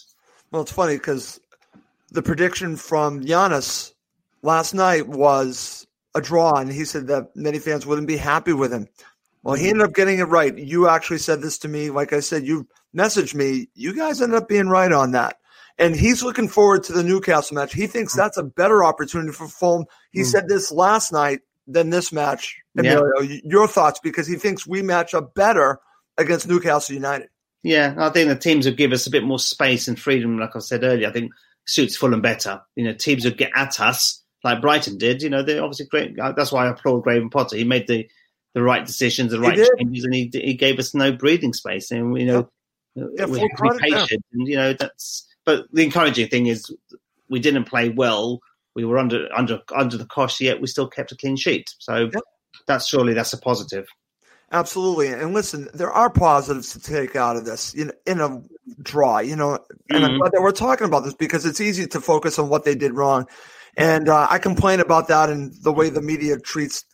Well, 0.51 0.63
it's 0.63 0.71
funny 0.71 0.95
because 0.95 1.39
the 2.11 2.21
prediction 2.21 2.75
from 2.75 3.23
Giannis 3.23 3.93
last 4.41 4.73
night 4.73 5.07
was 5.07 5.87
a 6.15 6.21
draw, 6.21 6.55
and 6.55 6.71
he 6.71 6.85
said 6.85 7.07
that 7.07 7.35
many 7.35 7.59
fans 7.59 7.85
wouldn't 7.85 8.07
be 8.07 8.17
happy 8.17 8.53
with 8.53 8.73
him. 8.73 8.87
Well, 9.43 9.55
he 9.55 9.63
mm-hmm. 9.63 9.69
ended 9.69 9.87
up 9.87 9.95
getting 9.95 10.19
it 10.19 10.23
right. 10.23 10.57
You 10.57 10.89
actually 10.89 11.19
said 11.19 11.41
this 11.41 11.57
to 11.59 11.67
me. 11.67 11.89
Like 11.89 12.13
I 12.13 12.19
said, 12.19 12.45
you 12.45 12.67
messaged 12.95 13.35
me. 13.35 13.69
You 13.73 13.95
guys 13.95 14.21
ended 14.21 14.37
up 14.37 14.49
being 14.49 14.67
right 14.67 14.91
on 14.91 15.11
that. 15.11 15.38
And 15.79 15.95
he's 15.95 16.21
looking 16.21 16.49
forward 16.49 16.83
to 16.83 16.93
the 16.93 17.03
Newcastle 17.03 17.55
match. 17.55 17.73
He 17.73 17.87
thinks 17.87 18.13
that's 18.13 18.37
a 18.37 18.43
better 18.43 18.83
opportunity 18.83 19.31
for 19.31 19.47
Fulham. 19.47 19.85
He 20.11 20.21
mm. 20.21 20.25
said 20.25 20.49
this 20.49 20.71
last 20.71 21.13
night 21.13 21.39
than 21.67 21.89
this 21.89 22.11
match. 22.11 22.57
Emilio, 22.77 23.21
yeah. 23.21 23.39
your 23.45 23.67
thoughts 23.67 23.99
because 24.03 24.27
he 24.27 24.35
thinks 24.35 24.67
we 24.67 24.81
match 24.81 25.13
up 25.13 25.33
better 25.33 25.79
against 26.17 26.47
Newcastle 26.47 26.95
United. 26.95 27.29
Yeah, 27.63 27.95
I 27.97 28.09
think 28.09 28.29
the 28.29 28.35
teams 28.35 28.65
would 28.65 28.77
give 28.77 28.91
us 28.91 29.07
a 29.07 29.11
bit 29.11 29.23
more 29.23 29.39
space 29.39 29.87
and 29.87 29.99
freedom, 29.99 30.37
like 30.37 30.55
I 30.55 30.59
said 30.59 30.83
earlier. 30.83 31.07
I 31.07 31.11
think 31.11 31.31
suits 31.65 31.95
Fulham 31.95 32.21
better. 32.21 32.61
You 32.75 32.85
know, 32.85 32.93
teams 32.93 33.23
would 33.25 33.37
get 33.37 33.51
at 33.55 33.79
us 33.79 34.21
like 34.43 34.61
Brighton 34.61 34.97
did. 34.97 35.21
You 35.21 35.29
know, 35.29 35.43
they're 35.43 35.63
obviously 35.63 35.85
great. 35.85 36.15
That's 36.15 36.51
why 36.51 36.65
I 36.65 36.71
applaud 36.71 37.03
Graham 37.03 37.29
Potter. 37.29 37.55
He 37.55 37.63
made 37.63 37.87
the, 37.87 38.07
the 38.53 38.63
right 38.63 38.85
decisions, 38.85 39.31
the 39.31 39.39
right 39.39 39.57
changes, 39.77 40.03
and 40.03 40.13
he 40.13 40.29
he 40.33 40.53
gave 40.55 40.79
us 40.79 40.93
no 40.93 41.11
breathing 41.11 41.53
space. 41.53 41.91
And 41.91 42.17
you 42.17 42.25
know, 42.25 42.49
yeah, 42.95 43.25
we 43.25 43.39
have 43.39 43.49
to 43.49 43.63
be 43.63 43.91
patient. 43.91 44.25
And 44.33 44.47
you 44.47 44.55
know, 44.57 44.73
that's. 44.73 45.25
But 45.49 45.65
the 45.73 45.83
encouraging 45.83 46.27
thing 46.27 46.45
is, 46.45 46.71
we 47.27 47.39
didn't 47.39 47.63
play 47.63 47.89
well. 47.89 48.39
We 48.75 48.85
were 48.85 48.99
under 48.99 49.27
under 49.35 49.59
under 49.75 49.97
the 49.97 50.05
cosh, 50.05 50.39
yet 50.39 50.61
we 50.61 50.67
still 50.67 50.87
kept 50.87 51.11
a 51.11 51.15
clean 51.15 51.37
sheet. 51.37 51.73
So 51.79 52.11
that's 52.67 52.87
surely 52.87 53.15
that's 53.15 53.33
a 53.33 53.37
positive. 53.39 53.87
Absolutely. 54.51 55.07
And 55.07 55.33
listen, 55.33 55.67
there 55.73 55.89
are 55.89 56.11
positives 56.11 56.71
to 56.73 56.79
take 56.79 57.15
out 57.15 57.35
of 57.35 57.45
this 57.45 57.73
in, 57.73 57.91
in 58.05 58.21
a 58.21 58.43
draw, 58.83 59.17
you 59.17 59.35
know, 59.35 59.57
and 59.89 60.03
mm-hmm. 60.03 60.05
I'm 60.05 60.19
glad 60.19 60.33
that 60.33 60.43
we're 60.43 60.51
talking 60.51 60.85
about 60.85 61.03
this 61.03 61.15
because 61.15 61.47
it's 61.47 61.59
easy 61.59 61.87
to 61.87 61.99
focus 61.99 62.37
on 62.37 62.49
what 62.49 62.63
they 62.63 62.75
did 62.75 62.93
wrong. 62.93 63.25
And 63.75 64.07
uh, 64.07 64.27
I 64.29 64.37
complain 64.37 64.81
about 64.81 65.07
that 65.07 65.31
and 65.31 65.51
the 65.63 65.73
way 65.73 65.89
the 65.89 66.01
media 66.03 66.37
treats 66.37 66.85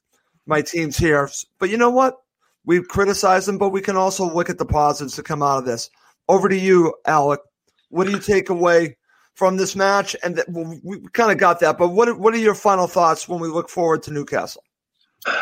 my 0.46 0.62
teams 0.62 0.96
here. 0.96 1.30
But 1.60 1.70
you 1.70 1.78
know 1.78 1.90
what? 1.90 2.16
We 2.64 2.82
criticize 2.82 3.48
them, 3.48 3.58
but 3.58 3.70
we 3.70 3.82
can 3.82 3.98
also 3.98 4.34
look 4.34 4.50
at 4.50 4.60
the 4.60 4.66
positives 4.66 5.16
to 5.16 5.24
come 5.24 5.44
out 5.44 5.58
of 5.58 5.66
this. 5.66 5.90
Over 6.30 6.48
to 6.48 6.58
you, 6.58 6.94
Alec. 7.06 7.42
What 7.90 8.06
do 8.06 8.12
you 8.12 8.20
take 8.20 8.50
away 8.50 8.98
from 9.36 9.58
this 9.58 9.76
match? 9.76 10.16
And 10.24 10.36
th- 10.36 10.48
well, 10.48 10.80
we 10.84 11.00
kind 11.14 11.32
of 11.32 11.38
got 11.38 11.60
that, 11.60 11.78
but 11.78 11.90
what 11.90 12.18
what 12.20 12.34
are 12.34 12.38
your 12.38 12.56
final 12.56 12.88
thoughts 12.88 13.28
when 13.28 13.40
we 13.40 13.48
look 13.48 13.70
forward 13.70 14.04
to 14.04 14.12
Newcastle? 14.12 14.64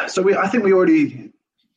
So 0.07 0.21
we, 0.21 0.35
I 0.35 0.47
think 0.47 0.63
we 0.63 0.73
already 0.73 1.31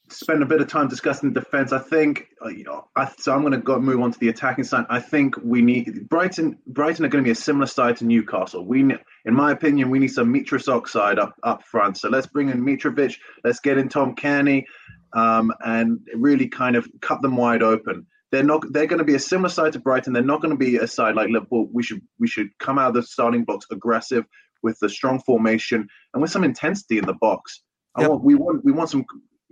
spent 0.08 0.42
a 0.42 0.46
bit 0.46 0.60
of 0.60 0.68
time 0.68 0.88
discussing 0.88 1.32
defense. 1.32 1.72
I 1.72 1.80
think, 1.80 2.28
uh, 2.44 2.48
you 2.48 2.62
know, 2.62 2.86
I, 2.94 3.10
so 3.18 3.34
I'm 3.34 3.40
going 3.40 3.52
to 3.52 3.58
go 3.58 3.80
move 3.80 4.00
on 4.00 4.12
to 4.12 4.18
the 4.18 4.28
attacking 4.28 4.64
side. 4.64 4.86
I 4.88 5.00
think 5.00 5.34
we 5.42 5.62
need 5.62 6.08
Brighton. 6.08 6.58
Brighton 6.68 7.04
are 7.04 7.08
going 7.08 7.24
to 7.24 7.26
be 7.26 7.32
a 7.32 7.34
similar 7.34 7.66
side 7.66 7.96
to 7.96 8.04
Newcastle. 8.04 8.64
We, 8.64 8.80
in 8.80 9.34
my 9.34 9.50
opinion, 9.50 9.90
we 9.90 9.98
need 9.98 10.08
some 10.08 10.32
Mitros 10.32 10.68
Oxide 10.68 11.18
up 11.18 11.34
up 11.42 11.64
front. 11.64 11.98
So 11.98 12.08
let's 12.08 12.26
bring 12.26 12.50
in 12.50 12.64
Mitrovic. 12.64 13.16
Let's 13.42 13.60
get 13.60 13.78
in 13.78 13.88
Tom 13.88 14.14
Cairney, 14.14 14.64
um, 15.12 15.52
and 15.64 15.98
really 16.14 16.48
kind 16.48 16.76
of 16.76 16.88
cut 17.00 17.22
them 17.22 17.36
wide 17.36 17.62
open. 17.62 18.06
They're 18.36 18.44
not. 18.44 18.70
They're 18.70 18.86
going 18.86 18.98
to 18.98 19.04
be 19.04 19.14
a 19.14 19.18
similar 19.18 19.48
side 19.48 19.72
to 19.72 19.80
Brighton. 19.80 20.12
They're 20.12 20.22
not 20.22 20.42
going 20.42 20.50
to 20.52 20.58
be 20.58 20.76
a 20.76 20.86
side 20.86 21.14
like 21.14 21.30
Liverpool. 21.30 21.70
We 21.72 21.82
should 21.82 22.02
we 22.18 22.28
should 22.28 22.48
come 22.58 22.78
out 22.78 22.88
of 22.88 22.94
the 22.94 23.02
starting 23.02 23.44
box 23.44 23.64
aggressive 23.72 24.26
with 24.62 24.76
a 24.82 24.90
strong 24.90 25.20
formation 25.20 25.88
and 26.12 26.20
with 26.20 26.30
some 26.30 26.44
intensity 26.44 26.98
in 26.98 27.06
the 27.06 27.14
box. 27.14 27.62
Yep. 27.98 28.10
Want, 28.10 28.24
we 28.24 28.34
want 28.34 28.62
we 28.62 28.72
want 28.72 28.90
some 28.90 29.06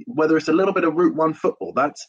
whether 0.05 0.37
it's 0.37 0.49
a 0.49 0.53
little 0.53 0.75
bit 0.75 0.85
of 0.85 0.97
Route 0.97 1.15
One 1.15 1.33
football. 1.33 1.73
That's 1.75 2.07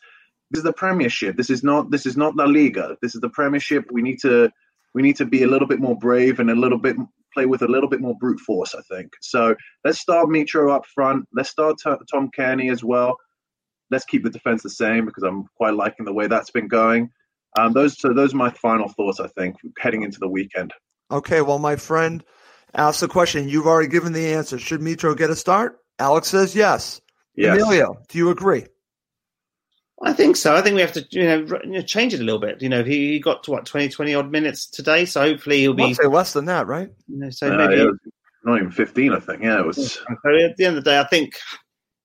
this 0.51 0.59
is 0.59 0.63
the 0.65 0.73
Premiership. 0.73 1.37
This 1.37 1.49
is 1.49 1.63
not 1.63 1.91
this 1.91 2.05
is 2.05 2.17
not 2.17 2.35
La 2.35 2.43
Liga. 2.43 2.97
This 3.01 3.15
is 3.15 3.21
the 3.21 3.29
Premiership. 3.29 3.85
We 3.89 4.01
need 4.01 4.19
to 4.23 4.51
we 4.93 5.01
need 5.01 5.15
to 5.15 5.25
be 5.25 5.43
a 5.43 5.47
little 5.47 5.69
bit 5.69 5.79
more 5.79 5.97
brave 5.97 6.41
and 6.41 6.51
a 6.51 6.55
little 6.55 6.77
bit 6.77 6.97
play 7.33 7.45
with 7.45 7.61
a 7.61 7.67
little 7.69 7.89
bit 7.89 8.01
more 8.01 8.17
brute 8.19 8.41
force. 8.41 8.75
I 8.75 8.81
think 8.93 9.13
so. 9.21 9.55
Let's 9.85 9.99
start 9.99 10.27
Mitro 10.27 10.75
up 10.75 10.85
front. 10.93 11.25
Let's 11.33 11.49
start 11.49 11.77
Tom 11.81 12.29
Cairney 12.37 12.69
as 12.69 12.83
well. 12.83 13.15
Let's 13.91 14.05
keep 14.05 14.23
the 14.23 14.29
defense 14.29 14.63
the 14.63 14.69
same 14.69 15.05
because 15.05 15.23
I'm 15.23 15.45
quite 15.55 15.73
liking 15.73 16.05
the 16.05 16.13
way 16.13 16.27
that's 16.27 16.51
been 16.51 16.67
going. 16.67 17.11
Um, 17.57 17.73
those 17.73 17.99
so 17.99 18.13
those 18.13 18.33
are 18.33 18.37
my 18.37 18.49
final 18.49 18.89
thoughts. 18.89 19.19
I 19.19 19.27
think 19.27 19.55
heading 19.79 20.03
into 20.03 20.19
the 20.19 20.27
weekend. 20.27 20.73
Okay, 21.11 21.41
well, 21.41 21.59
my 21.59 21.75
friend 21.75 22.23
asked 22.73 23.01
the 23.01 23.07
question. 23.07 23.47
You've 23.47 23.67
already 23.67 23.89
given 23.89 24.13
the 24.13 24.33
answer. 24.33 24.57
Should 24.57 24.81
Mitro 24.81 25.15
get 25.15 25.29
a 25.29 25.35
start? 25.35 25.79
Alex 25.99 26.27
says 26.27 26.55
yes. 26.55 27.01
Yes. 27.35 27.55
Emilio, 27.55 28.01
do 28.09 28.17
you 28.17 28.29
agree? 28.29 28.65
I 30.03 30.13
think 30.13 30.35
so. 30.35 30.55
I 30.55 30.61
think 30.61 30.75
we 30.75 30.81
have 30.81 30.91
to, 30.93 31.05
you 31.09 31.23
know, 31.23 31.81
change 31.81 32.13
it 32.13 32.19
a 32.19 32.23
little 32.23 32.39
bit. 32.39 32.61
You 32.61 32.69
know, 32.69 32.83
he 32.83 33.19
got 33.19 33.43
to 33.43 33.51
what 33.51 33.65
20, 33.65 33.89
20 33.89 34.15
odd 34.15 34.31
minutes 34.31 34.67
today, 34.67 35.05
so 35.05 35.21
hopefully 35.21 35.59
he'll 35.59 35.73
be 35.73 35.93
say 35.93 36.07
less 36.07 36.33
than 36.33 36.45
that, 36.45 36.67
right? 36.67 36.89
You 37.07 37.17
know, 37.17 37.29
so 37.29 37.53
uh, 37.53 37.57
maybe 37.57 37.81
yeah, 37.81 37.91
not 38.43 38.57
even 38.57 38.71
fifteen. 38.71 39.13
I 39.13 39.19
think. 39.19 39.41
Yeah, 39.41 39.59
it 39.59 39.65
was. 39.65 39.93
So 39.93 40.03
at 40.09 40.57
the 40.57 40.65
end 40.65 40.77
of 40.77 40.83
the 40.83 40.89
day, 40.89 40.99
I 40.99 41.05
think 41.05 41.39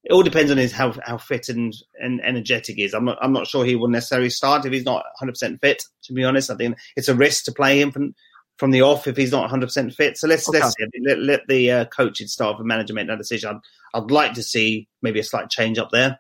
it 0.05 0.13
all 0.13 0.23
depends 0.23 0.51
on 0.51 0.57
his 0.57 0.73
how 0.73 0.95
how 1.05 1.19
fit 1.19 1.49
and, 1.49 1.75
and 2.01 2.21
energetic 2.25 2.77
he 2.77 2.85
is. 2.85 2.95
I'm 2.95 3.05
not 3.05 3.19
I'm 3.21 3.33
not 3.33 3.47
sure 3.47 3.65
he 3.65 3.77
will 3.77 3.89
necessarily 3.89 4.31
start 4.31 4.65
if 4.65 4.73
he's 4.73 4.85
not 4.85 5.05
100 5.21 5.33
percent 5.33 5.61
fit. 5.61 5.85
To 6.05 6.13
be 6.13 6.25
honest, 6.25 6.51
I 6.51 6.57
think 6.57 6.77
it's 6.97 7.09
a 7.09 7.15
risk 7.15 7.45
to 7.45 7.53
play 7.53 7.81
him 7.81 7.93
from 7.93 8.15
from 8.57 8.71
the 8.71 8.83
off 8.83 9.07
if 9.07 9.17
he's 9.17 9.33
not 9.33 9.43
100 9.43 9.67
percent 9.67 9.95
fit. 9.95 10.17
So 10.17 10.27
let's 10.27 10.49
okay. 10.49 10.59
let's 10.59 10.75
let, 11.07 11.19
let 11.19 11.41
the 11.49 11.71
uh, 11.71 11.85
coaching 11.87 12.29
staff 12.29 12.57
and 12.59 12.67
manager 12.67 12.95
make 12.95 13.09
that 13.09 13.19
decision. 13.19 13.61
I'd, 13.95 13.99
I'd 13.99 14.11
like 14.11 14.35
to 14.35 14.43
see 14.43 14.89
maybe 15.03 15.21
a 15.21 15.25
slight 15.25 15.51
change 15.51 15.79
up 15.79 15.91
there. 15.91 16.19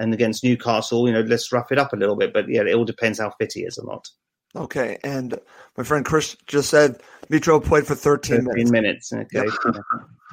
And 0.00 0.14
against 0.14 0.44
Newcastle, 0.44 1.08
you 1.08 1.12
know, 1.12 1.22
let's 1.22 1.50
rough 1.50 1.72
it 1.72 1.78
up 1.78 1.92
a 1.92 1.96
little 1.96 2.14
bit. 2.14 2.32
But 2.32 2.48
yeah, 2.48 2.62
it 2.62 2.74
all 2.74 2.84
depends 2.84 3.18
how 3.18 3.30
fit 3.30 3.52
he 3.54 3.62
is 3.62 3.78
or 3.78 3.86
not. 3.86 4.08
Okay, 4.56 4.98
and 5.04 5.38
my 5.76 5.84
friend 5.84 6.06
Chris 6.06 6.36
just 6.46 6.70
said 6.70 7.02
Mitro 7.30 7.62
played 7.62 7.86
for 7.86 7.94
13, 7.94 8.46
13 8.46 8.70
minutes. 8.70 9.12
minutes. 9.12 9.34
Okay. 9.34 9.46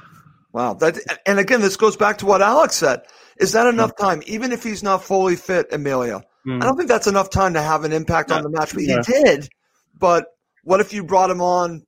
wow, 0.55 0.73
that 0.75 0.97
and 1.25 1.37
again, 1.37 1.59
this 1.59 1.75
goes 1.75 1.97
back 1.97 2.19
to 2.19 2.25
what 2.25 2.41
Alex 2.41 2.75
said. 2.75 3.01
Is 3.37 3.51
that 3.51 3.67
enough 3.67 3.97
time, 3.97 4.23
even 4.25 4.53
if 4.53 4.63
he's 4.63 4.81
not 4.81 5.03
fully 5.03 5.35
fit, 5.35 5.67
Emilio? 5.73 6.23
Mm. 6.47 6.63
I 6.63 6.65
don't 6.65 6.77
think 6.77 6.87
that's 6.87 7.07
enough 7.07 7.29
time 7.29 7.55
to 7.55 7.61
have 7.61 7.83
an 7.83 7.91
impact 7.91 8.31
on 8.31 8.41
the 8.41 8.49
match. 8.49 8.73
But 8.73 8.83
he 8.83 8.97
did. 9.05 9.49
But 9.99 10.27
what 10.63 10.79
if 10.79 10.93
you 10.93 11.03
brought 11.03 11.29
him 11.29 11.41
on 11.41 11.85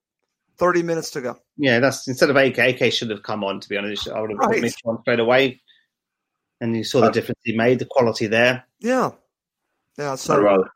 30 0.58 0.84
minutes 0.84 1.12
to 1.12 1.22
go? 1.22 1.38
Yeah, 1.56 1.80
that's 1.80 2.10
instead 2.10 2.30
of 2.30 2.36
AK, 2.36 2.58
AK 2.58 2.92
should 2.92 3.10
have 3.10 3.24
come 3.24 3.46
on, 3.46 3.62
to 3.62 3.70
be 3.70 3.78
honest. 3.78 4.10
I 4.10 4.20
would 4.20 4.32
have 4.32 4.40
right. 4.40 4.62
put 4.62 4.76
on 4.86 5.02
straight 5.02 5.22
away. 5.22 5.62
And 6.60 6.76
you 6.76 6.84
saw 6.84 7.02
the 7.02 7.12
difference 7.12 7.40
he 7.46 7.56
made, 7.56 7.80
the 7.80 7.86
quality 7.86 8.28
there. 8.28 8.66
Yeah. 8.80 9.12
Yeah. 9.98 10.16
So 10.16 10.36
I'd 10.36 10.44
rather, 10.44 10.70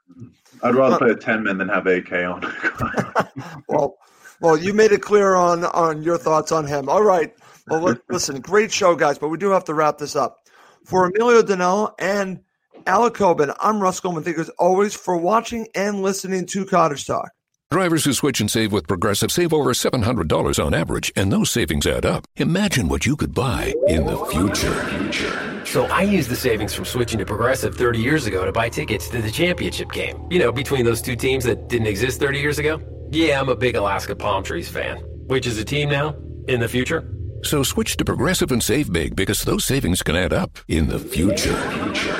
I'd 0.63 0.75
rather 0.75 0.95
uh, 0.95 0.97
play 0.99 1.09
a 1.09 1.15
10 1.15 1.43
man 1.43 1.57
than 1.57 1.67
have 1.67 1.87
AK 1.87 2.13
on. 2.13 3.31
well, 3.67 3.97
well, 4.39 4.55
you 4.55 4.73
made 4.73 4.91
it 4.91 5.01
clear 5.01 5.35
on, 5.35 5.65
on 5.65 6.03
your 6.03 6.17
thoughts 6.17 6.51
on 6.51 6.67
him. 6.67 6.87
All 6.87 7.03
right. 7.03 7.35
Well, 7.71 7.95
listen, 8.09 8.41
great 8.41 8.69
show, 8.69 8.95
guys, 8.95 9.17
but 9.17 9.29
we 9.29 9.37
do 9.37 9.51
have 9.51 9.63
to 9.65 9.73
wrap 9.73 9.97
this 9.97 10.15
up. 10.15 10.37
For 10.83 11.05
Emilio 11.05 11.41
Danello 11.41 11.93
and 11.99 12.41
Alec 12.85 13.13
Coben, 13.13 13.55
I'm 13.61 13.81
Russ 13.81 14.01
Goldman. 14.01 14.23
Thank 14.23 14.35
you 14.35 14.41
as 14.41 14.49
always 14.59 14.93
for 14.93 15.15
watching 15.15 15.67
and 15.73 16.01
listening 16.01 16.47
to 16.47 16.65
Cottage 16.65 17.05
Talk. 17.05 17.29
Drivers 17.69 18.03
who 18.03 18.11
switch 18.11 18.41
and 18.41 18.51
save 18.51 18.73
with 18.73 18.89
Progressive 18.89 19.31
save 19.31 19.53
over 19.53 19.71
$700 19.71 20.65
on 20.65 20.73
average, 20.73 21.13
and 21.15 21.31
those 21.31 21.49
savings 21.49 21.87
add 21.87 22.05
up. 22.05 22.25
Imagine 22.35 22.89
what 22.89 23.05
you 23.05 23.15
could 23.15 23.33
buy 23.33 23.73
in 23.87 24.05
the 24.05 24.17
future. 24.25 25.63
So 25.65 25.85
I 25.85 26.01
used 26.01 26.29
the 26.29 26.35
savings 26.35 26.73
from 26.73 26.83
switching 26.83 27.19
to 27.19 27.25
Progressive 27.25 27.75
30 27.75 27.99
years 27.99 28.27
ago 28.27 28.43
to 28.43 28.51
buy 28.51 28.67
tickets 28.67 29.07
to 29.11 29.21
the 29.21 29.31
championship 29.31 29.93
game. 29.93 30.27
You 30.29 30.39
know, 30.39 30.51
between 30.51 30.83
those 30.83 31.01
two 31.01 31.15
teams 31.15 31.45
that 31.45 31.69
didn't 31.69 31.87
exist 31.87 32.19
30 32.19 32.39
years 32.39 32.59
ago. 32.59 32.81
Yeah, 33.11 33.39
I'm 33.39 33.47
a 33.47 33.55
big 33.55 33.77
Alaska 33.77 34.13
Palm 34.17 34.43
Trees 34.43 34.67
fan. 34.67 34.97
Which 35.27 35.47
is 35.47 35.57
a 35.57 35.63
team 35.63 35.87
now? 35.87 36.17
In 36.49 36.59
the 36.59 36.67
future? 36.67 37.07
So 37.43 37.63
switch 37.63 37.97
to 37.97 38.05
Progressive 38.05 38.51
and 38.51 38.63
save 38.63 38.93
big 38.93 39.15
because 39.15 39.41
those 39.41 39.65
savings 39.65 40.03
can 40.03 40.15
add 40.15 40.31
up 40.31 40.59
in 40.67 40.87
the 40.87 40.99
future. 40.99 41.55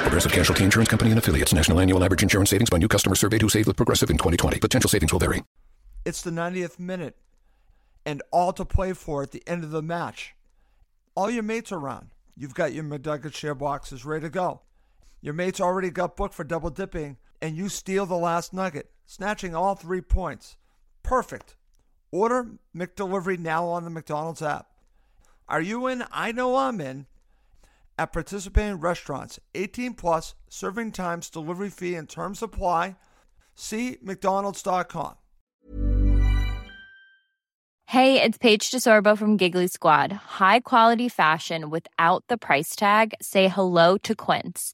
Progressive 0.01 0.31
Casualty 0.31 0.63
Insurance 0.63 0.89
Company 0.89 1.11
and 1.11 1.19
affiliates. 1.19 1.53
National 1.53 1.79
annual 1.79 2.03
average 2.03 2.23
insurance 2.23 2.49
savings 2.49 2.69
by 2.69 2.77
new 2.77 2.87
customer 2.87 3.15
surveyed 3.15 3.41
who 3.41 3.49
saved 3.49 3.67
with 3.67 3.77
Progressive 3.77 4.09
in 4.09 4.17
2020. 4.17 4.59
Potential 4.59 4.89
savings 4.89 5.13
will 5.13 5.19
vary. 5.19 5.43
It's 6.03 6.21
the 6.23 6.31
90th 6.31 6.79
minute 6.79 7.15
and 8.05 8.23
all 8.31 8.51
to 8.53 8.65
play 8.65 8.93
for 8.93 9.21
at 9.21 9.31
the 9.31 9.43
end 9.45 9.63
of 9.63 9.69
the 9.69 9.83
match. 9.83 10.33
All 11.15 11.29
your 11.29 11.43
mates 11.43 11.71
are 11.71 11.77
around. 11.77 12.09
You've 12.35 12.55
got 12.55 12.73
your 12.73 12.83
McNugget 12.83 13.35
share 13.35 13.53
boxes 13.53 14.03
ready 14.03 14.23
to 14.23 14.29
go. 14.29 14.61
Your 15.21 15.35
mates 15.35 15.61
already 15.61 15.91
got 15.91 16.17
booked 16.17 16.33
for 16.33 16.43
double 16.43 16.71
dipping 16.71 17.17
and 17.41 17.55
you 17.55 17.69
steal 17.69 18.07
the 18.07 18.15
last 18.15 18.53
nugget, 18.53 18.89
snatching 19.05 19.53
all 19.53 19.75
three 19.75 20.01
points. 20.01 20.57
Perfect. 21.03 21.55
Order 22.11 22.47
McDelivery 22.75 23.37
now 23.37 23.65
on 23.65 23.83
the 23.83 23.89
McDonald's 23.89 24.41
app. 24.41 24.70
Are 25.51 25.61
you 25.61 25.85
in? 25.87 26.05
I 26.13 26.31
know 26.31 26.55
I'm 26.55 26.79
in. 26.79 27.07
At 27.99 28.13
participating 28.13 28.79
restaurants, 28.79 29.37
18 29.53 29.95
plus, 29.95 30.33
serving 30.47 30.93
times, 30.93 31.29
delivery 31.29 31.69
fee, 31.69 31.95
and 31.95 32.07
terms 32.07 32.41
apply. 32.41 32.95
See 33.53 33.97
McDonald's.com. 34.01 35.15
Hey, 37.87 38.21
it's 38.21 38.37
Paige 38.37 38.71
DeSorbo 38.71 39.17
from 39.17 39.35
Giggly 39.35 39.67
Squad. 39.67 40.13
High 40.13 40.61
quality 40.61 41.09
fashion 41.09 41.69
without 41.69 42.23
the 42.29 42.37
price 42.37 42.73
tag? 42.73 43.13
Say 43.21 43.49
hello 43.49 43.97
to 43.97 44.15
Quince. 44.15 44.73